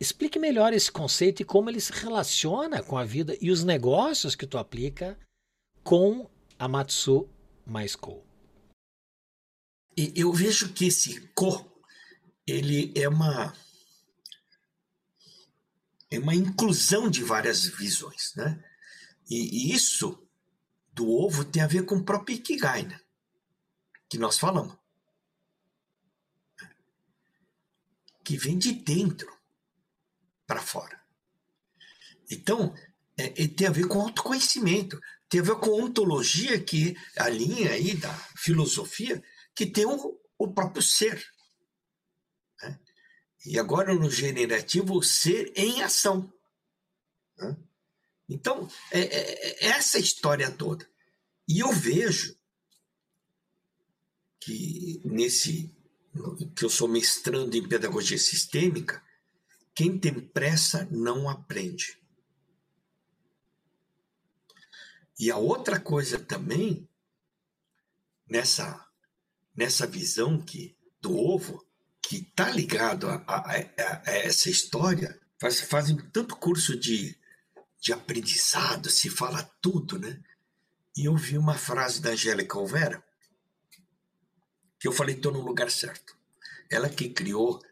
Explique 0.00 0.38
melhor 0.38 0.72
esse 0.72 0.90
conceito 0.90 1.42
e 1.42 1.44
como 1.44 1.68
ele 1.68 1.80
se 1.82 1.92
relaciona 1.92 2.82
com 2.82 2.96
a 2.96 3.04
vida 3.04 3.36
e 3.42 3.50
os 3.50 3.62
negócios 3.62 4.34
que 4.34 4.46
tu 4.46 4.56
aplica 4.56 5.18
com 5.84 6.30
a 6.58 6.66
Matsu 6.66 7.28
mais 7.66 7.94
Co. 7.94 8.24
Eu 9.94 10.32
vejo 10.32 10.72
que 10.72 10.86
esse 10.86 11.20
co 11.34 11.70
ele 12.46 12.90
é 12.96 13.06
uma 13.06 13.54
é 16.10 16.18
uma 16.18 16.34
inclusão 16.34 17.10
de 17.10 17.22
várias 17.22 17.66
visões, 17.66 18.34
né? 18.34 18.64
E, 19.30 19.72
isso 19.72 20.26
do 20.92 21.08
ovo 21.08 21.44
tem 21.44 21.62
a 21.62 21.68
ver 21.68 21.84
com 21.84 21.96
o 21.96 22.04
próprio 22.04 22.36
Ikigai, 22.36 22.82
né? 22.82 23.00
Que 24.08 24.18
nós 24.18 24.38
falamos. 24.38 24.76
Que 28.24 28.36
vem 28.36 28.58
de 28.58 28.72
dentro 28.72 29.32
para 30.46 30.60
fora. 30.60 31.00
Então, 32.28 32.74
é, 33.16 33.44
é, 33.44 33.48
tem 33.48 33.68
a 33.68 33.70
ver 33.70 33.86
com 33.86 34.00
autoconhecimento, 34.00 35.00
tem 35.28 35.40
a 35.40 35.44
ver 35.44 35.56
com 35.56 35.82
ontologia, 35.82 36.60
que 36.62 36.96
é 37.16 37.22
a 37.22 37.28
linha 37.28 37.70
aí 37.70 37.94
da 37.96 38.12
filosofia, 38.36 39.22
que 39.54 39.66
tem 39.66 39.86
o, 39.86 40.20
o 40.36 40.52
próprio 40.52 40.82
ser. 40.82 41.24
Né? 42.62 42.80
E 43.46 43.58
agora 43.58 43.94
no 43.94 44.10
generativo, 44.10 44.96
o 44.96 45.02
ser 45.02 45.52
em 45.54 45.82
ação. 45.82 46.32
Né? 47.38 47.56
Então, 48.30 48.70
é, 48.92 49.00
é, 49.00 49.66
é 49.66 49.66
essa 49.70 49.98
história 49.98 50.50
toda. 50.50 50.88
E 51.48 51.58
eu 51.58 51.72
vejo 51.72 52.38
que 54.38 55.02
nesse 55.04 55.74
que 56.56 56.64
eu 56.64 56.70
sou 56.70 56.88
mestrando 56.88 57.56
em 57.56 57.68
pedagogia 57.68 58.18
sistêmica, 58.18 59.02
quem 59.74 59.98
tem 59.98 60.18
pressa 60.20 60.88
não 60.90 61.28
aprende. 61.28 62.00
E 65.18 65.30
a 65.30 65.36
outra 65.36 65.78
coisa 65.78 66.18
também, 66.18 66.88
nessa, 68.28 68.88
nessa 69.54 69.86
visão 69.86 70.40
que 70.40 70.76
do 71.00 71.16
ovo, 71.16 71.64
que 72.02 72.16
está 72.16 72.50
ligado 72.50 73.08
a, 73.08 73.16
a, 73.26 73.56
a, 73.56 74.02
essa 74.06 74.50
história, 74.50 75.20
faz, 75.38 75.60
fazem 75.60 75.96
tanto 76.10 76.36
curso 76.36 76.76
de, 76.76 77.19
de 77.80 77.92
aprendizado, 77.92 78.90
se 78.90 79.08
fala 79.08 79.42
tudo, 79.60 79.98
né? 79.98 80.22
E 80.96 81.06
eu 81.06 81.16
vi 81.16 81.38
uma 81.38 81.56
frase 81.56 82.00
da 82.00 82.10
Angélica 82.10 82.58
Olvera, 82.58 83.02
que 84.78 84.86
eu 84.86 84.92
falei, 84.92 85.14
estou 85.14 85.32
no 85.32 85.40
lugar 85.40 85.70
certo. 85.70 86.16
Ela 86.70 86.90
que 86.90 87.08
criou 87.08 87.62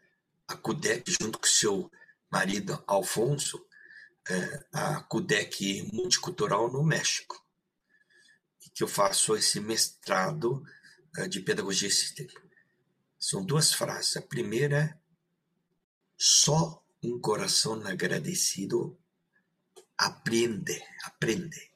a 0.46 0.56
CUDEC 0.56 1.16
junto 1.20 1.38
com 1.38 1.46
seu 1.46 1.90
marido 2.30 2.82
Alfonso, 2.86 3.64
é, 4.28 4.66
a 4.72 5.00
CUDEC 5.02 5.90
Multicultural 5.92 6.70
no 6.70 6.82
México, 6.82 7.44
e 8.64 8.70
que 8.70 8.82
eu 8.82 8.88
faço 8.88 9.36
esse 9.36 9.60
mestrado 9.60 10.64
é, 11.16 11.28
de 11.28 11.40
Pedagogia 11.40 11.90
Sistêmica. 11.90 12.42
São 13.18 13.44
duas 13.44 13.72
frases. 13.72 14.16
A 14.16 14.22
primeira 14.22 14.76
é: 14.78 14.98
só 16.16 16.82
um 17.02 17.18
coração 17.18 17.74
agradecido 17.86 18.98
aprende, 19.98 20.80
aprende. 21.04 21.68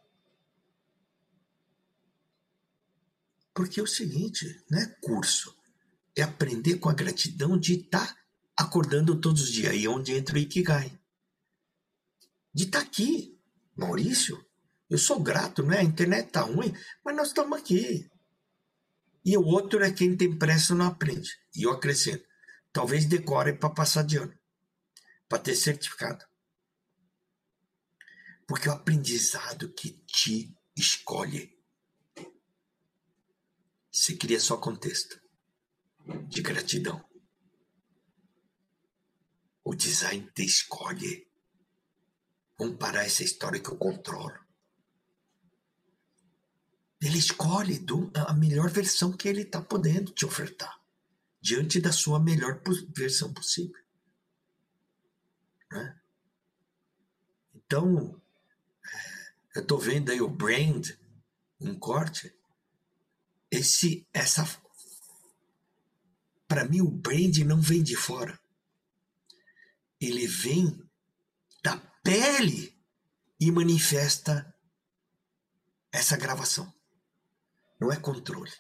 Porque 3.53 3.81
é 3.81 3.83
o 3.83 3.87
seguinte, 3.87 4.65
não 4.71 4.79
é 4.79 4.87
curso, 5.03 5.55
é 6.17 6.23
aprender 6.23 6.79
com 6.79 6.89
a 6.89 6.95
gratidão 6.95 7.59
de 7.59 7.75
estar 7.75 8.17
acordando 8.57 9.21
todos 9.21 9.43
os 9.43 9.53
dias. 9.53 9.73
Aí 9.73 9.85
é 9.85 9.91
onde 9.91 10.15
entra 10.15 10.37
o 10.37 10.39
Ikigai. 10.39 10.99
De 12.55 12.65
estar 12.65 12.81
tá 12.81 12.87
aqui. 12.87 13.39
Maurício, 13.75 14.45
eu 14.89 14.99
sou 14.99 15.19
grato, 15.19 15.63
não 15.63 15.73
é? 15.73 15.79
A 15.79 15.83
internet 15.83 16.31
tá 16.31 16.43
ruim, 16.43 16.75
mas 17.03 17.17
nós 17.17 17.29
estamos 17.29 17.59
aqui. 17.59 18.09
E 19.25 19.37
o 19.37 19.45
outro 19.45 19.83
é 19.83 19.91
quem 19.91 20.17
tem 20.17 20.37
pressa 20.37 20.75
não 20.75 20.87
aprende. 20.87 21.31
E 21.57 21.63
eu 21.63 21.73
acrescento. 21.73 22.25
Talvez 22.73 23.07
decore 23.07 23.55
para 23.55 23.71
passar 23.71 24.03
de 24.03 24.19
ano. 24.19 24.35
Para 25.29 25.39
ter 25.39 25.55
certificado. 25.55 26.25
Porque 28.53 28.69
o 28.69 28.73
aprendizado 28.73 29.73
que 29.73 29.93
te 30.05 30.55
escolhe. 30.77 31.59
Você 33.91 34.15
cria 34.15 34.39
só 34.39 34.59
contexto 34.59 35.19
de 36.29 36.43
gratidão. 36.43 37.03
O 39.65 39.75
design 39.75 40.31
te 40.35 40.45
escolhe. 40.45 41.27
Vamos 42.59 42.77
parar 42.77 43.07
essa 43.07 43.25
história 43.25 43.59
que 43.59 43.71
eu 43.71 43.79
controlo. 43.79 44.39
Ele 47.01 47.17
escolhe 47.17 47.83
a 48.15 48.35
melhor 48.35 48.69
versão 48.69 49.17
que 49.17 49.29
ele 49.29 49.45
está 49.45 49.63
podendo 49.63 50.13
te 50.13 50.27
ofertar, 50.27 50.79
diante 51.41 51.81
da 51.81 51.91
sua 51.91 52.21
melhor 52.21 52.63
versão 52.95 53.33
possível. 53.33 53.83
Né? 55.71 56.03
Então, 57.55 58.22
eu 59.55 59.63
estou 59.63 59.79
vendo 59.79 60.11
aí 60.11 60.21
o 60.21 60.29
brand, 60.29 60.91
um 61.61 61.79
corte. 61.79 62.33
Esse, 63.51 64.07
essa, 64.13 64.49
para 66.49 66.65
mim 66.65 66.81
o 66.81 66.91
brand 66.91 67.37
não 67.39 67.61
vem 67.61 67.83
de 67.83 67.97
fora 67.97 68.43
ele 70.07 70.27
vem 70.27 70.83
da 71.63 71.77
pele 72.03 72.77
e 73.39 73.51
manifesta 73.51 74.53
essa 75.93 76.17
gravação. 76.17 76.73
Não 77.81 77.93
é 77.93 77.97
controle. 77.97 78.53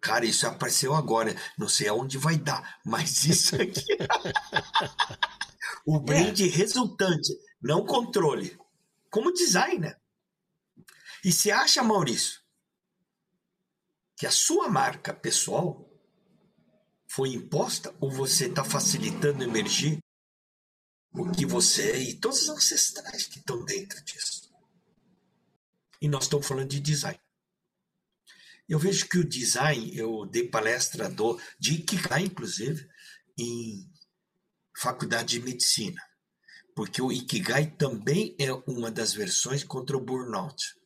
Cara, 0.00 0.24
isso 0.24 0.46
apareceu 0.46 0.94
agora. 0.94 1.34
Não 1.58 1.68
sei 1.68 1.88
aonde 1.88 2.16
vai 2.16 2.36
dar, 2.36 2.80
mas 2.84 3.24
isso 3.24 3.56
aqui. 3.56 3.84
o 5.84 6.00
brand 6.00 6.38
é. 6.40 6.44
resultante, 6.44 7.32
não 7.60 7.84
controle. 7.84 8.58
Como 9.10 9.32
designer. 9.32 10.00
E 11.24 11.32
se 11.32 11.50
acha, 11.50 11.82
Maurício, 11.82 12.40
que 14.16 14.26
a 14.26 14.30
sua 14.30 14.68
marca 14.68 15.12
pessoal 15.12 15.90
foi 17.08 17.30
imposta 17.30 17.94
ou 18.00 18.10
você 18.10 18.46
está 18.46 18.64
facilitando 18.64 19.42
emergir 19.42 19.98
o 21.12 21.30
que 21.32 21.44
você 21.44 21.90
é 21.90 21.98
e 21.98 22.14
todos 22.14 22.42
os 22.42 22.48
ancestrais 22.48 23.26
que 23.26 23.40
estão 23.40 23.64
dentro 23.64 24.02
disso? 24.04 24.48
E 26.00 26.08
nós 26.08 26.24
estamos 26.24 26.46
falando 26.46 26.68
de 26.68 26.80
design. 26.80 27.20
Eu 28.68 28.78
vejo 28.78 29.08
que 29.08 29.18
o 29.18 29.28
design, 29.28 29.96
eu 29.96 30.24
dei 30.26 30.48
palestra 30.48 31.08
do, 31.08 31.40
de 31.58 31.74
Ikigai, 31.74 32.22
inclusive, 32.22 32.88
em 33.36 33.92
faculdade 34.76 35.30
de 35.30 35.42
medicina. 35.42 36.00
Porque 36.80 37.02
o 37.02 37.12
Ikigai 37.12 37.66
também 37.66 38.34
é 38.38 38.50
uma 38.66 38.90
das 38.90 39.12
versões 39.12 39.62
contra 39.62 39.94
o 39.94 40.00
burnout. 40.00 40.80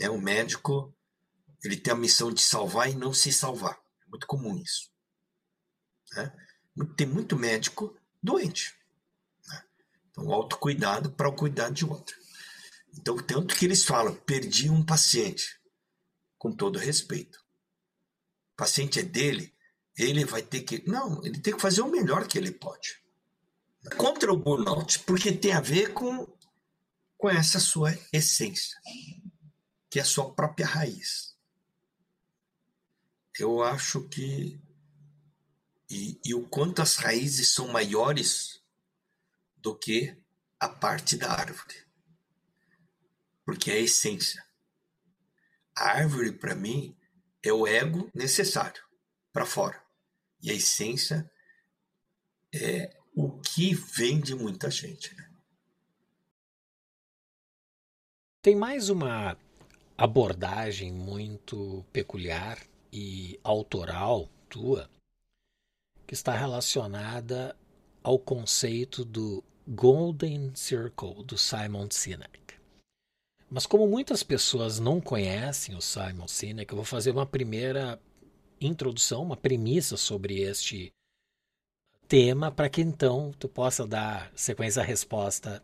É 0.00 0.10
o 0.10 0.20
médico, 0.20 0.92
ele 1.62 1.76
tem 1.76 1.92
a 1.92 1.96
missão 1.96 2.32
de 2.32 2.42
salvar 2.42 2.90
e 2.90 2.96
não 2.96 3.14
se 3.14 3.32
salvar. 3.32 3.80
É 4.04 4.10
muito 4.10 4.26
comum 4.26 4.58
isso. 4.58 4.90
Né? 6.16 6.32
Tem 6.96 7.06
muito 7.06 7.36
médico 7.36 7.96
doente. 8.20 8.76
Né? 9.46 9.62
Então, 10.10 10.32
autocuidado 10.32 11.12
para 11.12 11.28
o 11.28 11.36
cuidado 11.36 11.72
de 11.72 11.84
outro. 11.84 12.16
Então, 12.98 13.16
tanto 13.16 13.54
que 13.54 13.66
eles 13.66 13.84
falam, 13.84 14.16
perdi 14.16 14.68
um 14.68 14.84
paciente 14.84 15.60
com 16.36 16.50
todo 16.50 16.76
respeito. 16.76 17.38
O 18.54 18.56
paciente 18.56 18.98
é 18.98 19.04
dele, 19.04 19.54
ele 19.96 20.24
vai 20.24 20.42
ter 20.42 20.62
que. 20.62 20.82
Não, 20.90 21.24
ele 21.24 21.38
tem 21.38 21.54
que 21.54 21.62
fazer 21.62 21.82
o 21.82 21.88
melhor 21.88 22.26
que 22.26 22.36
ele 22.36 22.50
pode. 22.50 23.03
Contra 23.96 24.32
o 24.32 24.36
burnout, 24.36 25.00
porque 25.00 25.30
tem 25.32 25.52
a 25.52 25.60
ver 25.60 25.92
com, 25.92 26.26
com 27.16 27.28
essa 27.28 27.60
sua 27.60 27.92
essência, 28.12 28.76
que 29.90 29.98
é 29.98 30.02
a 30.02 30.06
sua 30.06 30.34
própria 30.34 30.66
raiz. 30.66 31.36
Eu 33.38 33.62
acho 33.62 34.08
que. 34.08 34.60
E, 35.90 36.18
e 36.24 36.34
o 36.34 36.48
quanto 36.48 36.80
as 36.80 36.96
raízes 36.96 37.50
são 37.50 37.68
maiores 37.68 38.62
do 39.56 39.76
que 39.76 40.16
a 40.58 40.68
parte 40.68 41.16
da 41.16 41.30
árvore. 41.30 41.84
Porque 43.44 43.70
é 43.70 43.74
a 43.74 43.80
essência. 43.80 44.44
A 45.76 45.90
árvore, 45.90 46.32
para 46.32 46.54
mim, 46.54 46.96
é 47.42 47.52
o 47.52 47.66
ego 47.66 48.10
necessário 48.14 48.82
para 49.32 49.44
fora. 49.44 49.82
E 50.40 50.50
a 50.50 50.54
essência 50.54 51.30
é 52.52 52.96
o 53.14 53.30
que 53.40 53.74
vem 53.74 54.20
de 54.20 54.34
muita 54.34 54.70
gente. 54.70 55.14
Né? 55.14 55.30
Tem 58.42 58.56
mais 58.56 58.88
uma 58.88 59.38
abordagem 59.96 60.92
muito 60.92 61.84
peculiar 61.92 62.58
e 62.92 63.38
autoral 63.42 64.28
tua 64.48 64.90
que 66.06 66.14
está 66.14 66.36
relacionada 66.36 67.56
ao 68.02 68.18
conceito 68.18 69.04
do 69.04 69.42
Golden 69.66 70.52
Circle 70.54 71.24
do 71.24 71.38
Simon 71.38 71.88
Sinek. 71.90 72.58
Mas 73.48 73.64
como 73.64 73.86
muitas 73.86 74.22
pessoas 74.22 74.78
não 74.78 75.00
conhecem 75.00 75.74
o 75.74 75.80
Simon 75.80 76.28
Sinek, 76.28 76.70
eu 76.70 76.76
vou 76.76 76.84
fazer 76.84 77.12
uma 77.12 77.24
primeira 77.24 77.98
introdução, 78.60 79.22
uma 79.22 79.36
premissa 79.36 79.96
sobre 79.96 80.40
este 80.40 80.92
tema, 82.08 82.50
para 82.50 82.68
que 82.68 82.80
então 82.80 83.32
tu 83.38 83.48
possa 83.48 83.86
dar 83.86 84.30
sequência 84.34 84.82
à 84.82 84.84
resposta 84.84 85.62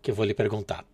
que 0.00 0.10
eu 0.10 0.14
vou 0.14 0.24
lhe 0.24 0.34
perguntar. 0.34 0.84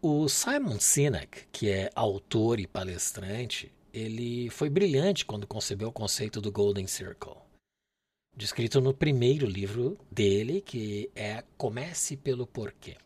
O 0.00 0.28
Simon 0.28 0.78
Sinek, 0.78 1.46
que 1.50 1.70
é 1.70 1.90
autor 1.94 2.60
e 2.60 2.66
palestrante, 2.66 3.72
ele 3.92 4.50
foi 4.50 4.68
brilhante 4.68 5.24
quando 5.24 5.46
concebeu 5.46 5.88
o 5.88 5.92
conceito 5.92 6.40
do 6.40 6.52
Golden 6.52 6.86
Circle, 6.86 7.36
descrito 8.36 8.80
no 8.80 8.92
primeiro 8.92 9.46
livro 9.46 9.96
dele, 10.10 10.60
que 10.60 11.10
é 11.14 11.44
Comece 11.56 12.16
pelo 12.16 12.46
Porquê. 12.46 12.96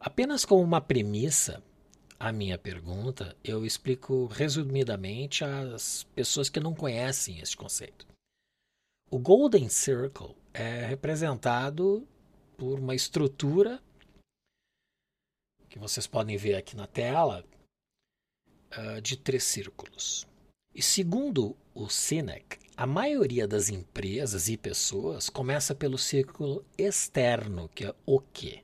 Apenas 0.00 0.44
como 0.44 0.62
uma 0.62 0.80
premissa, 0.80 1.62
a 2.18 2.32
minha 2.32 2.56
pergunta, 2.56 3.36
eu 3.42 3.66
explico 3.66 4.26
resumidamente 4.26 5.44
às 5.44 6.04
pessoas 6.14 6.48
que 6.48 6.60
não 6.60 6.74
conhecem 6.74 7.40
esse 7.40 7.56
conceito. 7.56 8.06
O 9.10 9.18
Golden 9.18 9.68
Circle 9.68 10.36
é 10.52 10.84
representado 10.84 12.06
por 12.56 12.78
uma 12.78 12.94
estrutura 12.94 13.82
que 15.68 15.78
vocês 15.78 16.06
podem 16.06 16.36
ver 16.36 16.54
aqui 16.56 16.76
na 16.76 16.86
tela 16.86 17.44
uh, 18.76 19.00
de 19.00 19.16
três 19.16 19.44
círculos. 19.44 20.26
E 20.74 20.82
segundo 20.82 21.56
o 21.74 21.88
Sinek, 21.88 22.58
a 22.76 22.86
maioria 22.86 23.48
das 23.48 23.68
empresas 23.68 24.48
e 24.48 24.56
pessoas 24.56 25.28
começa 25.30 25.74
pelo 25.74 25.98
círculo 25.98 26.64
externo, 26.76 27.68
que 27.70 27.86
é 27.86 27.94
o 28.04 28.20
quê? 28.20 28.62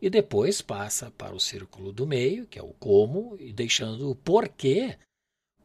e 0.00 0.08
depois 0.08 0.62
passa 0.62 1.10
para 1.10 1.34
o 1.34 1.40
círculo 1.40 1.92
do 1.92 2.06
meio, 2.06 2.46
que 2.46 2.58
é 2.58 2.62
o 2.62 2.72
como, 2.74 3.36
e 3.38 3.52
deixando 3.52 4.10
o 4.10 4.14
porquê 4.14 4.96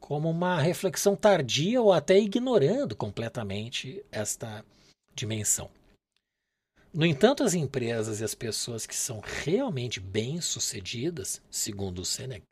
como 0.06 0.30
uma 0.30 0.62
reflexão 0.62 1.16
tardia 1.16 1.82
ou 1.82 1.91
até 1.91 2.20
ignorando 2.20 2.95
completamente 2.95 4.06
esta 4.12 4.64
dimensão. 5.16 5.68
No 6.93 7.08
entanto, 7.08 7.43
as 7.43 7.56
empresas 7.56 8.20
e 8.20 8.24
as 8.24 8.36
pessoas 8.36 8.86
que 8.86 8.95
são 8.95 9.20
realmente 9.20 9.99
bem-sucedidas, 9.99 11.41
segundo 11.49 12.03
o 12.03 12.06
Seneca, 12.06 12.45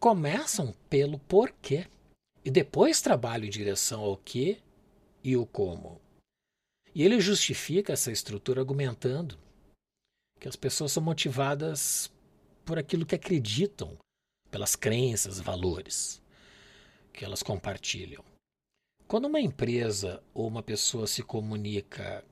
começam 0.00 0.74
pelo 0.90 1.20
porquê 1.20 1.86
e 2.44 2.50
depois 2.50 3.00
trabalham 3.00 3.46
em 3.46 3.50
direção 3.50 4.00
ao 4.00 4.16
que 4.16 4.60
e 5.22 5.36
o 5.36 5.46
como. 5.46 6.00
E 6.92 7.04
ele 7.04 7.20
justifica 7.20 7.92
essa 7.92 8.10
estrutura 8.10 8.62
argumentando 8.62 9.38
que 10.40 10.48
as 10.48 10.56
pessoas 10.56 10.90
são 10.90 11.04
motivadas 11.04 12.10
por 12.64 12.80
aquilo 12.80 13.06
que 13.06 13.14
acreditam, 13.14 13.96
pelas 14.50 14.74
crenças, 14.74 15.38
valores 15.38 16.23
que 17.14 17.24
elas 17.24 17.42
compartilham. 17.42 18.22
Quando 19.06 19.26
uma 19.26 19.40
empresa 19.40 20.22
ou 20.34 20.48
uma 20.48 20.62
pessoa 20.62 21.06
se 21.06 21.22
comunica 21.22 22.24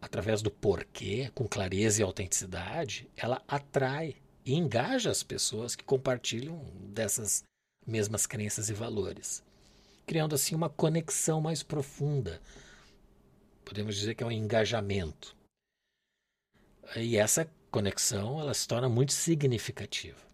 através 0.00 0.42
do 0.42 0.50
porquê, 0.50 1.30
com 1.34 1.48
clareza 1.48 2.00
e 2.00 2.04
autenticidade, 2.04 3.10
ela 3.16 3.42
atrai 3.48 4.16
e 4.44 4.54
engaja 4.54 5.10
as 5.10 5.22
pessoas 5.22 5.74
que 5.74 5.82
compartilham 5.82 6.62
dessas 6.92 7.42
mesmas 7.86 8.26
crenças 8.26 8.68
e 8.68 8.74
valores, 8.74 9.42
criando 10.06 10.34
assim 10.34 10.54
uma 10.54 10.68
conexão 10.68 11.40
mais 11.40 11.62
profunda. 11.62 12.40
Podemos 13.64 13.96
dizer 13.96 14.14
que 14.14 14.22
é 14.22 14.26
um 14.26 14.30
engajamento. 14.30 15.34
E 16.94 17.16
essa 17.16 17.50
conexão 17.70 18.40
ela 18.40 18.54
se 18.54 18.68
torna 18.68 18.88
muito 18.88 19.12
significativa. 19.12 20.25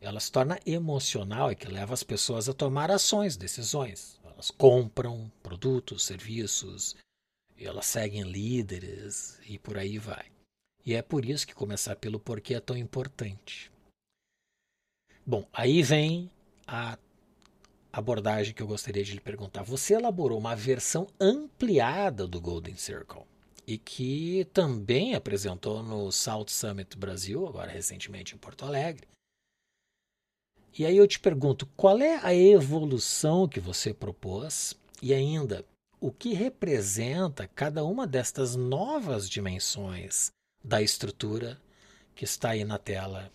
Ela 0.00 0.20
se 0.20 0.30
torna 0.30 0.58
emocional 0.66 1.50
e 1.50 1.56
que 1.56 1.68
leva 1.68 1.94
as 1.94 2.02
pessoas 2.02 2.48
a 2.48 2.54
tomar 2.54 2.90
ações, 2.90 3.36
decisões. 3.36 4.20
Elas 4.24 4.50
compram 4.50 5.30
produtos, 5.42 6.04
serviços, 6.04 6.96
elas 7.56 7.86
seguem 7.86 8.22
líderes 8.22 9.38
e 9.46 9.58
por 9.58 9.78
aí 9.78 9.98
vai. 9.98 10.26
E 10.84 10.94
é 10.94 11.00
por 11.00 11.24
isso 11.24 11.46
que 11.46 11.54
começar 11.54 11.96
pelo 11.96 12.20
porquê 12.20 12.54
é 12.54 12.60
tão 12.60 12.76
importante. 12.76 13.72
Bom, 15.24 15.48
aí 15.52 15.82
vem 15.82 16.30
a 16.66 16.98
abordagem 17.90 18.52
que 18.52 18.62
eu 18.62 18.66
gostaria 18.66 19.02
de 19.02 19.12
lhe 19.12 19.20
perguntar. 19.20 19.62
Você 19.62 19.94
elaborou 19.94 20.38
uma 20.38 20.54
versão 20.54 21.06
ampliada 21.18 22.26
do 22.26 22.40
Golden 22.40 22.76
Circle 22.76 23.22
e 23.66 23.78
que 23.78 24.46
também 24.52 25.14
apresentou 25.14 25.82
no 25.82 26.12
South 26.12 26.48
Summit 26.48 26.98
Brasil, 26.98 27.46
agora 27.46 27.70
recentemente 27.70 28.34
em 28.34 28.38
Porto 28.38 28.66
Alegre. 28.66 29.08
E 30.76 30.84
aí 30.84 30.96
eu 30.96 31.06
te 31.06 31.20
pergunto, 31.20 31.66
qual 31.76 32.00
é 32.00 32.18
a 32.22 32.34
evolução 32.34 33.48
que 33.48 33.60
você 33.60 33.94
propôs 33.94 34.74
e 35.00 35.14
ainda 35.14 35.64
o 36.00 36.10
que 36.10 36.34
representa 36.34 37.46
cada 37.46 37.84
uma 37.84 38.08
destas 38.08 38.56
novas 38.56 39.30
dimensões 39.30 40.32
da 40.62 40.82
estrutura 40.82 41.60
que 42.14 42.24
está 42.24 42.50
aí 42.50 42.64
na 42.64 42.76
tela? 42.76 43.30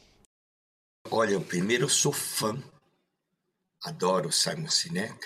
Olha, 1.09 1.31
eu 1.31 1.41
primeiro 1.41 1.87
sou 1.87 2.11
fã, 2.11 2.61
adoro 3.85 4.31
Simon 4.33 4.69
Sinek, 4.69 5.25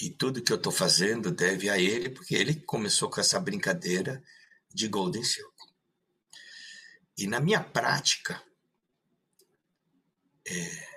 e 0.00 0.10
tudo 0.10 0.42
que 0.42 0.52
eu 0.52 0.56
estou 0.56 0.72
fazendo 0.72 1.30
deve 1.30 1.70
a 1.70 1.78
ele, 1.78 2.10
porque 2.10 2.34
ele 2.34 2.56
começou 2.56 3.08
com 3.08 3.20
essa 3.20 3.40
brincadeira 3.40 4.22
de 4.74 4.88
Golden 4.88 5.24
Circle. 5.24 5.52
E 7.16 7.26
na 7.26 7.40
minha 7.40 7.62
prática, 7.62 8.42
é, 10.46 10.96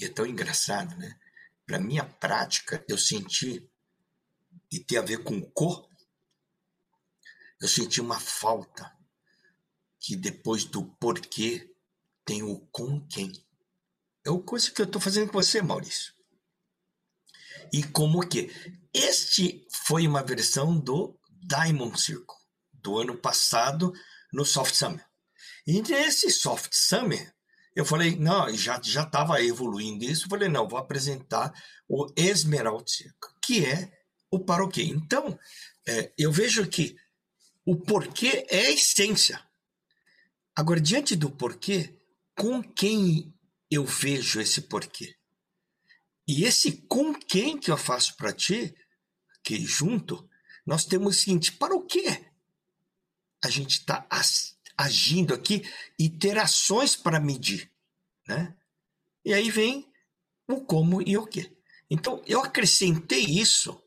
e 0.00 0.04
é 0.06 0.08
tão 0.08 0.26
engraçado, 0.26 0.96
né? 0.96 1.18
Para 1.66 1.78
minha 1.78 2.04
prática, 2.04 2.84
eu 2.88 2.98
senti, 2.98 3.68
e 4.72 4.80
tem 4.80 4.98
a 4.98 5.02
ver 5.02 5.22
com 5.22 5.40
cor, 5.52 5.88
eu 7.60 7.68
senti 7.68 8.00
uma 8.00 8.18
falta 8.18 8.90
que 9.98 10.16
depois 10.16 10.64
do 10.64 10.84
porquê 10.96 11.74
tem 12.24 12.42
o 12.42 12.58
com 12.72 13.06
quem. 13.06 13.32
É 14.24 14.30
o 14.30 14.42
coisa 14.42 14.70
que 14.70 14.80
eu 14.80 14.86
estou 14.86 15.00
fazendo 15.00 15.30
com 15.30 15.40
você, 15.40 15.60
Maurício. 15.60 16.14
E 17.72 17.82
como 17.82 18.26
que? 18.26 18.50
Este 18.92 19.66
foi 19.86 20.06
uma 20.06 20.22
versão 20.22 20.78
do 20.78 21.18
Diamond 21.30 22.00
Circle, 22.00 22.36
do 22.72 22.98
ano 22.98 23.16
passado, 23.16 23.92
no 24.32 24.44
Soft 24.44 24.74
Summer. 24.74 25.06
E 25.66 25.82
nesse 25.82 26.30
Soft 26.30 26.72
Summer, 26.72 27.34
eu 27.80 27.84
falei, 27.84 28.14
não, 28.16 28.52
já 28.54 28.80
já 28.82 29.02
estava 29.02 29.42
evoluindo 29.42 30.04
isso. 30.04 30.26
Eu 30.26 30.30
falei, 30.30 30.48
não, 30.48 30.68
vou 30.68 30.78
apresentar 30.78 31.52
o 31.88 32.12
Esmeralda 32.16 32.84
Circle, 32.86 33.30
que 33.42 33.64
é 33.64 33.90
o 34.30 34.38
para 34.38 34.64
o 34.64 34.68
quê. 34.68 34.82
Então, 34.82 35.38
é, 35.88 36.12
eu 36.18 36.30
vejo 36.30 36.68
que 36.68 36.96
o 37.64 37.76
porquê 37.76 38.46
é 38.50 38.66
a 38.66 38.70
essência. 38.70 39.42
Agora, 40.54 40.80
diante 40.80 41.16
do 41.16 41.30
porquê, 41.30 41.98
com 42.36 42.62
quem 42.62 43.34
eu 43.70 43.84
vejo 43.84 44.40
esse 44.40 44.62
porquê? 44.62 45.16
E 46.28 46.44
esse 46.44 46.82
com 46.86 47.14
quem 47.14 47.58
que 47.58 47.70
eu 47.70 47.76
faço 47.76 48.16
para 48.16 48.32
ti, 48.32 48.74
que 49.42 49.56
junto, 49.64 50.28
nós 50.66 50.84
temos 50.84 51.16
o 51.16 51.20
seguinte: 51.20 51.52
para 51.52 51.74
o 51.74 51.86
quê? 51.86 52.26
A 53.42 53.48
gente 53.48 53.78
está 53.78 54.06
agindo 54.80 55.34
aqui 55.34 55.62
e 55.98 56.08
ter 56.08 56.38
ações 56.38 56.96
para 56.96 57.20
medir. 57.20 57.70
Né? 58.26 58.56
E 59.24 59.34
aí 59.34 59.50
vem 59.50 59.90
o 60.48 60.64
como 60.64 61.02
e 61.02 61.16
o 61.16 61.26
que. 61.26 61.56
Então, 61.90 62.22
eu 62.26 62.40
acrescentei 62.40 63.24
isso, 63.24 63.82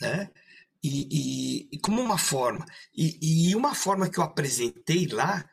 né? 0.00 0.30
E, 0.82 1.08
e, 1.10 1.68
e 1.72 1.78
como 1.80 2.00
uma 2.00 2.18
forma. 2.18 2.64
E, 2.94 3.50
e, 3.50 3.56
uma 3.56 3.74
forma 3.74 4.08
que 4.08 4.18
eu 4.18 4.24
apresentei 4.24 5.06
lá 5.08 5.48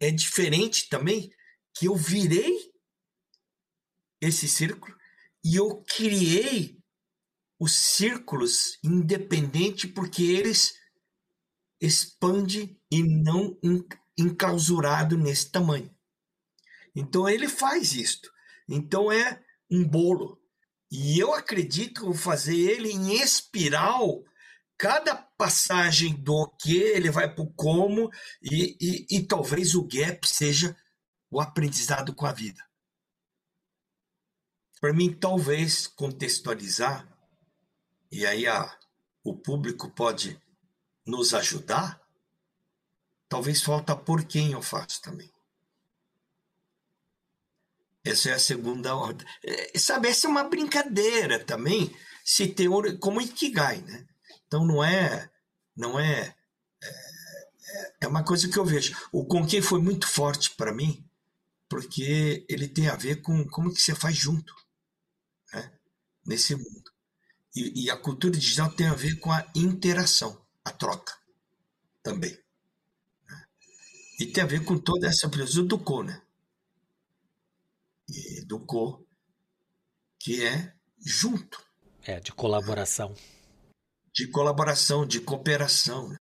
é 0.00 0.10
diferente 0.10 0.88
também, 0.88 1.32
que 1.72 1.86
eu 1.86 1.94
virei 1.94 2.72
esse 4.20 4.48
círculo 4.48 4.96
e 5.44 5.54
eu 5.54 5.84
criei 5.84 6.76
os 7.60 7.72
círculos 7.72 8.78
independente 8.82 9.86
porque 9.86 10.24
eles 10.24 10.74
expandem 11.80 12.78
e 12.90 13.02
não 13.02 13.56
enclausurado 14.16 15.16
nesse 15.16 15.50
tamanho. 15.50 15.94
Então 16.94 17.28
ele 17.28 17.48
faz 17.48 17.92
isto. 17.92 18.30
Então 18.68 19.12
é 19.12 19.42
um 19.70 19.86
bolo. 19.86 20.40
E 20.90 21.18
eu 21.18 21.34
acredito 21.34 22.00
que 22.00 22.06
vou 22.06 22.14
fazer 22.14 22.56
ele 22.56 22.90
em 22.90 23.20
espiral. 23.20 24.24
Cada 24.78 25.14
passagem 25.14 26.14
do 26.14 26.48
que 26.60 26.76
ele 26.76 27.10
vai 27.10 27.32
para 27.32 27.42
o 27.42 27.52
como 27.54 28.10
e, 28.42 28.76
e, 28.80 29.18
e 29.18 29.26
talvez 29.26 29.74
o 29.74 29.86
gap 29.86 30.26
seja 30.26 30.76
o 31.30 31.40
aprendizado 31.40 32.14
com 32.14 32.26
a 32.26 32.32
vida. 32.32 32.62
Para 34.80 34.92
mim, 34.92 35.12
talvez 35.12 35.86
contextualizar, 35.86 37.08
e 38.12 38.26
aí 38.26 38.46
a, 38.46 38.78
o 39.24 39.34
público 39.34 39.90
pode 39.90 40.40
nos 41.06 41.32
ajudar, 41.32 42.00
Talvez 43.28 43.60
falta 43.62 43.96
por 43.96 44.24
quem 44.24 44.52
eu 44.52 44.62
faço 44.62 45.00
também. 45.02 45.30
Essa 48.04 48.30
é 48.30 48.32
a 48.34 48.38
segunda 48.38 48.94
ordem. 48.94 49.26
É, 49.42 49.76
sabe, 49.78 50.08
essa 50.08 50.28
é 50.28 50.30
uma 50.30 50.44
brincadeira 50.44 51.44
também, 51.44 51.94
se 52.24 52.46
tem 52.46 52.68
como 53.00 53.20
Ikigai, 53.20 53.78
né? 53.80 54.06
Então 54.46 54.64
não 54.64 54.82
é, 54.82 55.28
não 55.76 55.98
é, 55.98 56.34
é, 56.82 57.94
é 58.02 58.06
uma 58.06 58.22
coisa 58.22 58.48
que 58.48 58.56
eu 58.56 58.64
vejo. 58.64 58.96
O 59.10 59.26
quem 59.44 59.60
foi 59.60 59.80
muito 59.80 60.06
forte 60.06 60.54
para 60.54 60.72
mim, 60.72 61.04
porque 61.68 62.46
ele 62.48 62.68
tem 62.68 62.88
a 62.88 62.94
ver 62.94 63.22
com 63.22 63.44
como 63.48 63.74
que 63.74 63.82
você 63.82 63.92
faz 63.92 64.16
junto, 64.16 64.54
né? 65.52 65.72
Nesse 66.24 66.54
mundo. 66.54 66.92
E, 67.56 67.86
e 67.86 67.90
a 67.90 67.96
cultura 67.96 68.38
digital 68.38 68.70
tem 68.70 68.86
a 68.86 68.94
ver 68.94 69.18
com 69.18 69.32
a 69.32 69.44
interação, 69.52 70.40
a 70.64 70.70
troca 70.70 71.12
também. 72.04 72.45
E 74.18 74.26
tem 74.26 74.42
a 74.42 74.46
ver 74.46 74.64
com 74.64 74.78
toda 74.78 75.06
essa 75.06 75.28
filosofia 75.28 75.64
do 75.64 75.78
Co, 75.78 76.02
né? 76.02 76.22
E 78.08 78.44
do 78.46 78.60
Co, 78.60 79.06
que 80.18 80.44
é 80.44 80.74
junto. 81.04 81.62
É, 82.02 82.18
de 82.20 82.32
colaboração. 82.32 83.14
De 84.12 84.28
colaboração, 84.28 85.06
de 85.06 85.20
cooperação. 85.20 86.08
Né? 86.08 86.16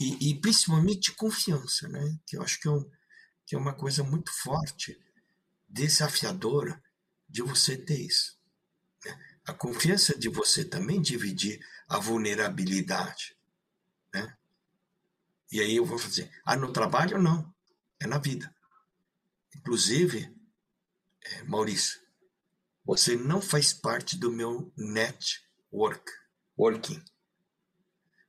E, 0.00 0.30
e, 0.30 0.40
principalmente 0.40 1.10
de 1.10 1.12
confiança, 1.12 1.88
né? 1.88 2.18
Que 2.26 2.36
eu 2.36 2.42
acho 2.42 2.60
que 2.60 2.66
é, 2.66 2.70
um, 2.70 2.90
que 3.46 3.54
é 3.54 3.58
uma 3.58 3.74
coisa 3.74 4.02
muito 4.02 4.32
forte, 4.32 4.98
desafiadora, 5.68 6.82
de 7.28 7.42
você 7.42 7.76
ter 7.76 8.00
isso. 8.00 8.38
Né? 9.04 9.18
A 9.46 9.52
confiança 9.52 10.18
de 10.18 10.28
você 10.28 10.64
também 10.64 11.00
dividir 11.00 11.64
a 11.88 11.98
vulnerabilidade. 11.98 13.36
E 15.54 15.60
aí 15.60 15.76
eu 15.76 15.84
vou 15.84 15.96
fazer, 15.96 16.28
ah, 16.44 16.56
no 16.56 16.72
trabalho 16.72 17.16
não, 17.16 17.54
é 18.00 18.08
na 18.08 18.18
vida. 18.18 18.52
Inclusive, 19.54 20.36
é, 21.22 21.44
Maurício, 21.44 22.00
você 22.84 23.14
não 23.14 23.40
faz 23.40 23.72
parte 23.72 24.18
do 24.18 24.32
meu 24.32 24.72
network, 24.76 26.10
working. 26.58 27.00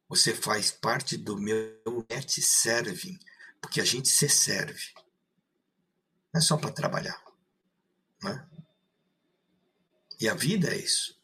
Você 0.07 0.35
faz 0.35 0.69
parte 0.69 1.17
do 1.17 1.35
meu 1.35 2.05
net 2.07 2.39
serving, 2.43 3.17
porque 3.59 3.81
a 3.81 3.85
gente 3.85 4.07
se 4.07 4.29
serve. 4.29 4.93
Não 6.31 6.39
é 6.39 6.41
só 6.41 6.57
para 6.57 6.71
trabalhar. 6.71 7.19
Né? 8.21 8.47
E 10.19 10.29
a 10.29 10.35
vida 10.35 10.69
é 10.71 10.77
isso. 10.77 11.14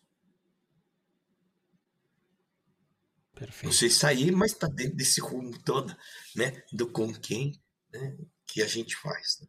Perfeito. 3.42 3.74
Você 3.74 3.90
sair, 3.90 4.32
mas 4.32 4.52
está 4.52 4.68
dentro 4.68 4.96
desse 4.96 5.20
rumo 5.20 5.60
todo, 5.64 5.98
né? 6.36 6.64
Do 6.72 6.88
com 6.88 7.12
quem 7.12 7.60
né? 7.92 8.16
que 8.46 8.62
a 8.62 8.68
gente 8.68 8.96
faz. 8.96 9.40
Né? 9.42 9.48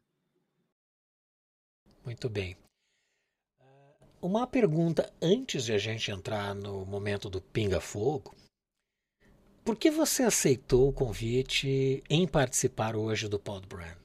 Muito 2.03 2.27
bem. 2.27 2.57
Uma 4.19 4.47
pergunta 4.47 5.13
antes 5.21 5.65
de 5.65 5.73
a 5.73 5.77
gente 5.77 6.09
entrar 6.09 6.55
no 6.55 6.83
momento 6.87 7.29
do 7.29 7.39
pinga-fogo. 7.39 8.35
Por 9.63 9.75
que 9.77 9.91
você 9.91 10.23
aceitou 10.23 10.89
o 10.89 10.93
convite 10.93 12.03
em 12.09 12.27
participar 12.27 12.95
hoje 12.95 13.27
do 13.27 13.39
Podbrand? 13.39 14.01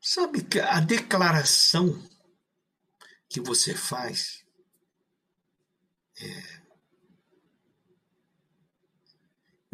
Sabe 0.00 0.44
que 0.44 0.60
a 0.60 0.78
declaração 0.78 2.00
que 3.28 3.40
você 3.40 3.74
faz 3.74 4.44
é, 6.20 6.65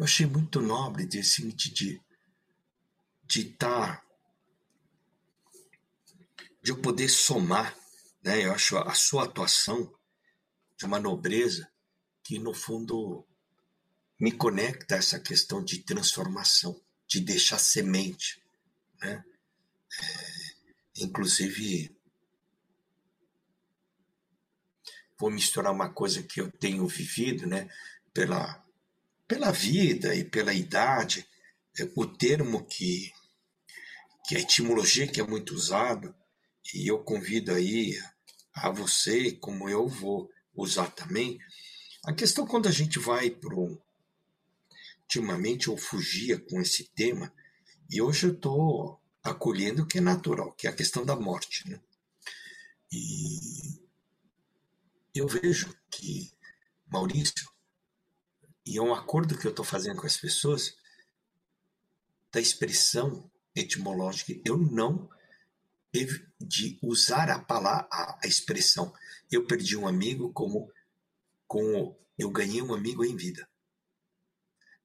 eu 0.03 0.05
achei 0.05 0.25
muito 0.25 0.59
nobre 0.59 1.05
desse 1.05 1.49
de 1.53 2.01
de 3.23 3.41
estar 3.41 4.05
de 6.61 6.71
eu 6.71 6.81
poder 6.81 7.07
somar, 7.07 7.73
né? 8.21 8.45
Eu 8.45 8.51
acho 8.51 8.77
a 8.77 8.93
sua 8.93 9.23
atuação 9.23 9.97
de 10.77 10.83
uma 10.83 10.99
nobreza 10.99 11.71
que 12.21 12.37
no 12.37 12.53
fundo 12.53 13.25
me 14.19 14.33
conecta 14.33 14.95
a 14.95 14.97
essa 14.97 15.17
questão 15.21 15.63
de 15.63 15.79
transformação, 15.79 16.77
de 17.07 17.21
deixar 17.21 17.57
semente, 17.57 18.43
né? 18.99 19.23
É, 20.01 21.03
inclusive 21.03 21.95
vou 25.17 25.31
misturar 25.31 25.71
uma 25.71 25.89
coisa 25.89 26.21
que 26.21 26.41
eu 26.41 26.51
tenho 26.51 26.85
vivido, 26.87 27.47
né? 27.47 27.69
Pela 28.13 28.62
pela 29.27 29.51
vida 29.51 30.15
e 30.15 30.23
pela 30.23 30.53
idade, 30.53 31.27
é, 31.79 31.89
o 31.95 32.05
termo 32.05 32.65
que, 32.65 33.11
que 34.27 34.35
a 34.35 34.39
etimologia 34.39 35.07
que 35.07 35.19
é 35.19 35.23
muito 35.23 35.53
usado, 35.53 36.13
e 36.73 36.87
eu 36.87 37.03
convido 37.03 37.51
aí 37.51 37.99
a 38.53 38.69
você, 38.69 39.31
como 39.31 39.69
eu 39.69 39.87
vou 39.87 40.29
usar 40.55 40.87
também, 40.91 41.39
a 42.05 42.13
questão 42.13 42.45
quando 42.45 42.67
a 42.67 42.71
gente 42.71 42.99
vai 42.99 43.29
para. 43.29 43.55
Ultimamente 45.01 45.67
eu 45.67 45.77
fugia 45.77 46.39
com 46.39 46.61
esse 46.61 46.85
tema, 46.95 47.33
e 47.89 48.01
hoje 48.01 48.27
eu 48.27 48.33
estou 48.33 48.99
acolhendo 49.23 49.83
o 49.83 49.87
que 49.87 49.99
é 49.99 50.01
natural, 50.01 50.51
que 50.53 50.67
é 50.67 50.69
a 50.69 50.75
questão 50.75 51.05
da 51.05 51.15
morte. 51.15 51.69
Né? 51.69 51.79
E 52.91 53.79
eu 55.15 55.27
vejo 55.27 55.75
que 55.89 56.31
Maurício 56.87 57.52
e 58.65 58.77
é 58.77 58.81
um 58.81 58.93
acordo 58.93 59.37
que 59.37 59.45
eu 59.45 59.51
estou 59.51 59.65
fazendo 59.65 59.99
com 59.99 60.07
as 60.07 60.17
pessoas 60.17 60.75
da 62.31 62.39
expressão 62.39 63.29
etimológica. 63.55 64.33
Eu 64.45 64.57
não 64.57 65.09
de 66.39 66.79
usar 66.81 67.29
a 67.29 67.39
palavra, 67.39 67.87
a, 67.91 68.19
expressão. 68.25 68.91
Eu 69.31 69.45
perdi 69.45 69.77
um 69.77 69.87
amigo 69.87 70.31
como 70.33 70.71
com 71.47 71.95
eu 72.17 72.29
ganhei 72.31 72.61
um 72.61 72.73
amigo 72.73 73.03
em 73.03 73.15
vida. 73.15 73.47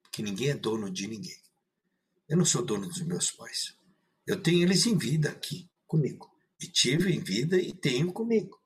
Porque 0.03 0.21
ninguém 0.21 0.49
é 0.49 0.55
dono 0.55 0.89
de 0.89 1.07
ninguém. 1.07 1.39
Eu 2.27 2.37
não 2.37 2.45
sou 2.45 2.63
dono 2.63 2.87
dos 2.87 3.01
meus 3.01 3.31
pais. 3.31 3.75
Eu 4.25 4.41
tenho 4.41 4.61
eles 4.61 4.85
em 4.85 4.97
vida 4.97 5.29
aqui 5.29 5.69
comigo. 5.87 6.29
E 6.61 6.67
tive 6.67 7.11
em 7.11 7.19
vida 7.19 7.57
e 7.57 7.73
tenho 7.73 8.11
comigo. 8.11 8.59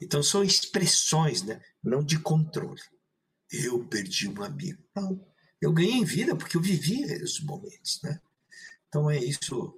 Então 0.00 0.22
são 0.22 0.42
expressões, 0.42 1.42
né? 1.42 1.62
não 1.82 2.02
de 2.02 2.18
controle. 2.18 2.80
Eu 3.50 3.84
perdi 3.86 4.28
um 4.28 4.42
amigo. 4.42 4.82
Não. 4.94 5.26
Eu 5.60 5.72
ganhei 5.72 5.94
em 5.94 6.04
vida 6.04 6.34
porque 6.36 6.56
eu 6.56 6.60
vivi 6.62 7.02
esses 7.02 7.40
momentos. 7.40 8.00
Né? 8.02 8.20
Então 8.88 9.10
é 9.10 9.18
isso. 9.18 9.76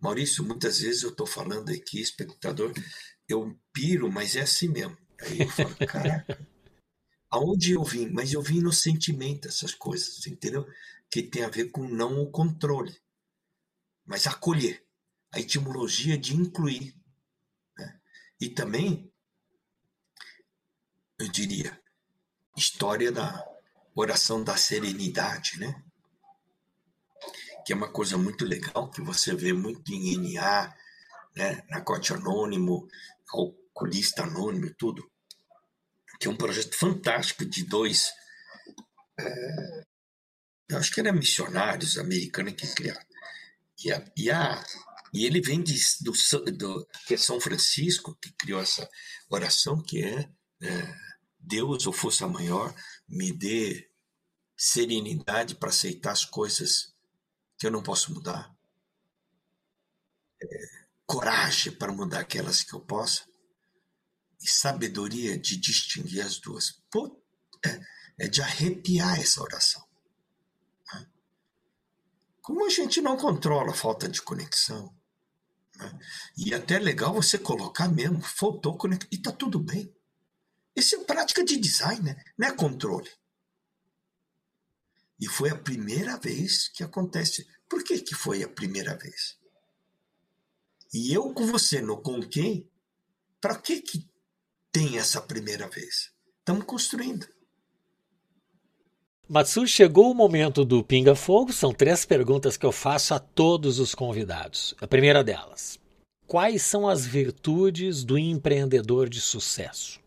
Maurício, 0.00 0.44
muitas 0.44 0.80
vezes 0.80 1.02
eu 1.02 1.10
estou 1.10 1.26
falando 1.26 1.70
aqui, 1.70 1.98
espectador, 1.98 2.74
eu 3.26 3.58
piro, 3.72 4.12
mas 4.12 4.36
é 4.36 4.42
assim 4.42 4.68
mesmo. 4.68 4.96
Aí 5.20 5.40
eu 5.40 5.48
falo, 5.48 5.74
caraca, 5.88 6.46
aonde 7.30 7.72
eu 7.72 7.82
vim? 7.82 8.10
Mas 8.10 8.32
eu 8.32 8.42
vim 8.42 8.60
no 8.60 8.72
sentimento, 8.72 9.48
essas 9.48 9.74
coisas, 9.74 10.26
entendeu? 10.26 10.66
Que 11.10 11.22
tem 11.22 11.42
a 11.42 11.48
ver 11.48 11.70
com 11.70 11.88
não 11.88 12.20
o 12.20 12.30
controle, 12.30 12.94
mas 14.04 14.26
acolher. 14.26 14.84
A 15.32 15.40
etimologia 15.40 16.16
de 16.16 16.36
incluir. 16.36 16.94
Né? 17.76 18.00
E 18.40 18.48
também, 18.48 19.12
eu 21.18 21.28
diria, 21.28 21.82
história 22.56 23.10
da 23.10 23.44
oração 23.94 24.42
da 24.42 24.56
serenidade, 24.56 25.58
né? 25.58 25.82
Que 27.66 27.72
é 27.72 27.76
uma 27.76 27.90
coisa 27.90 28.18
muito 28.18 28.44
legal, 28.44 28.90
que 28.90 29.00
você 29.00 29.34
vê 29.34 29.52
muito 29.52 29.92
em 29.92 30.34
NA, 30.34 30.74
né? 31.36 31.62
Narcote 31.70 32.12
Anônimo, 32.12 32.88
Alcoolista 33.28 34.22
Anônimo 34.22 34.66
e 34.66 34.74
tudo 34.74 35.10
que 36.18 36.28
é 36.28 36.30
um 36.30 36.36
projeto 36.36 36.76
fantástico 36.76 37.44
de 37.44 37.64
dois. 37.64 38.10
É, 39.18 39.84
eu 40.70 40.78
acho 40.78 40.90
que 40.90 41.00
eram 41.00 41.12
missionários 41.12 41.98
americanos 41.98 42.54
que 42.54 42.66
criaram. 42.74 43.04
E, 43.84 43.92
a, 43.92 44.04
e, 44.16 44.30
a, 44.30 44.64
e 45.12 45.26
ele 45.26 45.40
vem 45.40 45.62
de, 45.62 45.78
do, 46.00 46.12
do, 46.52 46.88
que 47.06 47.14
é 47.14 47.16
São 47.16 47.40
Francisco, 47.40 48.16
que 48.20 48.32
criou 48.32 48.60
essa 48.60 48.88
oração, 49.28 49.82
que 49.82 50.02
é, 50.02 50.28
é 50.62 50.94
Deus 51.46 51.86
ou 51.86 51.92
força 51.92 52.26
maior, 52.26 52.74
me 53.08 53.32
dê 53.32 53.90
serenidade 54.56 55.54
para 55.54 55.68
aceitar 55.68 56.12
as 56.12 56.24
coisas 56.24 56.94
que 57.58 57.66
eu 57.66 57.70
não 57.70 57.82
posso 57.82 58.12
mudar, 58.12 58.54
é, 60.42 60.46
coragem 61.06 61.72
para 61.72 61.92
mudar 61.92 62.20
aquelas 62.20 62.62
que 62.62 62.74
eu 62.74 62.80
possa, 62.80 63.24
e 64.40 64.48
sabedoria 64.48 65.38
de 65.38 65.56
distinguir 65.56 66.22
as 66.22 66.38
duas. 66.38 66.82
Pô, 66.90 67.22
é, 67.64 68.24
é 68.24 68.28
de 68.28 68.42
arrepiar 68.42 69.20
essa 69.20 69.42
oração. 69.42 69.82
Né? 70.92 71.06
Como 72.42 72.66
a 72.66 72.70
gente 72.70 73.00
não 73.00 73.16
controla 73.16 73.70
a 73.70 73.74
falta 73.74 74.08
de 74.08 74.20
conexão. 74.20 74.94
Né? 75.76 76.00
E 76.36 76.52
é 76.52 76.56
até 76.56 76.78
legal 76.78 77.14
você 77.14 77.38
colocar 77.38 77.88
mesmo, 77.88 78.20
faltou 78.20 78.76
conexão, 78.76 79.08
e 79.12 79.18
tá 79.18 79.32
tudo 79.32 79.58
bem. 79.58 79.94
Isso 80.76 80.96
é 80.96 81.04
prática 81.04 81.44
de 81.44 81.56
design, 81.56 82.02
né? 82.02 82.22
não 82.36 82.48
é 82.48 82.56
controle. 82.56 83.10
E 85.20 85.28
foi 85.28 85.50
a 85.50 85.56
primeira 85.56 86.18
vez 86.18 86.68
que 86.68 86.82
acontece. 86.82 87.46
Por 87.68 87.84
que, 87.84 88.00
que 88.00 88.14
foi 88.14 88.42
a 88.42 88.48
primeira 88.48 88.96
vez? 88.96 89.38
E 90.92 91.12
eu 91.12 91.32
com 91.32 91.46
você 91.46 91.80
no 91.80 92.02
com 92.02 92.20
quem? 92.20 92.68
Para 93.40 93.58
que, 93.58 93.80
que 93.80 94.08
tem 94.70 94.98
essa 94.98 95.20
primeira 95.20 95.68
vez. 95.68 96.12
Estamos 96.38 96.64
construindo. 96.64 97.26
Matsu, 99.26 99.66
chegou 99.66 100.10
o 100.10 100.14
momento 100.14 100.64
do 100.64 100.84
Pinga 100.84 101.14
Fogo. 101.14 101.52
São 101.52 101.72
três 101.72 102.04
perguntas 102.04 102.56
que 102.56 102.66
eu 102.66 102.72
faço 102.72 103.14
a 103.14 103.18
todos 103.18 103.78
os 103.78 103.94
convidados. 103.94 104.74
A 104.80 104.86
primeira 104.86 105.24
delas: 105.24 105.78
Quais 106.26 106.62
são 106.62 106.86
as 106.86 107.06
virtudes 107.06 108.04
do 108.04 108.18
empreendedor 108.18 109.08
de 109.08 109.20
sucesso? 109.20 110.03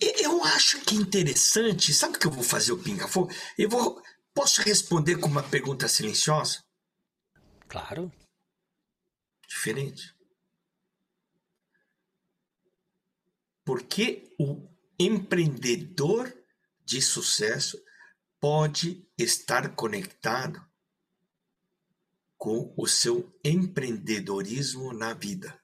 Eu 0.00 0.44
acho 0.44 0.80
que 0.80 0.94
é 0.94 0.98
interessante. 0.98 1.94
Sabe 1.94 2.18
que 2.18 2.26
eu 2.26 2.30
vou 2.30 2.42
fazer 2.42 2.72
o 2.72 2.82
Pinga 2.82 3.08
Fogo? 3.08 3.32
Eu 3.56 3.68
vou. 3.68 4.02
Posso 4.34 4.60
responder 4.60 5.16
com 5.16 5.28
uma 5.28 5.42
pergunta 5.42 5.88
silenciosa? 5.88 6.62
Claro. 7.68 8.12
Diferente. 9.48 10.14
Porque 13.64 14.34
o 14.38 14.68
empreendedor 14.98 16.32
de 16.84 17.00
sucesso 17.00 17.82
pode 18.38 19.08
estar 19.18 19.74
conectado 19.74 20.64
com 22.36 22.74
o 22.76 22.86
seu 22.86 23.34
empreendedorismo 23.42 24.92
na 24.92 25.14
vida. 25.14 25.58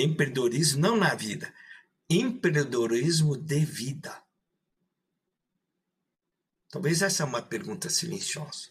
Empreendedorismo 0.00 0.80
não 0.80 0.96
na 0.96 1.14
vida, 1.14 1.52
empreendedorismo 2.08 3.36
de 3.36 3.64
vida. 3.64 4.22
Talvez 6.68 7.02
essa 7.02 7.22
é 7.22 7.26
uma 7.26 7.42
pergunta 7.42 7.90
silenciosa. 7.90 8.70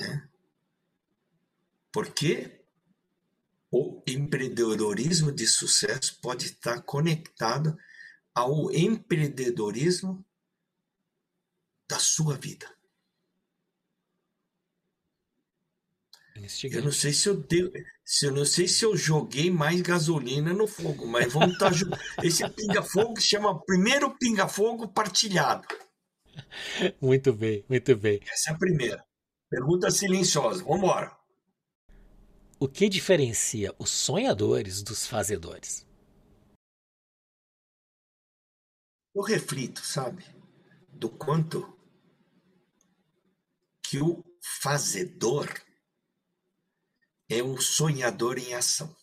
É? 0.00 0.22
Por 1.92 2.12
quê? 2.12 2.66
o 3.70 4.02
empreendedorismo 4.06 5.32
de 5.32 5.46
sucesso 5.46 6.18
pode 6.20 6.46
estar 6.46 6.82
conectado 6.82 7.76
ao 8.34 8.70
empreendedorismo 8.72 10.24
da 11.88 11.98
sua 11.98 12.36
vida. 12.36 12.75
Eu 16.70 16.82
não 16.82 16.92
sei 16.92 17.12
se 17.12 17.28
eu 17.28 17.34
deu, 17.34 17.72
se 18.04 18.26
eu 18.26 18.32
não 18.32 18.44
sei 18.44 18.68
se 18.68 18.84
eu 18.84 18.96
joguei 18.96 19.50
mais 19.50 19.80
gasolina 19.80 20.52
no 20.52 20.66
fogo, 20.66 21.06
mas 21.06 21.32
vamos 21.32 21.54
estar 21.54 21.70
tá 21.70 21.76
esse 22.22 22.48
pinga-fogo 22.50 23.20
chama 23.20 23.58
primeiro 23.64 24.16
pinga-fogo 24.18 24.88
partilhado. 24.88 25.66
Muito 27.00 27.32
bem, 27.32 27.64
muito 27.68 27.96
bem. 27.96 28.20
Essa 28.30 28.50
é 28.50 28.52
a 28.52 28.58
primeira. 28.58 29.04
Pergunta 29.48 29.90
silenciosa. 29.90 30.62
Vamos 30.62 30.78
embora. 30.78 31.16
O 32.58 32.68
que 32.68 32.88
diferencia 32.88 33.74
os 33.78 33.90
sonhadores 33.90 34.82
dos 34.82 35.06
fazedores? 35.06 35.86
Eu 39.14 39.22
reflito, 39.22 39.80
sabe, 39.80 40.24
do 40.90 41.08
quanto 41.08 41.74
que 43.82 43.98
o 43.98 44.22
fazedor 44.60 45.48
é 47.28 47.42
um 47.42 47.60
sonhador 47.60 48.38
em 48.38 48.54
ação. 48.54 48.94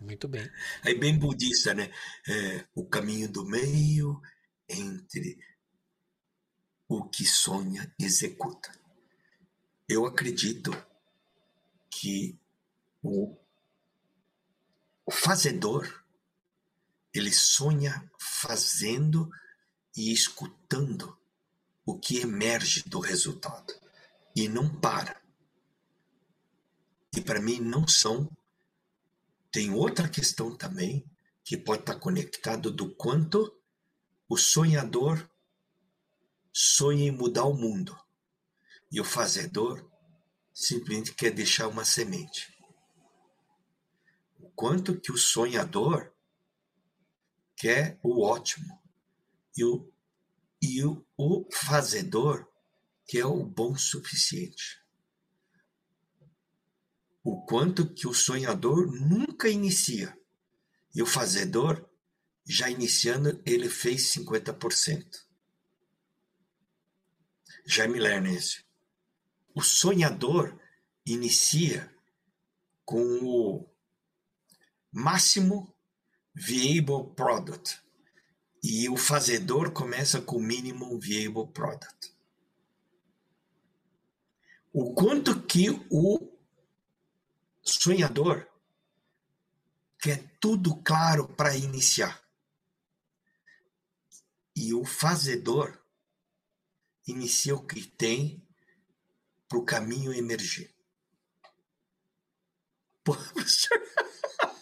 Muito 0.00 0.28
bem. 0.28 0.50
Aí 0.82 0.94
bem 0.98 1.18
budista, 1.18 1.72
né? 1.74 1.92
É, 2.28 2.66
o 2.74 2.84
caminho 2.84 3.30
do 3.30 3.44
meio 3.44 4.20
entre 4.68 5.38
o 6.88 7.08
que 7.08 7.24
sonha 7.24 7.92
e 7.98 8.04
executa. 8.04 8.70
Eu 9.88 10.06
acredito 10.06 10.70
que 11.90 12.38
o, 13.02 13.36
o 15.06 15.10
fazedor 15.10 16.04
ele 17.14 17.32
sonha 17.32 18.10
fazendo 18.18 19.30
e 19.96 20.12
escutando 20.12 21.16
o 21.84 21.98
que 21.98 22.20
emerge 22.20 22.82
do 22.88 23.00
resultado 23.00 23.74
e 24.34 24.48
não 24.48 24.68
para. 24.80 25.20
E 27.14 27.20
para 27.20 27.40
mim 27.40 27.60
não 27.60 27.86
são. 27.86 28.30
Tem 29.50 29.72
outra 29.72 30.08
questão 30.08 30.56
também 30.56 31.04
que 31.44 31.56
pode 31.56 31.80
estar 31.80 31.96
conectado 31.96 32.70
do 32.70 32.94
quanto 32.94 33.54
o 34.28 34.36
sonhador 34.36 35.28
sonha 36.52 37.04
em 37.04 37.10
mudar 37.10 37.44
o 37.44 37.54
mundo. 37.54 37.98
E 38.90 39.00
o 39.00 39.04
fazedor 39.04 39.86
simplesmente 40.54 41.14
quer 41.14 41.30
deixar 41.30 41.68
uma 41.68 41.84
semente. 41.84 42.56
O 44.38 44.48
quanto 44.50 44.98
que 45.00 45.10
o 45.10 45.16
sonhador 45.16 46.12
quer 47.56 47.98
o 48.02 48.22
ótimo 48.22 48.80
e 49.56 49.64
o, 49.64 49.91
e 50.62 50.84
o, 50.84 51.04
o 51.16 51.48
fazedor 51.52 52.48
quer 53.06 53.26
o 53.26 53.44
bom 53.44 53.76
suficiente. 53.76 54.80
O 57.24 57.44
quanto 57.44 57.92
que 57.92 58.06
o 58.06 58.14
sonhador 58.14 58.86
nunca 59.00 59.48
inicia 59.48 60.16
e 60.94 61.02
o 61.02 61.06
fazedor, 61.06 61.88
já 62.44 62.70
iniciando, 62.70 63.40
ele 63.44 63.68
fez 63.68 64.14
50%. 64.14 65.26
Jaime 67.64 67.98
Lerner, 67.98 68.34
esse. 68.34 68.64
O 69.54 69.62
sonhador 69.62 70.60
inicia 71.06 71.94
com 72.84 73.02
o 73.22 73.68
máximo 74.90 75.74
viable 76.34 77.14
product, 77.14 77.80
E 78.62 78.88
o 78.88 78.96
fazedor 78.96 79.72
começa 79.72 80.20
com 80.20 80.36
o 80.36 80.42
Minimum 80.42 80.98
Viable 80.98 81.48
Product. 81.48 82.12
O 84.72 84.94
quanto 84.94 85.42
que 85.42 85.70
o 85.90 86.32
sonhador 87.62 88.46
quer 90.02 90.36
tudo 90.40 90.76
claro 90.82 91.28
para 91.28 91.56
iniciar. 91.56 92.20
E 94.54 94.74
o 94.74 94.84
fazedor 94.84 95.80
inicia 97.06 97.54
o 97.54 97.64
que 97.64 97.86
tem 97.86 98.44
para 99.48 99.58
o 99.58 99.64
caminho 99.64 100.12
emergir. 100.12 100.74
Pô, 103.04 103.14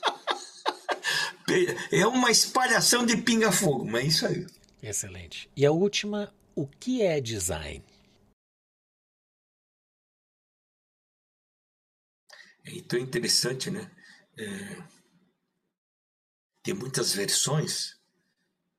é 1.90 2.06
uma 2.06 2.30
espalhação 2.30 3.04
de 3.04 3.16
pinga-fogo, 3.16 3.84
mas 3.84 4.04
é 4.04 4.06
isso 4.06 4.26
aí. 4.26 4.46
Excelente. 4.82 5.50
E 5.56 5.66
a 5.66 5.72
última, 5.72 6.32
o 6.54 6.66
que 6.66 7.02
é 7.02 7.20
design? 7.20 7.84
Então 12.64 12.98
é 12.98 13.02
interessante, 13.02 13.70
né? 13.70 13.90
É, 14.38 14.82
tem 16.62 16.74
muitas 16.74 17.12
versões, 17.12 17.96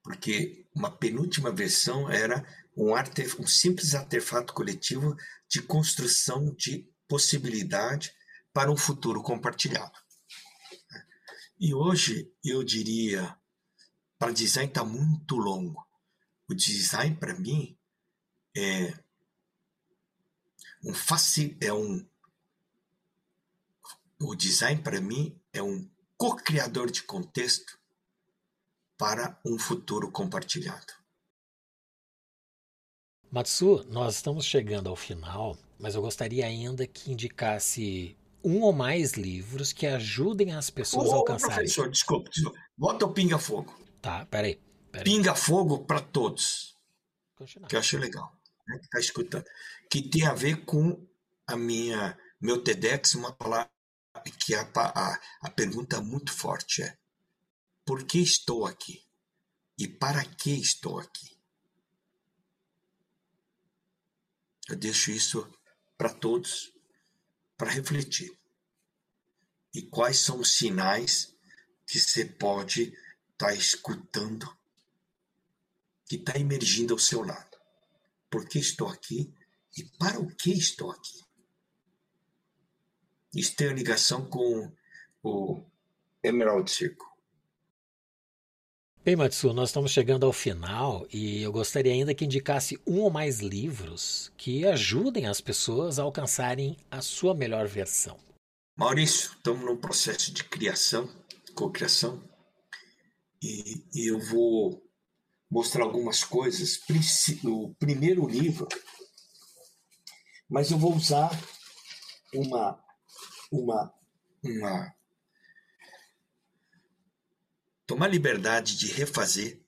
porque 0.03 0.65
uma 0.73 0.89
penúltima 0.89 1.51
versão 1.51 2.09
era 2.09 2.45
um, 2.75 2.95
artef 2.95 3.39
um 3.41 3.47
simples 3.47 3.93
artefato 3.95 4.53
coletivo 4.53 5.15
de 5.49 5.61
construção 5.61 6.53
de 6.55 6.87
possibilidade 7.07 8.13
para 8.53 8.71
um 8.71 8.77
futuro 8.77 9.21
compartilhado. 9.21 9.99
E 11.63 11.75
hoje 11.75 12.33
eu 12.43 12.63
diria, 12.63 13.39
para 14.17 14.31
design 14.31 14.67
está 14.67 14.83
muito 14.83 15.35
longo. 15.35 15.87
O 16.49 16.55
design 16.55 17.15
para 17.15 17.37
mim 17.37 17.77
é 18.57 18.99
um 20.83 20.91
faci 20.91 21.55
é 21.61 21.71
um 21.71 22.03
o 24.19 24.35
design 24.35 24.81
para 24.81 24.99
mim 24.99 25.39
é 25.53 25.61
um 25.61 25.87
co-criador 26.17 26.89
de 26.89 27.03
contexto 27.03 27.79
para 28.97 29.39
um 29.45 29.59
futuro 29.59 30.11
compartilhado. 30.11 30.93
Matsu, 33.31 33.83
nós 33.83 34.15
estamos 34.15 34.45
chegando 34.45 34.89
ao 34.89 34.95
final, 34.95 35.55
mas 35.79 35.93
eu 35.93 36.01
gostaria 36.01 36.43
ainda 36.43 36.87
que 36.87 37.11
indicasse 37.11 38.17
um 38.43 38.61
ou 38.61 38.73
mais 38.73 39.13
livros 39.13 39.71
que 39.71 39.85
ajudem 39.85 40.53
as 40.53 40.69
pessoas 40.69 41.09
ô, 41.09 41.13
a 41.13 41.15
alcançarem. 41.15 41.55
Professor, 41.55 41.89
desculpa, 41.89 42.29
desculpa. 42.29 42.59
Bota 42.77 43.05
o 43.05 43.13
Pinga 43.13 43.37
Fogo. 43.37 43.73
Tá, 44.01 44.25
peraí. 44.25 44.59
peraí. 44.91 45.05
Pinga 45.05 45.35
Fogo 45.35 45.85
para 45.85 46.01
todos. 46.01 46.75
Continuar. 47.35 47.67
Que 47.67 47.75
eu 47.75 47.79
acho 47.79 47.97
legal. 47.97 48.35
Né, 48.67 48.79
que 48.79 48.89
tá 48.89 48.99
escutando. 48.99 49.45
Que 49.89 50.01
tem 50.01 50.25
a 50.25 50.33
ver 50.33 50.65
com 50.65 51.05
a 51.47 51.55
minha 51.55 52.17
meu 52.41 52.63
TEDx, 52.63 53.13
uma 53.13 53.31
palavra 53.31 53.69
que 54.43 54.55
a, 54.55 54.67
a, 54.75 55.19
a 55.43 55.49
pergunta 55.51 56.01
muito 56.01 56.33
forte 56.33 56.81
é: 56.81 56.97
por 57.85 58.03
que 58.03 58.19
estou 58.19 58.65
aqui? 58.65 59.05
E 59.77 59.87
para 59.87 60.25
que 60.25 60.51
estou 60.51 60.99
aqui? 60.99 61.37
Eu 64.67 64.75
deixo 64.75 65.11
isso 65.11 65.47
para 65.97 66.13
todos 66.13 66.73
para 67.61 67.69
refletir. 67.69 68.35
E 69.71 69.83
quais 69.83 70.17
são 70.17 70.39
os 70.39 70.57
sinais 70.57 71.31
que 71.85 71.99
você 71.99 72.25
pode 72.25 72.85
estar 72.85 72.97
tá 73.37 73.53
escutando, 73.53 74.51
que 76.07 76.15
está 76.15 76.39
emergindo 76.39 76.95
ao 76.95 76.99
seu 76.99 77.23
lado? 77.23 77.55
Por 78.31 78.49
que 78.49 78.57
estou 78.57 78.87
aqui 78.87 79.31
e 79.77 79.83
para 79.83 80.19
o 80.19 80.27
que 80.35 80.51
estou 80.51 80.89
aqui? 80.89 81.23
Isso 83.31 83.55
tem 83.55 83.71
ligação 83.75 84.27
com 84.27 84.75
o 85.21 85.63
Emerald 86.23 86.69
Circle. 86.71 87.10
Bem, 89.03 89.15
Matsu, 89.15 89.51
nós 89.51 89.69
estamos 89.69 89.89
chegando 89.89 90.27
ao 90.27 90.31
final 90.31 91.07
e 91.11 91.41
eu 91.41 91.51
gostaria 91.51 91.91
ainda 91.91 92.13
que 92.13 92.23
indicasse 92.23 92.79
um 92.85 92.99
ou 92.99 93.09
mais 93.09 93.39
livros 93.39 94.31
que 94.37 94.63
ajudem 94.67 95.25
as 95.25 95.41
pessoas 95.41 95.97
a 95.97 96.03
alcançarem 96.03 96.77
a 96.91 97.01
sua 97.01 97.33
melhor 97.33 97.67
versão. 97.67 98.19
Maurício, 98.77 99.31
estamos 99.31 99.65
num 99.65 99.75
processo 99.75 100.31
de 100.31 100.43
criação, 100.43 101.09
cocriação, 101.55 102.23
e, 103.41 103.83
e 103.91 104.11
eu 104.11 104.19
vou 104.19 104.79
mostrar 105.49 105.83
algumas 105.83 106.23
coisas. 106.23 106.79
O 107.43 107.73
primeiro 107.79 108.27
livro, 108.27 108.67
mas 110.47 110.69
eu 110.69 110.77
vou 110.77 110.95
usar 110.95 111.31
uma, 112.35 112.79
uma, 113.51 113.93
uma 114.43 114.93
tomar 117.85 118.07
liberdade 118.07 118.77
de 118.77 118.87
refazer, 118.87 119.61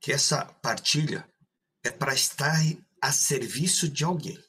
que 0.00 0.12
essa 0.12 0.44
partilha 0.44 1.28
é 1.82 1.90
para 1.90 2.14
estar 2.14 2.56
a 3.00 3.12
serviço 3.12 3.88
de 3.88 4.04
alguém. 4.04 4.42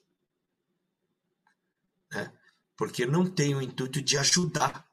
Né? 2.12 2.32
Porque 2.76 3.04
eu 3.04 3.12
não 3.12 3.30
tenho 3.30 3.58
o 3.58 3.62
intuito 3.62 4.02
de 4.02 4.18
ajudar, 4.18 4.88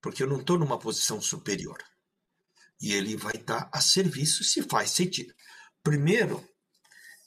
porque 0.00 0.22
eu 0.22 0.26
não 0.26 0.40
estou 0.40 0.58
numa 0.58 0.78
posição 0.78 1.20
superior. 1.20 1.78
E 2.80 2.92
ele 2.92 3.16
vai 3.16 3.34
estar 3.34 3.68
a 3.72 3.80
serviço 3.80 4.44
se 4.44 4.62
faz 4.62 4.90
sentido. 4.90 5.34
Primeiro, 5.82 6.46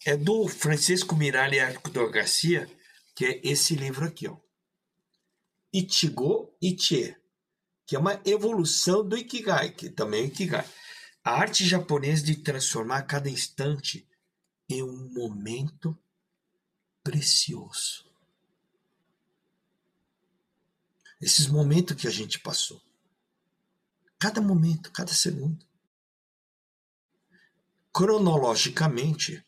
é 0.05 0.15
do 0.15 0.47
Francisco 0.47 1.15
Miralles 1.15 1.61
Arcudor 1.61 2.09
Garcia, 2.09 2.69
que 3.15 3.25
é 3.25 3.41
esse 3.43 3.75
livro 3.75 4.05
aqui, 4.05 4.27
ó. 4.27 4.37
Ichigo 5.73 6.57
Ichie 6.61 7.15
que 7.91 7.95
é 7.97 7.99
uma 7.99 8.21
evolução 8.23 9.05
do 9.05 9.17
Ikigai, 9.17 9.69
que 9.69 9.89
também 9.89 10.21
é 10.21 10.27
Ikigai. 10.27 10.65
A 11.21 11.31
arte 11.31 11.67
japonesa 11.67 12.23
de 12.23 12.37
transformar 12.37 13.01
cada 13.01 13.29
instante 13.29 14.07
em 14.69 14.81
um 14.81 15.09
momento 15.09 15.99
precioso. 17.03 18.09
Esses 21.19 21.47
momentos 21.47 21.97
que 21.97 22.07
a 22.07 22.09
gente 22.09 22.39
passou. 22.39 22.81
Cada 24.17 24.39
momento, 24.39 24.89
cada 24.93 25.13
segundo. 25.13 25.65
Cronologicamente, 27.91 29.45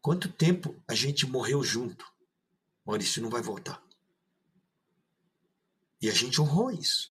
quanto 0.00 0.28
tempo 0.30 0.80
a 0.86 0.94
gente 0.94 1.26
morreu 1.26 1.64
junto? 1.64 2.06
Maurício 2.86 3.20
não 3.20 3.30
vai 3.30 3.42
voltar. 3.42 3.83
E 6.04 6.10
a 6.10 6.12
gente 6.12 6.38
honrou 6.38 6.70
isso. 6.70 7.10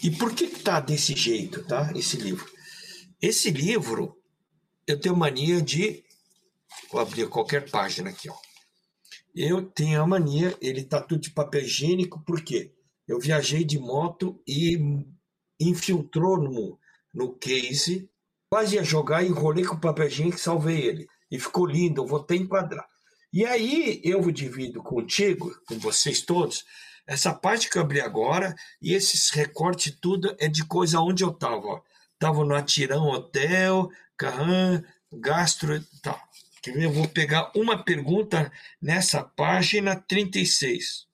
E 0.00 0.12
por 0.12 0.32
que 0.32 0.44
está 0.44 0.78
desse 0.78 1.12
jeito, 1.12 1.64
tá? 1.64 1.90
Esse 1.96 2.16
livro. 2.16 2.48
Esse 3.20 3.50
livro, 3.50 4.16
eu 4.86 5.00
tenho 5.00 5.16
mania 5.16 5.60
de. 5.60 6.04
Vou 6.92 7.00
abrir 7.00 7.28
qualquer 7.28 7.68
página 7.68 8.10
aqui, 8.10 8.30
ó. 8.30 8.36
Eu 9.34 9.60
tenho 9.60 10.00
a 10.00 10.06
mania, 10.06 10.56
ele 10.60 10.84
tá 10.84 11.00
tudo 11.00 11.22
de 11.22 11.30
papel 11.30 11.62
higiênico, 11.62 12.22
por 12.24 12.42
quê? 12.42 12.72
Eu 13.08 13.18
viajei 13.18 13.64
de 13.64 13.76
moto 13.76 14.40
e 14.46 14.78
infiltrou 15.58 16.38
no, 16.40 16.78
no 17.12 17.34
case, 17.34 18.08
quase 18.48 18.76
ia 18.76 18.84
jogar, 18.84 19.24
enrolei 19.24 19.64
com 19.64 19.80
papel 19.80 20.06
higiênico 20.06 20.38
e 20.38 20.40
salvei 20.40 20.80
ele. 20.80 21.08
E 21.28 21.40
ficou 21.40 21.66
lindo, 21.66 22.02
eu 22.02 22.06
vou 22.06 22.20
até 22.20 22.36
enquadrar. 22.36 22.86
E 23.32 23.44
aí 23.44 24.00
eu 24.04 24.30
divido 24.30 24.80
contigo, 24.80 25.52
com 25.66 25.76
vocês 25.76 26.20
todos, 26.20 26.64
essa 27.06 27.32
parte 27.32 27.70
que 27.70 27.78
eu 27.78 27.82
abri 27.82 28.00
agora 28.00 28.54
e 28.82 28.92
esses 28.92 29.30
recortes 29.30 29.96
tudo 30.00 30.34
é 30.40 30.48
de 30.48 30.64
coisa 30.64 31.00
onde 31.00 31.22
eu 31.22 31.30
estava. 31.30 31.82
Estava 32.14 32.44
no 32.44 32.54
Atirão 32.54 33.08
Hotel, 33.08 33.88
Carran, 34.16 34.82
Gastro 35.12 35.76
e 35.76 35.84
tal. 36.02 36.20
Quer 36.60 36.72
ver? 36.72 36.84
Eu 36.84 36.92
vou 36.92 37.08
pegar 37.08 37.52
uma 37.54 37.84
pergunta 37.84 38.52
nessa 38.82 39.22
página 39.22 39.94
36. 39.94 41.06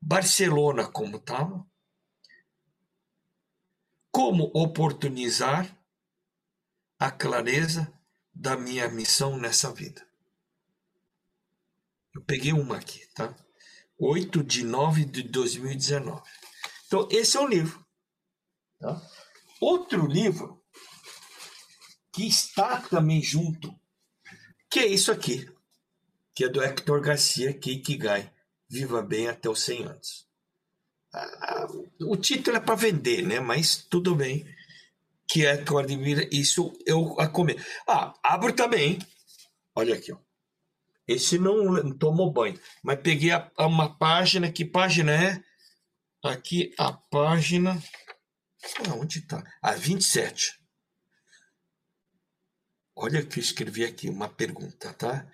Barcelona, 0.00 0.88
como 0.88 1.18
estava? 1.18 1.64
Como 4.10 4.50
oportunizar 4.52 5.78
a 6.98 7.10
clareza 7.10 7.92
da 8.34 8.56
minha 8.56 8.88
missão 8.88 9.38
nessa 9.38 9.72
vida? 9.72 10.04
Eu 12.12 12.20
peguei 12.22 12.52
uma 12.52 12.78
aqui, 12.78 13.06
tá? 13.14 13.34
8 14.04 14.42
de 14.42 14.64
9 14.64 15.04
de 15.04 15.22
2019. 15.22 16.20
Então, 16.86 17.08
esse 17.08 17.36
é 17.36 17.40
um 17.40 17.46
livro. 17.46 17.86
Tá? 18.80 19.00
Outro 19.60 20.06
livro 20.06 20.60
que 22.12 22.26
está 22.26 22.80
também 22.80 23.22
junto, 23.22 23.72
que 24.68 24.80
é 24.80 24.86
isso 24.86 25.12
aqui, 25.12 25.48
que 26.34 26.44
é 26.44 26.48
do 26.48 26.60
Hector 26.60 27.00
Garcia, 27.00 27.54
que 27.54 27.70
Ikigai, 27.70 28.32
Viva 28.68 29.02
Bem 29.02 29.28
até 29.28 29.48
os 29.48 29.62
100 29.62 29.84
anos. 29.84 30.26
Ah, 31.14 31.66
o 32.00 32.16
título 32.16 32.56
é 32.56 32.60
para 32.60 32.74
vender, 32.74 33.22
né? 33.22 33.38
mas 33.38 33.76
tudo 33.76 34.16
bem. 34.16 34.44
que 35.28 35.46
é 35.46 35.56
tu 35.56 35.78
admira, 35.78 36.28
isso 36.32 36.72
eu 36.84 37.18
a 37.20 37.28
comer. 37.28 37.64
Ah, 37.86 38.12
abro 38.22 38.52
também. 38.52 38.98
Olha 39.74 39.94
aqui, 39.94 40.12
ó. 40.12 40.18
Esse 41.06 41.38
não 41.38 41.96
tomou 41.98 42.32
banho, 42.32 42.60
mas 42.82 43.00
peguei 43.00 43.32
a, 43.32 43.50
a 43.56 43.66
uma 43.66 43.98
página, 43.98 44.52
que 44.52 44.64
página 44.64 45.12
é? 45.12 45.42
Aqui 46.22 46.72
a 46.78 46.92
página. 46.92 47.82
Ah, 48.88 48.94
onde 48.94 49.18
está? 49.18 49.42
A 49.60 49.72
27. 49.72 50.62
Olha 52.94 53.20
o 53.20 53.26
que 53.26 53.40
eu 53.40 53.42
escrevi 53.42 53.84
aqui, 53.84 54.08
uma 54.08 54.28
pergunta, 54.28 54.94
tá? 54.94 55.28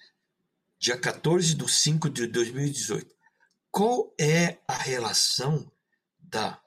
Dia 0.78 0.98
14 0.98 1.54
de 1.54 1.70
5 1.70 2.08
de 2.08 2.26
2018. 2.28 3.14
Qual 3.70 4.14
é 4.18 4.58
a 4.66 4.74
relação 4.74 5.70
da 6.18 6.62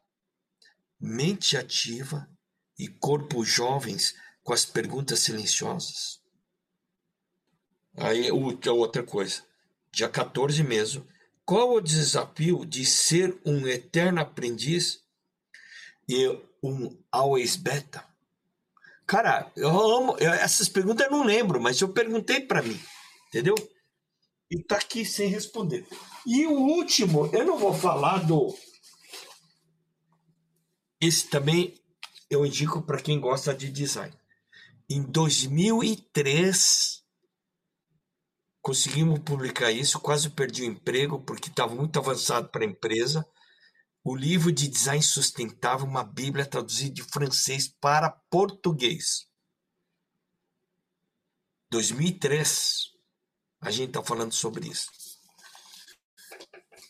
mente 1.00 1.58
ativa 1.58 2.30
e 2.78 2.88
corpo 2.88 3.44
jovens 3.44 4.14
com 4.44 4.54
as 4.54 4.66
perguntas 4.66 5.20
silenciosas? 5.22 6.21
Aí, 7.98 8.32
outra 8.32 9.04
coisa. 9.04 9.44
Dia 9.92 10.08
14 10.08 10.64
mesmo. 10.64 11.06
Qual 11.46 11.74
o 11.74 11.82
desafio 11.82 12.66
de 12.66 12.86
ser 12.86 13.38
um 13.46 13.68
eterno 13.68 14.22
aprendiz 14.22 15.04
e 16.08 16.28
um 16.64 16.98
always 17.12 17.56
beta? 17.56 18.06
Cara, 19.06 19.52
eu 19.58 19.70
amo. 19.70 20.16
Eu, 20.20 20.32
essas 20.32 20.70
perguntas 20.70 21.06
eu 21.06 21.12
não 21.12 21.26
lembro, 21.26 21.60
mas 21.60 21.82
eu 21.82 21.90
perguntei 21.90 22.40
para 22.40 22.62
mim, 22.62 22.80
entendeu? 23.28 23.56
E 24.50 24.64
tá 24.64 24.78
aqui 24.78 25.04
sem 25.04 25.28
responder. 25.28 25.86
E 26.26 26.48
o 26.48 26.54
último, 26.54 27.30
eu 27.34 27.46
não 27.46 27.58
vou 27.58 27.74
falar 27.74 28.26
do. 28.26 28.56
Esse 31.02 31.28
também 31.28 31.78
eu 32.30 32.46
indico 32.46 32.82
para 32.82 33.02
quem 33.02 33.20
gosta 33.20 33.54
de 33.54 33.70
design. 33.70 34.16
Em 34.90 35.02
2003, 35.02 37.01
conseguimos 38.62 39.20
publicar 39.20 39.72
isso. 39.72 40.00
Quase 40.00 40.30
perdi 40.30 40.64
o 40.64 40.66
emprego 40.66 41.22
porque 41.22 41.50
estava 41.50 41.76
muito 41.76 41.98
avançado 41.98 42.50
para 42.50 42.64
a 42.64 42.68
empresa 42.68 43.26
o 44.04 44.16
livro 44.16 44.52
de 44.52 44.68
design 44.68 45.02
sustentável, 45.02 45.86
uma 45.86 46.04
Bíblia 46.04 46.46
traduzida 46.46 46.94
de 46.94 47.04
francês 47.04 47.68
para 47.68 48.10
português. 48.10 49.28
2003, 51.70 52.92
a 53.62 53.72
gente 53.72 53.90
está 53.90 54.04
falando 54.04 54.34
sobre 54.34 54.68
isso. 54.68 54.90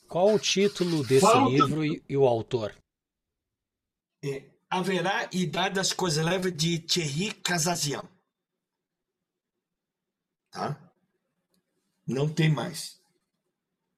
Qual 0.07 0.33
o 0.33 0.39
título 0.39 1.05
desse 1.05 1.21
Fala 1.21 1.49
livro 1.49 1.85
e, 1.85 2.03
e, 2.07 2.17
o 2.17 2.25
autor? 2.25 2.75
É, 4.23 4.49
Haverá 4.69 5.29
Idade 5.31 5.75
das 5.75 5.93
Coisas 5.93 6.23
Leves 6.25 6.55
de 6.55 6.79
Thierry 6.79 7.33
Casazian. 7.33 8.03
Tá? 10.49 10.90
Não 12.11 12.27
tem 12.27 12.49
mais. 12.49 12.99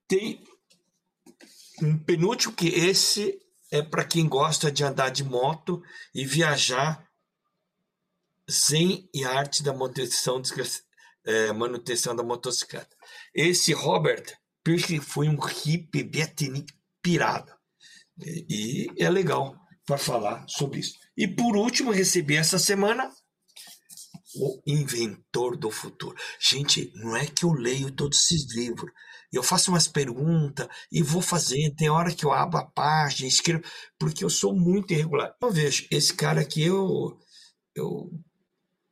Tem 0.07 0.43
um 1.81 1.97
penúltimo 1.97 2.53
que 2.53 2.67
esse 2.67 3.41
é 3.71 3.81
para 3.81 4.05
quem 4.05 4.27
gosta 4.29 4.71
de 4.71 4.83
andar 4.83 5.09
de 5.09 5.23
moto 5.23 5.81
e 6.13 6.23
viajar 6.23 7.07
sem 8.47 9.09
e 9.13 9.25
arte 9.25 9.63
da 9.63 9.73
manutenção, 9.73 10.41
é, 11.25 11.51
manutenção 11.53 12.15
da 12.15 12.21
motocicleta. 12.21 12.95
Esse 13.33 13.73
Robert 13.73 14.37
Pirk 14.63 14.99
foi 14.99 15.27
um 15.27 15.39
hippie 15.39 16.03
beatnik 16.03 16.71
pirado. 17.01 17.51
E 18.19 18.91
é 18.97 19.09
legal 19.09 19.59
para 19.87 19.97
falar 19.97 20.45
sobre 20.47 20.81
isso. 20.81 20.99
E 21.17 21.27
por 21.27 21.57
último, 21.57 21.91
recebi 21.91 22.35
essa 22.35 22.59
semana 22.59 23.11
o 24.35 24.61
Inventor 24.65 25.57
do 25.57 25.69
Futuro. 25.69 26.15
Gente, 26.39 26.91
não 26.95 27.15
é 27.15 27.25
que 27.25 27.45
eu 27.45 27.51
leio 27.51 27.91
todos 27.91 28.19
esses 28.21 28.53
livros 28.55 28.91
eu 29.33 29.41
faço 29.41 29.71
umas 29.71 29.87
perguntas 29.87 30.67
e 30.91 31.01
vou 31.01 31.21
fazendo. 31.21 31.75
Tem 31.75 31.89
hora 31.89 32.13
que 32.13 32.23
eu 32.23 32.31
abro 32.31 32.59
a 32.59 32.65
página, 32.65 33.27
escrevo, 33.27 33.63
porque 33.97 34.23
eu 34.23 34.29
sou 34.29 34.55
muito 34.55 34.93
irregular. 34.93 35.35
Eu 35.41 35.51
vejo, 35.51 35.87
esse 35.89 36.13
cara 36.13 36.41
aqui 36.41 36.61
eu, 36.61 37.17
eu 37.75 38.11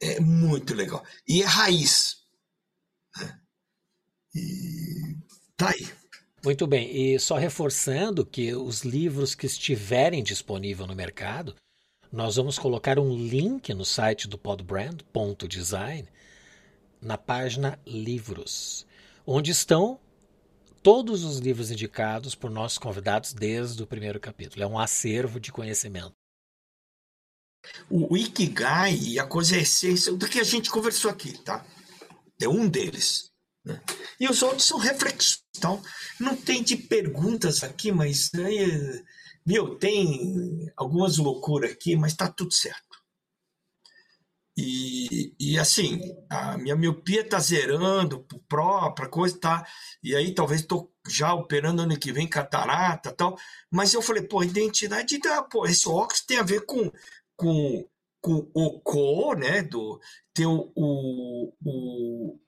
é 0.01 0.19
muito 0.19 0.73
legal. 0.73 1.03
E 1.27 1.43
é 1.43 1.45
raiz. 1.45 2.17
Né? 3.15 3.39
E 4.33 5.15
tá 5.55 5.69
aí. 5.69 5.87
Muito 6.43 6.65
bem. 6.65 6.89
E 7.13 7.19
só 7.19 7.35
reforçando 7.35 8.25
que 8.25 8.55
os 8.55 8.81
livros 8.81 9.35
que 9.35 9.45
estiverem 9.45 10.23
disponíveis 10.23 10.89
no 10.89 10.95
mercado, 10.95 11.55
nós 12.11 12.35
vamos 12.35 12.59
colocar 12.59 12.99
um 12.99 13.15
link 13.15 13.73
no 13.73 13.85
site 13.85 14.27
do 14.27 14.37
podbrand.design 14.37 16.07
na 17.01 17.17
página 17.17 17.79
Livros, 17.87 18.85
onde 19.25 19.51
estão 19.51 19.99
todos 20.83 21.23
os 21.23 21.39
livros 21.39 21.71
indicados 21.71 22.35
por 22.35 22.49
nossos 22.49 22.77
convidados 22.77 23.33
desde 23.33 23.81
o 23.81 23.87
primeiro 23.87 24.19
capítulo. 24.19 24.63
É 24.63 24.67
um 24.67 24.77
acervo 24.77 25.39
de 25.39 25.51
conhecimento. 25.51 26.11
O 27.89 28.17
Ikigai 28.17 28.95
e 28.95 29.19
a 29.19 29.25
coisa 29.25 29.55
é 29.55 29.61
essência 29.61 30.11
do 30.13 30.27
que 30.27 30.39
a 30.39 30.43
gente 30.43 30.69
conversou 30.69 31.09
aqui, 31.09 31.37
tá? 31.43 31.65
É 32.41 32.49
um 32.49 32.67
deles. 32.67 33.31
Né? 33.63 33.79
E 34.19 34.27
os 34.27 34.41
outros 34.41 34.65
são 34.65 34.79
reflexões. 34.79 35.40
Então, 35.57 35.81
não 36.19 36.35
tem 36.35 36.63
de 36.63 36.77
perguntas 36.77 37.63
aqui, 37.63 37.91
mas 37.91 38.29
aí, 38.35 39.03
viu, 39.45 39.75
tem 39.77 40.71
algumas 40.75 41.17
loucuras 41.17 41.71
aqui, 41.71 41.95
mas 41.95 42.15
tá 42.15 42.27
tudo 42.27 42.53
certo. 42.53 42.91
E, 44.57 45.33
e 45.39 45.57
assim, 45.57 46.01
a 46.29 46.57
minha 46.57 46.75
miopia 46.75 47.27
tá 47.27 47.39
zerando, 47.39 48.25
própria 48.47 49.07
coisa 49.09 49.39
tá. 49.39 49.65
E 50.03 50.15
aí 50.15 50.33
talvez 50.33 50.61
estou 50.61 50.93
já 51.07 51.33
operando 51.33 51.81
ano 51.81 51.97
que 51.97 52.11
vem 52.11 52.27
catarata 52.27 53.11
tal. 53.11 53.37
Mas 53.71 53.93
eu 53.93 54.01
falei, 54.01 54.23
pô, 54.23 54.43
identidade 54.43 55.19
da. 55.19 55.41
Pô, 55.41 55.65
esse 55.65 55.87
óculos 55.87 56.21
tem 56.25 56.37
a 56.37 56.43
ver 56.43 56.65
com, 56.65 56.91
com, 57.35 57.87
com 58.21 58.51
o 58.53 58.79
co, 58.81 59.33
né? 59.35 59.63
Do, 59.63 59.99
tem 60.33 60.45
o, 60.45 60.71
o, 60.75 62.39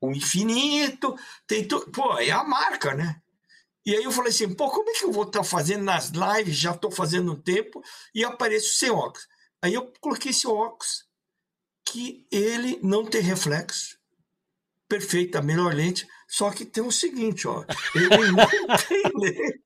o 0.00 0.12
infinito, 0.12 1.16
tem 1.46 1.66
tudo. 1.66 1.90
Pô, 1.90 2.18
é 2.18 2.30
a 2.30 2.44
marca, 2.44 2.94
né? 2.94 3.20
E 3.84 3.96
aí 3.96 4.04
eu 4.04 4.12
falei 4.12 4.30
assim, 4.30 4.52
pô, 4.54 4.70
como 4.70 4.90
é 4.90 4.92
que 4.92 5.04
eu 5.04 5.12
vou 5.12 5.24
estar 5.24 5.40
tá 5.40 5.44
fazendo 5.44 5.82
nas 5.84 6.10
lives? 6.10 6.56
Já 6.56 6.72
estou 6.72 6.90
fazendo 6.90 7.32
um 7.32 7.40
tempo 7.40 7.82
e 8.14 8.24
apareço 8.24 8.76
sem 8.76 8.90
óculos. 8.90 9.26
Aí 9.62 9.74
eu 9.74 9.92
coloquei 10.00 10.30
esse 10.30 10.46
óculos 10.46 11.06
que 11.86 12.26
ele 12.30 12.78
não 12.82 13.04
tem 13.04 13.22
reflexo. 13.22 13.98
Perfeita, 14.86 15.42
melhor 15.42 15.74
lente, 15.74 16.06
só 16.28 16.50
que 16.50 16.64
tem 16.64 16.82
o 16.82 16.92
seguinte, 16.92 17.46
ó, 17.46 17.64
ele 17.94 18.30
não 18.32 18.46
tem 18.86 19.02
lente. 19.16 19.62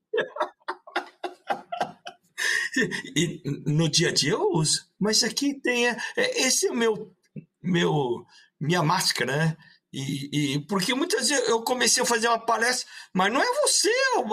E, 3.16 3.42
no 3.66 3.88
dia 3.88 4.08
a 4.08 4.12
dia 4.12 4.32
eu 4.32 4.50
uso, 4.52 4.88
mas 4.98 5.22
aqui 5.22 5.54
tem 5.54 5.88
é, 5.88 5.96
esse 6.16 6.66
é 6.66 6.70
o 6.70 6.74
meu 6.74 7.14
meu 7.62 8.26
minha 8.58 8.82
máscara, 8.82 9.36
né? 9.36 9.56
E, 9.92 10.54
e, 10.54 10.58
porque 10.66 10.94
muitas 10.94 11.28
vezes 11.28 11.48
eu 11.48 11.62
comecei 11.62 12.02
a 12.02 12.06
fazer 12.06 12.28
uma 12.28 12.38
palestra, 12.38 12.88
mas 13.12 13.32
não 13.32 13.42
é 13.42 13.60
você, 13.60 13.90
o 14.16 14.24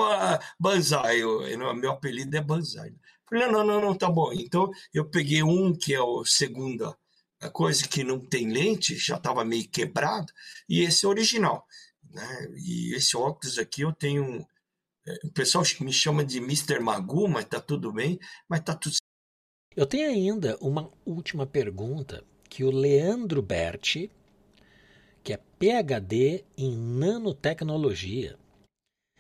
Banzai, 0.59 1.21
eu, 1.21 1.41
meu 1.75 1.91
apelido 1.91 2.37
é 2.37 2.41
Banzai. 2.41 2.93
Falei, 3.29 3.47
não, 3.47 3.63
não, 3.65 3.81
não, 3.81 3.95
tá 3.95 4.09
bom. 4.09 4.31
Então 4.33 4.71
eu 4.93 5.05
peguei 5.09 5.43
um 5.43 5.73
que 5.73 5.93
é 5.93 6.01
o 6.01 6.23
segunda 6.25 6.97
a 7.41 7.49
coisa 7.49 7.87
que 7.87 8.03
não 8.03 8.19
tem 8.19 8.51
lente, 8.51 8.95
já 8.95 9.15
estava 9.15 9.45
meio 9.45 9.67
quebrado, 9.69 10.31
e 10.67 10.81
esse 10.81 11.05
é 11.05 11.09
original. 11.09 11.65
Né? 12.09 12.47
E 12.57 12.93
esse 12.95 13.15
óculos 13.15 13.57
aqui 13.57 13.81
eu 13.81 13.93
tenho. 13.93 14.45
É, 15.07 15.19
o 15.23 15.31
pessoal 15.31 15.63
me 15.81 15.93
chama 15.93 16.23
de 16.25 16.39
Mr. 16.39 16.79
Magu, 16.79 17.27
mas 17.27 17.45
tá 17.45 17.59
tudo 17.59 17.93
bem, 17.93 18.19
mas 18.47 18.61
tá 18.61 18.75
tudo 18.75 18.95
Eu 19.75 19.85
tenho 19.85 20.09
ainda 20.09 20.57
uma 20.59 20.91
última 21.05 21.45
pergunta 21.45 22.23
que 22.49 22.63
o 22.63 22.71
Leandro 22.71 23.41
Berti, 23.41 24.11
que 25.23 25.33
é 25.33 25.39
PhD 25.59 26.43
em 26.57 26.75
nanotecnologia, 26.75 28.37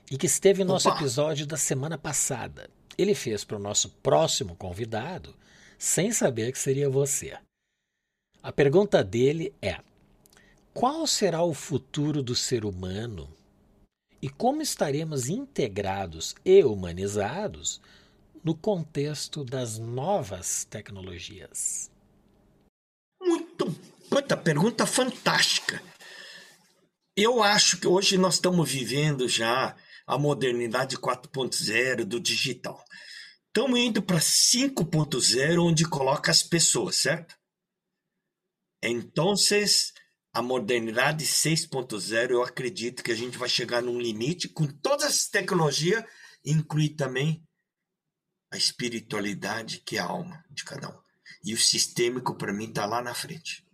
e 0.09 0.17
que 0.17 0.25
esteve 0.25 0.63
no 0.63 0.73
nosso 0.73 0.89
Opa. 0.89 0.99
episódio 0.99 1.45
da 1.45 1.57
semana 1.57 1.97
passada. 1.97 2.69
Ele 2.97 3.13
fez 3.13 3.43
para 3.43 3.57
o 3.57 3.59
nosso 3.59 3.89
próximo 4.01 4.55
convidado, 4.55 5.35
sem 5.77 6.11
saber 6.11 6.51
que 6.51 6.59
seria 6.59 6.89
você. 6.89 7.37
A 8.41 8.51
pergunta 8.51 9.03
dele 9.03 9.53
é: 9.61 9.79
qual 10.73 11.05
será 11.05 11.43
o 11.43 11.53
futuro 11.53 12.23
do 12.23 12.35
ser 12.35 12.65
humano 12.65 13.29
e 14.21 14.29
como 14.29 14.61
estaremos 14.61 15.29
integrados 15.29 16.35
e 16.43 16.63
humanizados 16.63 17.79
no 18.43 18.55
contexto 18.55 19.43
das 19.43 19.77
novas 19.77 20.65
tecnologias? 20.65 21.91
Muito. 23.21 23.75
Puta, 24.09 24.35
pergunta 24.35 24.87
fantástica. 24.87 25.81
Eu 27.15 27.43
acho 27.43 27.77
que 27.77 27.87
hoje 27.87 28.17
nós 28.17 28.35
estamos 28.35 28.69
vivendo 28.69 29.27
já 29.29 29.75
a 30.07 30.17
modernidade 30.17 30.97
4.0 30.97 32.03
do 32.05 32.19
digital. 32.19 32.83
estamos 33.47 33.79
indo 33.79 34.01
para 34.01 34.17
5.0, 34.17 35.63
onde 35.63 35.85
coloca 35.85 36.31
as 36.31 36.41
pessoas, 36.41 36.95
certo? 36.95 37.35
Então, 38.81 39.35
a 40.33 40.41
modernidade 40.41 41.25
6.0, 41.25 42.31
eu 42.31 42.41
acredito 42.41 43.03
que 43.03 43.11
a 43.11 43.15
gente 43.15 43.37
vai 43.37 43.49
chegar 43.49 43.81
num 43.81 43.99
limite 43.99 44.47
com 44.49 44.65
todas 44.65 45.05
as 45.05 45.27
tecnologias, 45.27 46.03
inclui 46.43 46.89
também 46.89 47.43
a 48.51 48.57
espiritualidade, 48.57 49.81
que 49.85 49.97
é 49.97 49.99
a 49.99 50.05
alma 50.05 50.43
de 50.49 50.63
cada 50.63 50.89
um. 50.89 50.99
E 51.43 51.53
o 51.53 51.57
sistêmico, 51.57 52.35
para 52.35 52.53
mim, 52.53 52.69
está 52.69 52.85
lá 52.85 53.01
na 53.01 53.13
frente. 53.13 53.68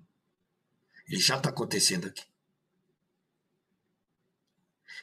Ele 1.08 1.22
já 1.22 1.38
está 1.38 1.50
acontecendo 1.50 2.08
aqui. 2.08 2.24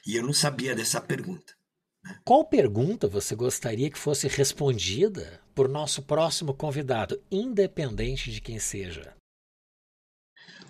E 0.05 0.15
eu 0.15 0.23
não 0.23 0.33
sabia 0.33 0.75
dessa 0.75 0.99
pergunta. 0.99 1.55
Né? 2.03 2.19
Qual 2.25 2.45
pergunta 2.45 3.07
você 3.07 3.35
gostaria 3.35 3.89
que 3.89 3.97
fosse 3.97 4.27
respondida 4.27 5.41
por 5.55 5.69
nosso 5.69 6.01
próximo 6.03 6.53
convidado, 6.53 7.23
independente 7.31 8.31
de 8.31 8.41
quem 8.41 8.59
seja? 8.59 9.15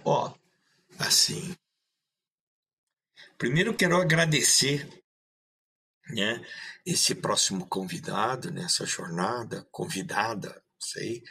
Ó, 0.06 0.30
oh, 0.30 0.40
assim. 1.00 1.56
Primeiro 3.38 3.76
quero 3.76 3.98
agradecer 3.98 4.88
né, 6.10 6.46
esse 6.86 7.16
próximo 7.16 7.68
convidado 7.68 8.52
nessa 8.52 8.86
jornada, 8.86 9.66
convidada, 9.72 10.50
não 10.50 10.82
sei. 10.82 11.24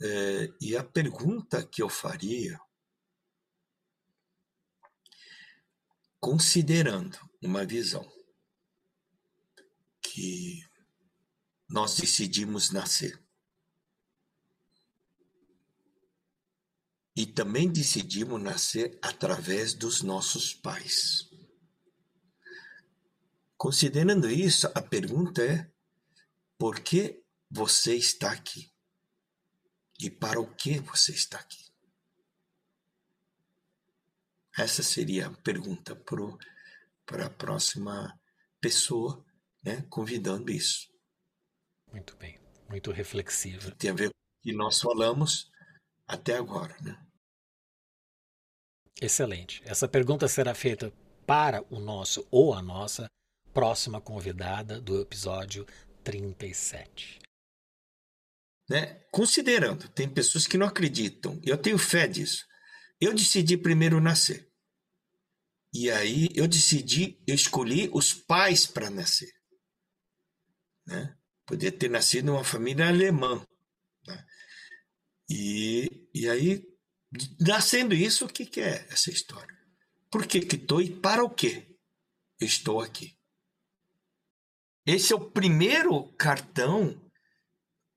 É, 0.00 0.48
e 0.60 0.76
a 0.76 0.84
pergunta 0.84 1.66
que 1.66 1.82
eu 1.82 1.88
faria, 1.88 2.60
considerando 6.20 7.18
uma 7.42 7.64
visão 7.64 8.06
que 10.02 10.64
nós 11.68 11.96
decidimos 11.96 12.70
nascer. 12.70 13.22
E 17.14 17.26
também 17.26 17.70
decidimos 17.70 18.40
nascer 18.40 18.98
através 19.02 19.74
dos 19.74 20.02
nossos 20.02 20.54
pais. 20.54 21.28
Considerando 23.56 24.30
isso, 24.30 24.68
a 24.68 24.80
pergunta 24.80 25.42
é: 25.42 25.70
por 26.56 26.78
que 26.80 27.22
você 27.50 27.96
está 27.96 28.30
aqui? 28.30 28.72
E 29.98 30.08
para 30.08 30.40
o 30.40 30.54
que 30.54 30.78
você 30.78 31.10
está 31.12 31.38
aqui? 31.40 31.67
Essa 34.58 34.82
seria 34.82 35.28
a 35.28 35.30
pergunta 35.30 35.94
para 37.06 37.26
a 37.26 37.30
próxima 37.30 38.18
pessoa, 38.60 39.24
né, 39.62 39.82
convidando 39.88 40.50
isso. 40.50 40.88
Muito 41.92 42.16
bem, 42.16 42.40
muito 42.68 42.90
reflexiva. 42.90 43.70
Tem 43.72 43.90
a 43.90 43.94
ver 43.94 44.08
com 44.08 44.16
o 44.16 44.42
que 44.42 44.52
nós 44.52 44.80
falamos 44.80 45.48
até 46.08 46.36
agora, 46.36 46.76
né? 46.82 47.00
Excelente. 49.00 49.62
Essa 49.64 49.86
pergunta 49.86 50.26
será 50.26 50.54
feita 50.54 50.92
para 51.24 51.62
o 51.70 51.78
nosso 51.78 52.26
ou 52.28 52.52
a 52.52 52.60
nossa 52.60 53.06
próxima 53.54 54.00
convidada 54.00 54.80
do 54.80 55.00
episódio 55.00 55.64
37. 56.02 57.20
Né? 58.68 59.00
Considerando, 59.12 59.88
tem 59.88 60.08
pessoas 60.08 60.48
que 60.48 60.58
não 60.58 60.66
acreditam, 60.66 61.40
eu 61.44 61.56
tenho 61.56 61.78
fé 61.78 62.08
disso. 62.08 62.44
Eu 63.00 63.14
decidi 63.14 63.56
primeiro 63.56 64.00
nascer. 64.00 64.47
E 65.72 65.90
aí 65.90 66.28
eu 66.34 66.48
decidi, 66.48 67.22
eu 67.26 67.34
escolhi 67.34 67.90
os 67.92 68.14
pais 68.14 68.66
para 68.66 68.90
nascer. 68.90 69.32
Né? 70.86 71.16
Podia 71.46 71.70
ter 71.70 71.90
nascido 71.90 72.26
numa 72.26 72.44
família 72.44 72.88
alemã. 72.88 73.46
Né? 74.06 74.26
E, 75.30 76.08
e 76.14 76.28
aí 76.28 76.62
Nascendo 77.40 77.94
isso, 77.94 78.26
o 78.26 78.28
que, 78.28 78.44
que 78.44 78.60
é 78.60 78.86
essa 78.90 79.10
história? 79.10 79.56
Por 80.10 80.26
que 80.26 80.40
que 80.40 80.56
estou 80.56 80.80
e 80.80 80.90
para 80.90 81.24
o 81.24 81.30
que 81.30 81.76
estou 82.40 82.80
aqui? 82.80 83.16
Esse 84.86 85.12
é 85.12 85.16
o 85.16 85.30
primeiro 85.30 86.12
cartão 86.14 87.00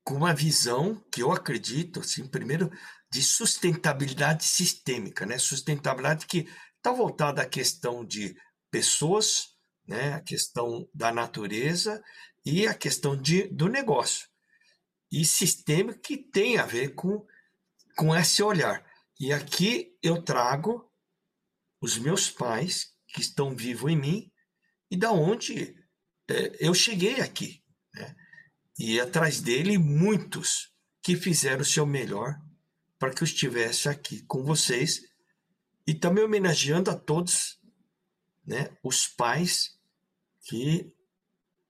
com 0.04 0.14
uma 0.14 0.34
visão 0.34 0.96
que 1.12 1.22
eu 1.22 1.30
acredito, 1.30 2.00
assim, 2.00 2.26
primeiro, 2.26 2.70
de 3.10 3.22
sustentabilidade 3.22 4.44
sistêmica, 4.44 5.24
né? 5.24 5.38
Sustentabilidade 5.38 6.26
que 6.26 6.48
está 6.82 6.90
voltada 6.90 7.40
à 7.40 7.48
questão 7.48 8.04
de 8.04 8.36
pessoas, 8.68 9.56
né? 9.86 10.14
A 10.14 10.20
questão 10.20 10.88
da 10.92 11.12
natureza 11.12 12.02
e 12.44 12.66
a 12.66 12.74
questão 12.74 13.16
de, 13.16 13.46
do 13.48 13.68
negócio. 13.68 14.28
E 15.10 15.24
sistêmico 15.24 16.00
que 16.00 16.16
tem 16.16 16.58
a 16.58 16.66
ver 16.66 16.94
com, 16.96 17.24
com 17.96 18.14
esse 18.16 18.42
olhar. 18.42 18.84
E 19.20 19.32
aqui 19.32 19.96
eu 20.02 20.22
trago 20.24 20.90
os 21.80 21.96
meus 21.98 22.28
pais 22.28 22.92
que 23.06 23.20
estão 23.20 23.54
vivos 23.54 23.92
em 23.92 23.96
mim 23.96 24.32
e 24.90 24.96
da 24.96 25.12
onde 25.12 25.76
é, 26.28 26.56
eu 26.58 26.74
cheguei 26.74 27.20
aqui. 27.20 27.62
Né? 27.94 28.16
E 28.76 28.98
atrás 28.98 29.40
dele 29.40 29.78
muitos 29.78 30.72
que 31.00 31.14
fizeram 31.14 31.62
o 31.62 31.64
seu 31.64 31.86
melhor 31.86 32.34
para 32.98 33.12
que 33.12 33.22
eu 33.22 33.26
estivesse 33.26 33.88
aqui 33.88 34.24
com 34.26 34.42
vocês 34.42 35.11
e 35.86 35.94
também 35.94 36.24
homenageando 36.24 36.90
a 36.90 36.96
todos 36.96 37.58
né, 38.44 38.76
os 38.82 39.06
pais 39.06 39.78
que 40.42 40.92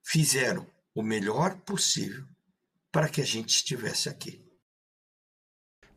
fizeram 0.03 0.67
o 0.93 1.01
melhor 1.01 1.59
possível 1.61 2.25
para 2.91 3.09
que 3.09 3.21
a 3.21 3.25
gente 3.25 3.49
estivesse 3.49 4.09
aqui. 4.09 4.43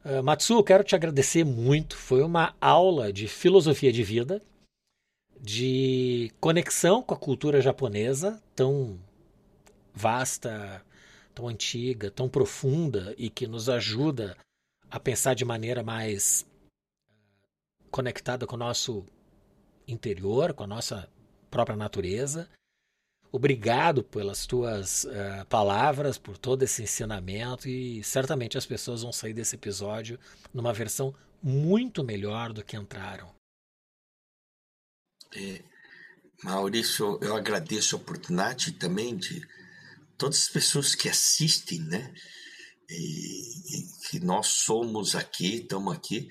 Uh, 0.05 0.23
Matsu, 0.23 0.63
quero 0.63 0.85
te 0.85 0.95
agradecer 0.95 1.45
muito. 1.45 1.97
Foi 1.97 2.23
uma 2.23 2.55
aula 2.61 3.13
de 3.13 3.27
filosofia 3.27 3.93
de 3.93 4.03
vida, 4.03 4.41
de 5.41 6.33
conexão 6.41 7.03
com 7.03 7.13
a 7.13 7.19
cultura 7.19 7.61
japonesa, 7.61 8.41
tão 8.55 8.99
vasta, 9.93 10.85
tão 11.35 11.49
antiga, 11.49 12.11
tão 12.11 12.29
profunda 12.29 13.15
e 13.19 13.29
que 13.29 13.47
nos 13.47 13.69
ajuda 13.69 14.37
a 14.91 15.01
pensar 15.01 15.35
de 15.35 15.45
maneira 15.45 15.83
mais 15.83 16.47
conectada 17.97 18.47
com 18.47 18.56
o 18.56 18.59
nosso 18.59 19.06
interior, 19.89 20.52
com 20.52 20.64
a 20.64 20.66
nossa 20.66 21.10
própria 21.51 21.74
natureza. 21.74 22.47
Obrigado 23.32 24.05
pelas 24.05 24.44
tuas 24.44 25.05
uh, 25.05 25.47
palavras, 25.48 26.18
por 26.18 26.36
todo 26.36 26.62
esse 26.62 26.82
ensinamento 26.82 27.66
e 27.66 28.05
certamente 28.05 28.59
as 28.59 28.66
pessoas 28.66 29.01
vão 29.01 29.14
sair 29.14 29.32
desse 29.32 29.56
episódio 29.56 30.20
numa 30.52 30.74
versão 30.74 31.14
muito 31.43 32.05
melhor 32.05 32.52
do 32.52 32.62
que 32.62 32.77
entraram. 32.77 33.35
É, 35.35 35.62
Maurício, 36.44 37.18
eu 37.23 37.35
agradeço 37.35 37.97
a 37.97 37.98
oportunidade 37.98 38.73
também 38.73 39.16
de 39.16 39.40
todas 40.18 40.43
as 40.43 40.48
pessoas 40.48 40.94
que 40.94 41.09
assistem, 41.09 41.81
né? 41.81 42.12
E, 42.90 43.78
e 43.78 44.09
que 44.10 44.20
nós 44.20 44.48
somos 44.48 45.14
aqui, 45.16 45.62
estamos 45.62 45.94
aqui 45.94 46.28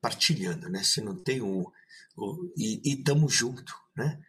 partilhando, 0.00 0.68
né? 0.68 0.82
Se 0.82 1.00
não 1.00 1.16
tem 1.16 1.40
o, 1.40 1.72
o 2.16 2.52
e 2.56 2.80
estamos 2.84 3.32
juntos, 3.32 3.74
né? 3.96 4.20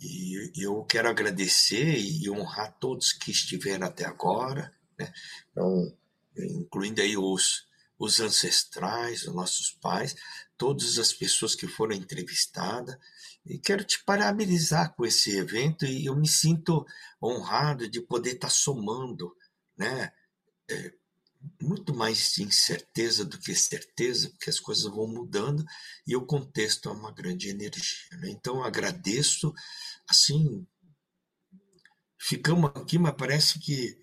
E 0.00 0.64
eu 0.64 0.82
quero 0.84 1.08
agradecer 1.08 1.98
e 1.98 2.28
honrar 2.30 2.74
todos 2.80 3.12
que 3.12 3.30
estiveram 3.30 3.86
até 3.86 4.06
agora, 4.06 4.74
né? 4.98 5.12
então, 5.50 5.94
incluindo 6.38 7.02
aí 7.02 7.18
os, 7.18 7.66
os 7.98 8.18
ancestrais, 8.18 9.26
os 9.26 9.34
nossos 9.34 9.72
pais, 9.72 10.16
todas 10.56 10.98
as 10.98 11.12
pessoas 11.12 11.54
que 11.54 11.68
foram 11.68 11.94
entrevistadas. 11.94 12.96
E 13.44 13.58
quero 13.58 13.84
te 13.84 14.02
parabenizar 14.04 14.94
com 14.94 15.04
esse 15.04 15.36
evento 15.36 15.84
e 15.84 16.06
eu 16.06 16.16
me 16.16 16.28
sinto 16.28 16.86
honrado 17.22 17.88
de 17.88 18.00
poder 18.00 18.32
estar 18.32 18.50
somando, 18.50 19.36
né? 19.76 20.12
É, 20.70 20.94
muito 21.60 21.94
mais 21.94 22.38
incerteza 22.38 23.24
do 23.24 23.38
que 23.38 23.54
certeza, 23.54 24.28
porque 24.30 24.50
as 24.50 24.60
coisas 24.60 24.84
vão 24.84 25.06
mudando 25.06 25.64
e 26.06 26.16
o 26.16 26.26
contexto 26.26 26.88
é 26.88 26.92
uma 26.92 27.12
grande 27.12 27.48
energia. 27.48 28.18
Né? 28.18 28.30
Então, 28.30 28.62
agradeço, 28.62 29.52
assim, 30.08 30.66
ficamos 32.18 32.70
aqui, 32.74 32.98
mas 32.98 33.14
parece 33.16 33.58
que 33.58 33.96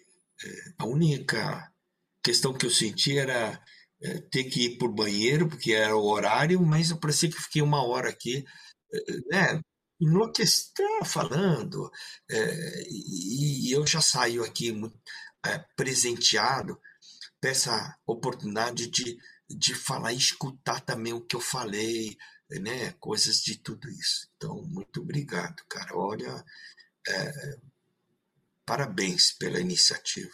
é, 0.43 0.73
a 0.79 0.85
única 0.85 1.71
questão 2.23 2.53
que 2.53 2.65
eu 2.65 2.71
senti 2.71 3.17
era 3.17 3.63
é, 4.01 4.19
ter 4.19 4.45
que 4.45 4.65
ir 4.65 4.77
para 4.77 4.87
o 4.87 4.93
banheiro, 4.93 5.47
porque 5.47 5.73
era 5.73 5.95
o 5.95 6.07
horário, 6.07 6.61
mas 6.61 6.91
eu 6.91 6.99
parecia 6.99 7.29
que 7.29 7.41
fiquei 7.41 7.61
uma 7.61 7.83
hora 7.83 8.09
aqui, 8.09 8.45
é, 8.93 9.55
né? 9.55 9.61
enlouquecer 9.99 10.85
falando, 11.05 11.91
é, 12.29 12.83
e, 12.89 13.69
e, 13.69 13.71
eu 13.71 13.85
já 13.87 13.99
saio 13.99 14.43
aqui 14.43 14.71
muito, 14.71 14.95
é, 15.45 15.57
presenteado 15.75 16.79
dessa 17.41 17.97
oportunidade 18.05 18.87
de, 18.89 19.17
de 19.49 19.75
falar 19.75 20.13
e 20.13 20.17
escutar 20.17 20.81
também 20.81 21.13
o 21.13 21.21
que 21.21 21.35
eu 21.35 21.41
falei, 21.41 22.17
né? 22.49 22.93
Coisas 22.99 23.37
de 23.37 23.57
tudo 23.57 23.89
isso. 23.89 24.27
Então, 24.35 24.61
muito 24.63 25.01
obrigado, 25.01 25.63
cara. 25.69 25.95
Olha, 25.95 26.43
é, 27.07 27.31
parabéns 28.65 29.31
pela 29.33 29.59
iniciativa. 29.59 30.31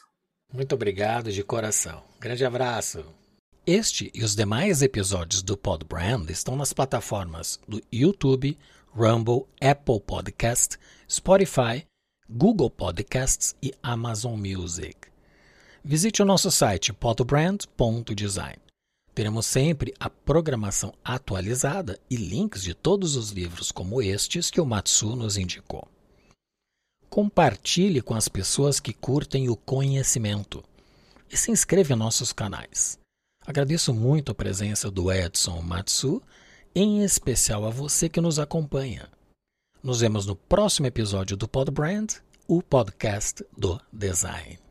Muito 0.52 0.76
obrigado 0.76 1.32
de 1.32 1.44
coração. 1.44 2.04
Grande 2.20 2.46
abraço. 2.46 3.04
Este 3.66 4.12
e 4.14 4.24
os 4.24 4.36
demais 4.36 4.82
episódios 4.82 5.42
do 5.42 5.58
Pod 5.58 5.86
Brand 5.86 6.30
estão 6.30 6.56
nas 6.56 6.74
plataformas 6.74 7.60
do 7.68 7.82
YouTube, 7.92 8.58
Rumble, 8.92 9.46
Apple 9.62 10.02
Podcast, 10.02 10.78
Spotify, 11.10 11.88
Google 12.30 12.70
Podcasts 12.70 13.56
e 13.62 13.74
Amazon 13.82 14.38
Music. 14.38 15.13
Visite 15.86 16.22
o 16.22 16.26
nosso 16.26 16.50
site 16.50 16.94
podbrand.design. 16.94 18.58
Teremos 19.14 19.46
sempre 19.46 19.94
a 20.00 20.10
programação 20.10 20.94
atualizada 21.04 22.00
e 22.10 22.16
links 22.16 22.64
de 22.64 22.74
todos 22.74 23.18
os 23.18 23.32
livros 23.32 23.70
como 23.70 24.02
estes 24.02 24.50
que 24.50 24.62
o 24.62 24.66
Matsu 24.66 25.14
nos 25.14 25.36
indicou. 25.36 25.86
Compartilhe 27.10 28.02
com 28.02 28.16
as 28.16 28.30
pessoas 28.30 28.80
que 28.80 28.94
curtem 28.94 29.50
o 29.50 29.58
conhecimento 29.58 30.64
e 31.30 31.36
se 31.36 31.52
inscreva 31.52 31.92
em 31.92 31.98
nossos 31.98 32.32
canais. 32.32 32.98
Agradeço 33.46 33.94
muito 33.94 34.32
a 34.32 34.36
presença 34.36 34.90
do 34.90 35.12
Edson 35.12 35.62
Matsu, 35.62 36.24
em 36.74 37.04
especial 37.04 37.66
a 37.66 37.70
você 37.70 38.08
que 38.08 38.22
nos 38.22 38.40
acompanha. 38.40 39.10
Nos 39.84 40.00
vemos 40.00 40.26
no 40.26 40.36
próximo 40.38 40.88
episódio 40.88 41.36
do 41.36 41.46
Pod 41.46 41.70
Brand, 41.70 42.14
o 42.48 42.64
podcast 42.64 43.46
do 43.58 43.80
design. 43.92 44.63